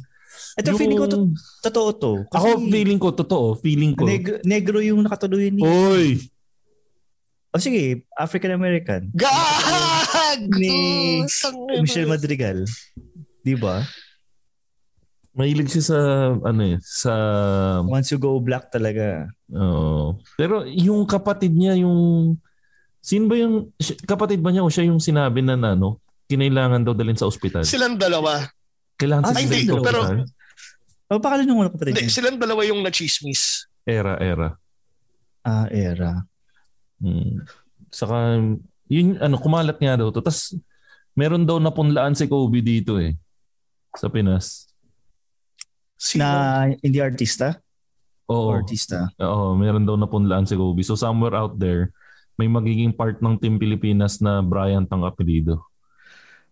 [0.55, 1.17] Ito, Yung- feeling ko to,
[1.61, 2.11] totoo to.
[2.27, 3.47] Kasi Ako, feeling ko, totoo.
[3.59, 4.07] Feeling ko.
[4.07, 5.59] neg- negro yung nakatuloy ni...
[5.59, 6.15] Oy!
[7.49, 9.09] O sige, African-American.
[9.11, 9.81] Gago!
[10.53, 10.69] Ni
[11.25, 11.81] Tangina.
[11.81, 12.61] Michelle Madrigal.
[13.41, 13.81] Di ba?
[15.33, 15.97] Mahilig siya sa,
[16.35, 17.13] ano eh, sa,
[17.85, 19.29] Once you go black talaga.
[19.49, 20.19] oo.
[20.35, 22.35] Pero yung kapatid niya, yung,
[22.99, 23.71] sino ba yung,
[24.05, 25.97] kapatid ba niya o siya yung sinabi na, ano,
[26.27, 27.65] kinailangan daw dalhin sa ospital?
[27.65, 28.45] Silang dalawa.
[28.99, 30.27] Kailangan Ah, hindi, sa pero-?
[31.09, 32.11] O, pakala nung kapatid niya.
[32.13, 33.65] silang dalawa yung na-chismis.
[33.81, 34.53] Era, era.
[35.41, 36.21] Ah, era.
[36.99, 37.43] Hmm.
[37.89, 38.37] Saka,
[38.91, 40.21] yun, ano, kumalat nga daw to.
[40.21, 40.55] Tapos,
[41.15, 43.15] meron daw napunlaan si Kobe dito eh.
[43.97, 44.69] Sa Pinas.
[45.99, 46.23] Sino?
[46.23, 47.59] Na hindi artista?
[48.29, 48.53] Oo.
[48.53, 49.09] O artista?
[49.19, 50.85] Oo, meron daw napunlaan si Kobe.
[50.85, 51.91] So, somewhere out there,
[52.39, 55.68] may magiging part ng Team Pilipinas na Bryant ang apelido.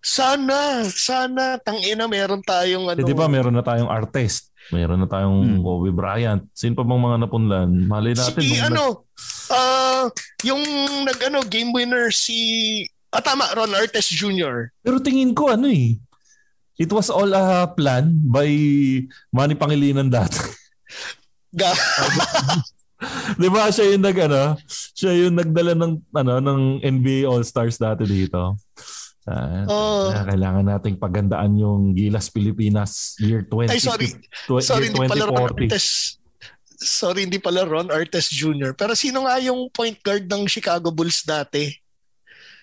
[0.07, 2.95] Sana, sana, tangina, meron tayong ano.
[2.95, 4.55] Eh, di ba meron na tayong artist?
[4.71, 5.59] Meron na tayong Hmm.
[5.59, 6.47] Kobe Bryant.
[6.55, 7.71] Sino pa bang mga napunlaan?
[7.85, 8.39] Malay natin.
[8.39, 9.03] si, ano,
[9.51, 10.07] ah,
[10.47, 10.63] yung
[11.03, 12.39] nag, ano, game winner si,
[13.11, 14.71] ah tama, Ron Artes Jr.
[14.79, 15.99] Pero tingin ko ano eh.
[16.77, 18.47] It was all a plan by
[19.27, 20.39] Manny Pangilinan dati.
[21.51, 21.73] Ga-
[23.41, 24.55] Di ba siya yung nag ano,
[24.93, 28.57] siya yung nagdala ng ano ng NBA All-Stars dati dito.
[29.27, 30.07] Ah, Oo.
[30.15, 33.75] kaya kailangan nating pagandaan yung Gilas Pilipinas year 20.
[33.75, 34.07] Ay, sorry.
[34.47, 35.67] tw- Sorry, year hindi pala Ron 2040.
[35.67, 35.87] Artes.
[36.77, 38.71] Sorry, hindi pala Ron Artes Jr.
[38.71, 41.67] Pero sino nga yung point guard ng Chicago Bulls dati?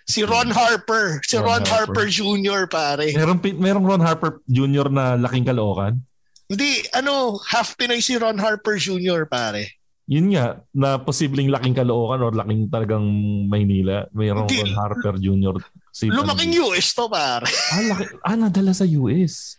[0.08, 1.20] Si Ron Harper.
[1.24, 2.04] Si Ron Ron, Harper.
[2.04, 2.08] Harper.
[2.08, 2.64] Jr.
[2.68, 3.12] pare.
[3.12, 4.88] Merong, merong Ron Harper Jr.
[4.88, 6.00] na laking kalookan.
[6.48, 9.24] Hindi, ano, half Pinoy si Ron Harper Jr.
[9.28, 9.80] pare.
[10.04, 13.04] Yun nga, na posibleng laking kalookan or laking talagang
[13.48, 14.04] Maynila.
[14.12, 14.52] Mayroong.
[14.52, 15.56] Ron Harper Jr.
[15.88, 17.48] Si, Lumaking US to pare.
[17.48, 19.56] Ah, laki, ah, nadala sa US.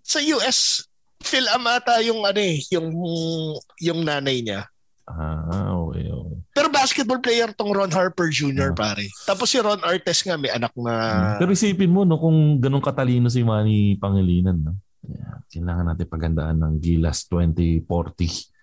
[0.00, 0.88] Sa US,
[1.20, 2.88] Phil Amata yung ano eh, yung,
[3.80, 4.64] yung nanay niya.
[5.04, 6.38] Ah, okay, okay.
[6.56, 8.72] Pero basketball player tong Ron Harper Jr.
[8.72, 9.04] pare.
[9.28, 11.36] Tapos si Ron Artes nga may anak na...
[11.36, 14.80] Pero isipin mo, no, kung ganun katalino si Manny Pangilinan, no?
[15.04, 18.53] Yeah, kailangan natin pagandaan ng Gilas 2040.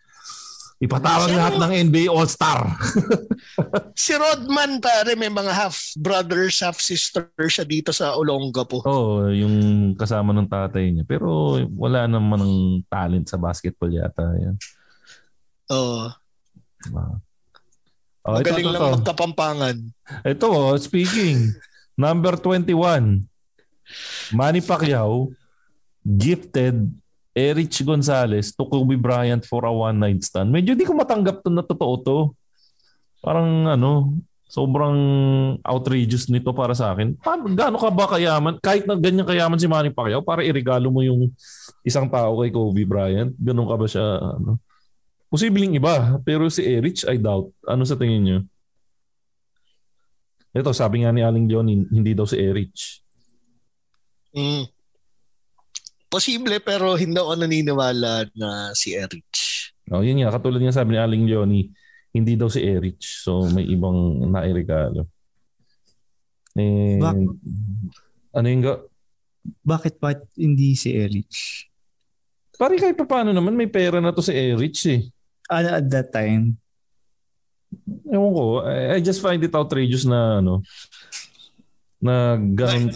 [0.81, 2.59] Ipatawag Siya lahat mo- ng NBA All-Star.
[3.93, 8.81] Si Rodman pare may mga half brothers, half sister siya dito sa Olongapo.
[8.81, 9.55] Oo, yung
[9.93, 11.05] kasama ng tatay niya.
[11.05, 12.55] Pero wala naman ng
[12.87, 14.25] talent sa basketball yata.
[14.37, 14.57] Yan.
[15.69, 16.09] Oo.
[18.21, 18.93] Oh, ito, Magaling ito, lang ito.
[19.01, 19.75] magkapampangan.
[20.25, 21.53] Ito, oh, speaking.
[21.93, 23.25] Number 21.
[24.31, 25.33] Manny Pacquiao
[26.01, 26.89] gifted
[27.31, 30.51] Erich Gonzalez to Kobe Bryant for a one-night stand.
[30.51, 32.17] Medyo di ko matanggap to na totoo to.
[33.23, 34.19] Parang ano,
[34.51, 34.97] sobrang
[35.63, 37.15] outrageous nito para sa akin.
[37.55, 38.59] Gaano ka ba kayaman?
[38.59, 41.31] Kahit na ganyan kayaman si Manny Pacquiao, para iregalo mo yung
[41.87, 43.31] isang tao kay Kobe Bryant.
[43.39, 44.05] Ganun ka ba siya?
[44.19, 44.59] Ano?
[45.31, 47.55] Posibleng iba, pero si Erich, I doubt.
[47.63, 48.39] Ano sa tingin niyo?
[50.51, 52.99] Ito, sabi nga ni Aling Leon, hindi daw si Erich.
[54.35, 54.67] Mm.
[56.11, 59.71] Posible pero hindi ako naniniwala na si Erich.
[59.88, 61.71] Oh, yun nga, katulad nga sabi ni Aling Leonie,
[62.11, 63.23] hindi daw si Erich.
[63.23, 65.07] So may ibang nairegalo.
[66.59, 67.39] Eh, Bak-
[68.35, 68.83] ano yung ga-
[69.63, 71.65] Bakit pa hindi si Erich?
[72.59, 75.07] Pare kahit pa paano naman, may pera na to si Erich eh.
[75.49, 76.59] Ano at that time?
[78.05, 80.59] Ewan ko, I, I just find it outrageous na ano,
[82.03, 82.91] na ganun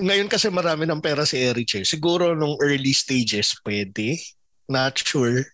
[0.00, 1.84] Ngayon kasi marami ng pera si Erich eh.
[1.84, 4.16] Siguro nung early stages pwede.
[4.70, 5.44] Not sure.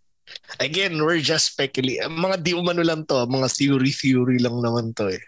[0.62, 2.02] Again, we're just speculating.
[2.06, 3.26] Mga di umano lang to.
[3.26, 5.22] Mga theory-theory lang naman to eh.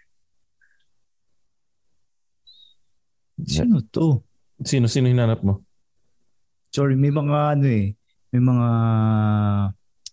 [3.42, 4.22] Sino to?
[4.62, 5.62] Sino, sino hinanap mo?
[6.74, 7.94] Sorry, may mga ano eh.
[8.34, 8.68] May mga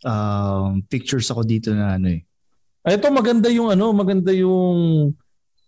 [0.05, 2.21] um, pictures ako dito na ano eh.
[2.85, 5.09] Ay, ito maganda yung ano, maganda yung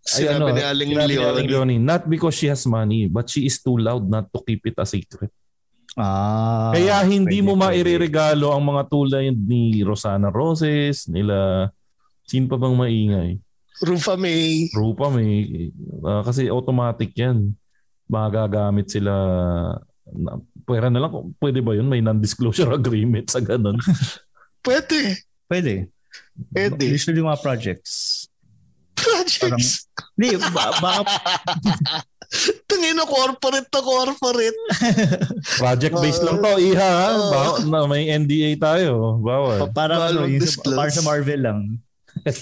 [0.08, 1.48] Sinabi ano, ni Aling Leonie.
[1.52, 4.80] Leonie, Not because she has money, but she is too loud not to keep it
[4.80, 5.30] a secret.
[5.98, 11.68] Ah, Kaya hindi pwede, mo maireregalo ang mga tulay ni Rosana Roses, nila
[12.24, 13.32] sino pa bang maingay?
[13.82, 14.70] Rufa May.
[14.74, 15.70] Rupa may
[16.06, 17.54] ah, kasi automatic 'yan.
[18.08, 19.12] Magagamit sila
[20.08, 20.32] na,
[20.64, 21.12] pwera na lang
[21.42, 23.82] pwede ba yun may non-disclosure agreement sa ganun.
[24.62, 25.18] Pwede.
[25.50, 25.90] Pwede.
[26.54, 26.86] Pwede.
[26.88, 28.27] Usually mga projects.
[28.98, 29.86] Projects.
[30.18, 31.02] Hindi, ba- baka
[32.68, 34.60] Tangina corporate to corporate.
[35.56, 36.76] Project based lang to, iha.
[36.76, 37.10] ha?
[37.16, 39.16] Bawa- na may NDA tayo.
[39.24, 39.72] Bawal.
[39.72, 41.60] pa- parang ano, sa, parang sa Marvel lang.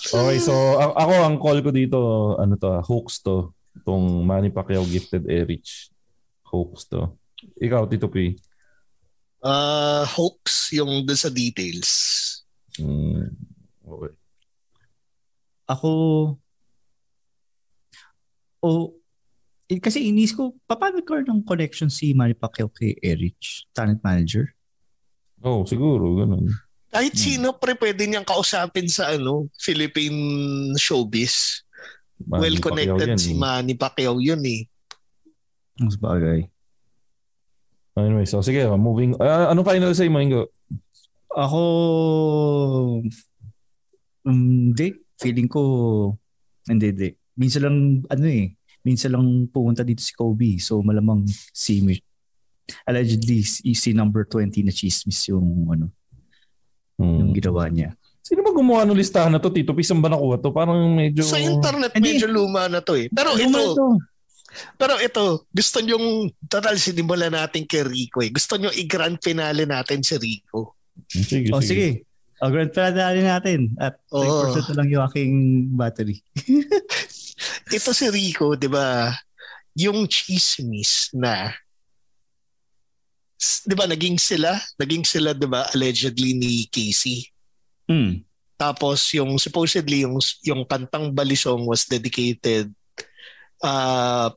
[0.00, 1.98] Okay, so a- ako ang call ko dito,
[2.40, 3.52] ano to, ah, hoax to.
[3.76, 5.92] Itong Manny Pacquiao gifted Erich.
[6.48, 7.14] Hoax to.
[7.60, 8.32] Ikaw, Tito P.
[9.44, 11.90] Uh, hoax yung dun sa details.
[12.80, 13.28] Mm,
[13.84, 14.12] okay.
[15.70, 15.90] Ako,
[18.66, 18.84] oh,
[19.70, 24.50] eh, kasi inis ko, paano ko ng connection si Manny Pacquiao kay Erich, talent manager?
[25.38, 26.50] Oh, siguro, ganun.
[26.90, 31.62] Kahit sino pre pwede niyang kausapin sa ano, Philippine showbiz.
[32.26, 33.38] Manny well connected yan, si eh.
[33.38, 34.66] Manny Pacquiao yun eh.
[35.78, 36.50] Mas bagay.
[37.94, 39.14] Anyway, so sige, moving.
[39.22, 40.50] Ah, anong final say mo, Ingo?
[41.30, 41.60] Ako,
[44.26, 44.98] um, hindi.
[45.20, 45.62] Feeling ko,
[46.64, 47.08] hindi, hindi.
[47.36, 47.76] Minsan lang,
[48.08, 50.56] ano eh, minsan lang pumunta dito si Kobe.
[50.56, 51.84] So malamang si,
[52.88, 55.86] allegedly, si, si number 20 na chismis yung, ano,
[56.96, 57.92] yung ginawa niya.
[58.20, 59.82] Sino ba gumawa ng listahan na to, Tito P?
[59.82, 60.52] Saan ba nakuha to?
[60.52, 61.24] Parang medyo...
[61.24, 63.08] Sa internet medyo luma na to eh.
[63.10, 63.86] Pero Luma ito, to.
[64.78, 68.30] pero ito, gusto nyong, total sinimula natin kay Rico eh.
[68.30, 70.78] Gusto nyo i-grand finale natin si Rico.
[71.10, 72.06] Sige, O sige.
[72.40, 73.76] O, grand finale natin.
[73.76, 74.56] At 3% Oo.
[74.72, 75.32] na lang yung aking
[75.76, 76.24] battery.
[77.76, 79.12] Ito si Rico, di ba,
[79.76, 81.52] yung chismis na
[83.40, 87.24] 'di ba naging sila, naging sila 'di ba allegedly ni Casey.
[87.88, 88.20] Hmm.
[88.60, 92.68] Tapos yung supposedly yung yung kantang Balisong was dedicated
[93.64, 94.28] uh,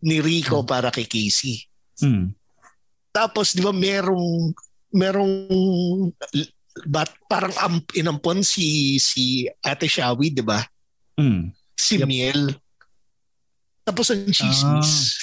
[0.00, 1.68] ni Rico para kay Casey.
[2.00, 2.32] Hmm.
[3.12, 4.56] Tapos 'di ba merong
[4.88, 5.34] merong
[6.84, 10.60] bat, parang am, inampon si si Ate Shawi, 'di ba?
[11.16, 11.50] Hmm.
[11.74, 12.52] Si Miel.
[13.82, 15.16] Tapos ang chismis.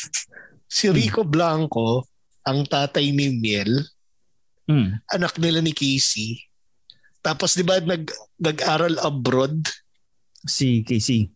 [0.66, 2.10] Si Rico Blanco,
[2.42, 3.72] ang tatay ni Miel,
[4.66, 4.98] Hmm.
[5.14, 6.42] anak nila ni Casey.
[7.22, 8.10] Tapos 'di ba nag
[8.42, 9.62] nag-aral abroad?
[10.42, 11.30] Si Casey.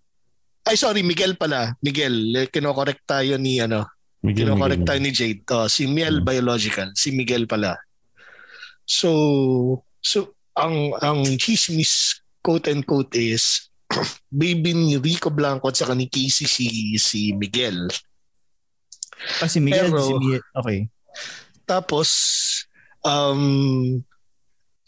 [0.65, 1.77] Ay sorry, Miguel pala.
[1.81, 3.85] Miguel, kinokorek tayo ni ano.
[4.25, 4.87] Miguel, kinokorek Miguel.
[4.89, 5.41] tayo ni Jade.
[5.53, 7.77] Oh, si Miel biological, si Miguel pala.
[8.83, 13.69] So so ang ang chismis quote and quote is
[14.31, 16.67] baby ni Rico Blanco at saka ni Casey si,
[17.01, 17.89] si Miguel.
[19.41, 20.43] Ah, si Miguel, Pero- si Miguel.
[20.55, 20.79] Okay.
[21.65, 22.09] Tapos,
[23.01, 23.97] um,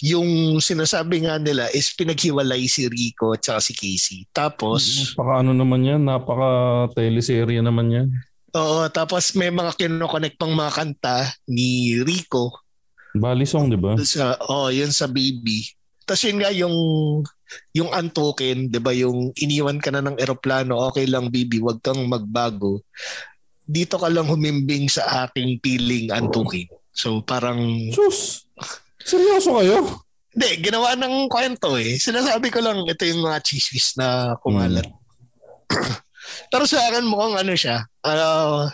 [0.02, 4.20] yung sinasabi nga nila is pinaghiwalay si Rico at saka si Casey.
[4.30, 6.50] Tapos, Napaka ano naman yan, napaka
[6.94, 8.08] teleserye naman yan.
[8.54, 11.18] oo, tapos may mga kinoconnect pang mga kanta
[11.50, 12.61] ni Rico
[13.16, 14.00] Bali song, di ba?
[14.04, 15.68] sa oh, yun sa baby.
[16.08, 16.76] Tapos yun nga yung
[17.76, 22.08] yung untoken, 'di ba, yung iniwan ka na ng eroplano, okay lang baby, wag kang
[22.08, 22.80] magbago.
[23.68, 26.68] Dito ka lang humimbing sa aking piling untoken.
[26.92, 27.60] So parang
[27.92, 28.48] Sus!
[29.02, 29.78] Seryoso kayo?
[30.32, 32.00] Hindi, ginawa ng kwento eh.
[32.00, 34.88] Sinasabi ko lang, ito yung mga chismis na kumalat.
[36.52, 38.72] Pero sa akin mukhang ano siya, uh,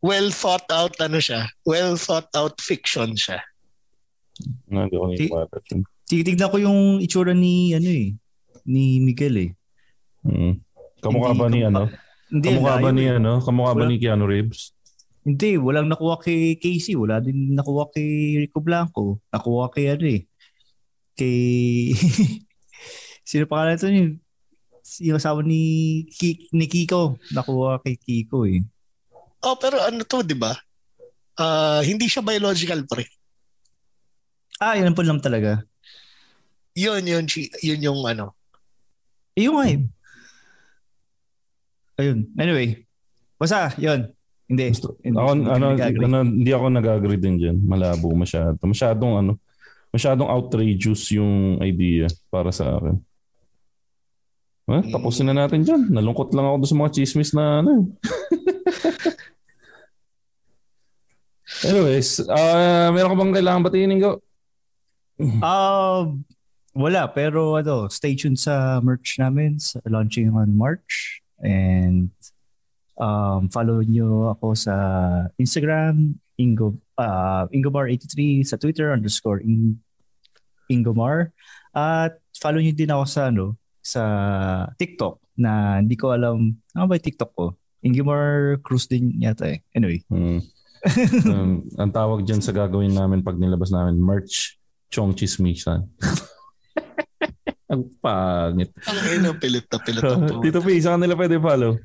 [0.00, 3.40] well thought out ano siya, well thought out fiction siya.
[4.72, 5.46] No, hindi ko niniwala.
[6.08, 8.16] Titignan ko yung itsura ni, ano eh,
[8.66, 9.50] ni Miguel eh.
[10.26, 10.58] Mm.
[11.00, 11.82] Kamukha Hindi, ba ni kamukha- ano?
[12.30, 13.16] Hindi, Kamukha ba ni eh.
[13.16, 13.32] ano?
[13.42, 14.72] Kamukha ba ni Keanu Reeves?
[15.20, 16.96] Hindi, walang nakuha kay Casey.
[16.96, 19.20] Wala din nakuha kay Rico Blanco.
[19.28, 20.22] Nakuha kay ano eh.
[21.16, 21.92] Kay...
[23.28, 24.16] Sino pa ito niya?
[25.06, 27.20] Yung asawa ni, Ki, ni Kiko.
[27.36, 28.64] Nakuha kay Kiko eh.
[29.40, 30.52] Oh, pero ano to, 'di ba?
[31.40, 33.08] Ah, hindi siya biological pre.
[34.60, 35.64] Ah, yun po lang talaga.
[36.76, 38.36] Yun, yun, si- yun yung ano.
[39.32, 39.80] Eh, yung eh.
[41.96, 42.28] Ayun.
[42.36, 42.84] Anyway.
[43.40, 44.12] Basta, yun.
[44.50, 44.68] Hindi.
[45.00, 47.56] hindi Ako, hindi ano, ano, hindi ako nag-agree din dyan.
[47.64, 48.60] Malabo masyado.
[48.60, 49.32] Masyadong ano,
[49.94, 53.00] masyadong outrageous yung idea para sa akin.
[54.70, 55.88] Eh, tapusin na natin dyan.
[55.88, 57.72] Nalungkot lang ako doon sa mga chismis na ano.
[61.64, 61.70] eh.
[61.70, 64.24] Anyways, uh, meron ka bang kailangan batiin, Ingo?
[65.44, 66.08] Ah,
[66.72, 67.02] wala.
[67.12, 69.60] Pero ano, stay tuned sa merch namin.
[69.60, 71.20] Sa, launching on March.
[71.40, 72.12] And
[72.96, 74.74] um, follow nyo ako sa
[75.36, 79.80] Instagram, Ingo, uh, Ingomar83, sa Twitter, underscore In,
[80.72, 81.32] Ingomar.
[81.76, 84.02] At follow nyo din ako sa ano, sa
[84.76, 87.56] TikTok na hindi ko alam, ano ba yung TikTok ko?
[87.80, 89.64] Ingomar Cruz din yata eh.
[89.72, 90.04] Anyway.
[90.08, 90.44] Hmm.
[91.28, 94.56] Um, ang tawag dyan sa gagawin namin pag nilabas namin, merch
[94.88, 95.86] chong chismisan.
[97.72, 98.74] ang pangit.
[98.88, 100.42] Ang ina, pilit na pilit ang pumunta.
[100.48, 101.78] Tito P, saan nila pwede follow?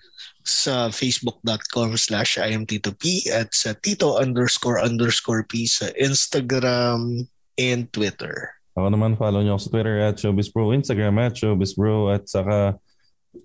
[0.45, 7.25] sa facebook.com slash imtito.p at sa tito underscore underscore p sa Instagram
[7.57, 8.53] and Twitter.
[8.77, 12.77] Ako naman, follow nyo ako sa Twitter at ShowbizBro, Instagram at ShowbizBro, at saka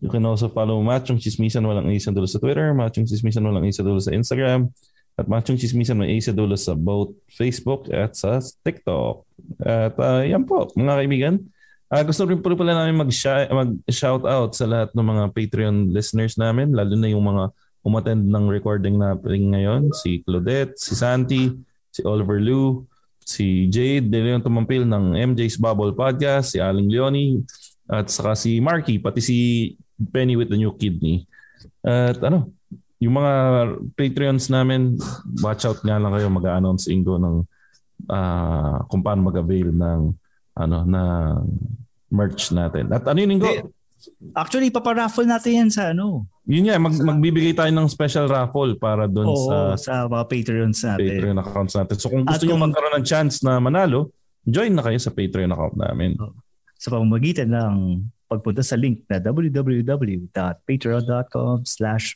[0.05, 3.81] you can also follow Machong Chismisan, walang isa dulo sa Twitter, Machong Chismisan, walang isa
[3.81, 4.68] dulo sa Instagram,
[5.19, 9.27] at Machong Chismisan, may isa dulo sa both Facebook at sa TikTok.
[9.61, 11.35] At uh, yan po, mga kaibigan.
[11.91, 13.74] Ah, gusto rin po pala namin mag-shout mag
[14.31, 17.51] out sa lahat ng mga Patreon listeners namin, lalo na yung mga
[17.82, 21.51] umattend ng recording natin ngayon, si Claudette, si Santi,
[21.91, 22.87] si Oliver Liu,
[23.27, 27.43] si Jade De Leon Tumampil ng MJ's Bubble Podcast, si Aling Leonie,
[27.91, 29.39] at saka si Marky, pati si
[29.99, 31.27] Penny with the New Kidney.
[31.82, 32.55] At ano,
[33.01, 33.32] yung mga
[33.97, 35.01] Patreons namin,
[35.40, 37.36] watch out nga lang kayo, mag-announce Ingo ng
[38.06, 40.01] ah, kung paano mag-avail ng
[40.55, 41.02] ano na
[42.12, 42.93] merch natin.
[42.93, 43.72] At ano yun, Ingo?
[44.32, 46.24] Actually, paparaffle natin yan sa ano.
[46.44, 50.78] Yun nga, mag, magbibigay tayo ng special raffle para doon Oo, sa sa mga Patreons
[50.82, 51.09] natin.
[51.20, 51.97] Patreon accounts natin.
[51.97, 54.12] So kung At gusto nyo kung- magkaroon ng chance na manalo,
[54.43, 56.16] join na kayo sa Patreon account namin.
[56.81, 57.74] sa pamamagitan ng
[58.31, 62.15] pagpunta sa link na www.patreon.com slash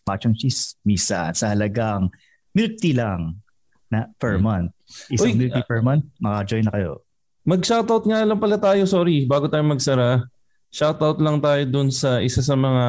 [0.86, 2.06] misa sa halagang
[2.54, 3.42] milk tea lang
[3.90, 4.70] na per month.
[5.10, 5.36] Isang Hmm.
[5.36, 7.02] Uy, milk tea per month, maka-join na kayo.
[7.42, 10.22] Mag-shoutout nga lang pala tayo, sorry, bago tayo magsara.
[10.70, 12.86] Shoutout lang tayo dun sa isa sa mga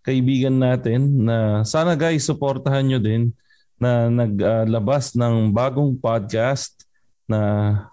[0.00, 3.34] kaibigan natin na sana guys, supportahan nyo din
[3.76, 6.86] na naglabas ng bagong podcast
[7.30, 7.40] na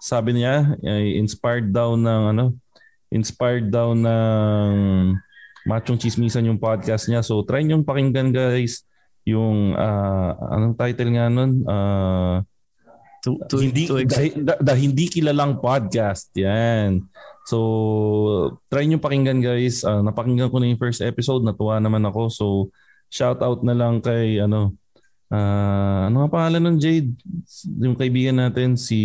[0.02, 2.44] sabi niya ay inspired daw ng ano
[3.08, 4.72] inspired daw ng
[5.68, 7.20] Machong Chismisan yung podcast niya.
[7.20, 8.88] So try nyo pakinggan guys
[9.28, 11.52] yung ah, anong title nga nun?
[11.68, 12.40] Ah,
[13.26, 16.30] hindi, the, the- the hindi kilalang podcast.
[16.38, 17.02] Yan.
[17.48, 17.58] So,
[18.70, 19.82] try nyo pakinggan guys.
[19.82, 21.42] Ah, napakinggan ko na yung first episode.
[21.42, 22.22] Natuwa naman ako.
[22.30, 22.46] So,
[23.10, 24.76] shout out na lang kay ano,
[25.32, 27.12] ah, ano nga pangalan ng Jade?
[27.82, 29.00] Yung kaibigan natin si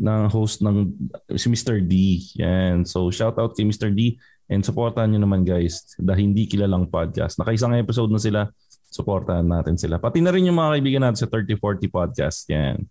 [0.00, 0.88] ng host ng
[1.36, 1.82] si Mr.
[1.84, 2.22] D.
[2.40, 2.84] Yan.
[2.88, 3.92] So, shout out kay Mr.
[3.92, 4.16] D
[4.52, 5.96] and supportahan nyo naman guys.
[5.96, 7.40] The hindi kilalang podcast.
[7.40, 8.40] Nakaisang episode na sila.
[8.92, 9.96] Supportahan natin sila.
[9.96, 12.44] Pati na rin yung mga kaibigan natin sa 3040 podcast.
[12.52, 12.84] Yan.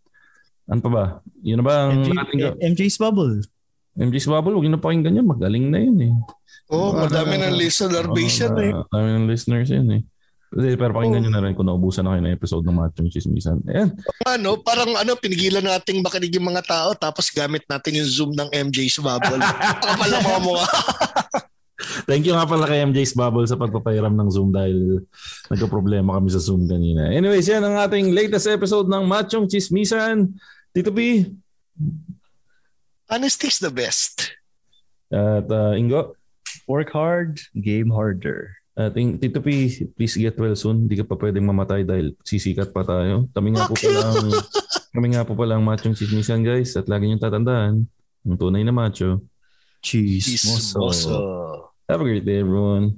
[0.66, 1.06] Ano pa ba?
[1.46, 2.42] Yun na ba ang MJ, ating
[2.74, 3.46] MJ's Bubble.
[3.94, 5.28] MJ's Bubble, huwag nyo na pakinggan yan.
[5.30, 6.14] Magaling na yun eh.
[6.72, 8.72] Oo, oh, madami ng listener base yan eh.
[8.72, 10.02] Madami ng listeners yun eh.
[10.52, 13.64] Hindi, pero pakinggan nyo na rin kung naubusan na kayo ng episode ng Machong Chismisan.
[13.72, 13.96] Ayan.
[14.28, 18.52] Ano, parang ano, pinigilan nating makinig yung mga tao tapos gamit natin yung Zoom ng
[18.52, 19.40] MJ's Bubble.
[19.80, 20.68] Kapal ang mga mukha.
[22.04, 25.08] Thank you nga pala kay MJ's Bubble sa pagpapairam ng Zoom dahil
[25.48, 27.08] nagka-problema kami sa Zoom kanina.
[27.08, 30.36] Anyways, yan ang ating latest episode ng Machong Chismisan.
[30.76, 31.32] Tito P.
[33.08, 34.36] Honesty's the best.
[35.08, 36.20] At uh, Ingo.
[36.68, 38.61] Work hard, game harder.
[38.90, 40.90] At in, Tito P, please get well soon.
[40.90, 43.30] Hindi ka pa pwedeng mamatay dahil sisikat pa tayo.
[43.30, 44.28] Kami nga po pala ang,
[44.96, 47.86] kami nga po pala ang Machong Chismisan guys at lagi niyong tatandaan
[48.26, 49.22] ang tunay na macho.
[49.82, 50.82] Chismoso.
[51.86, 52.98] Have a great day everyone.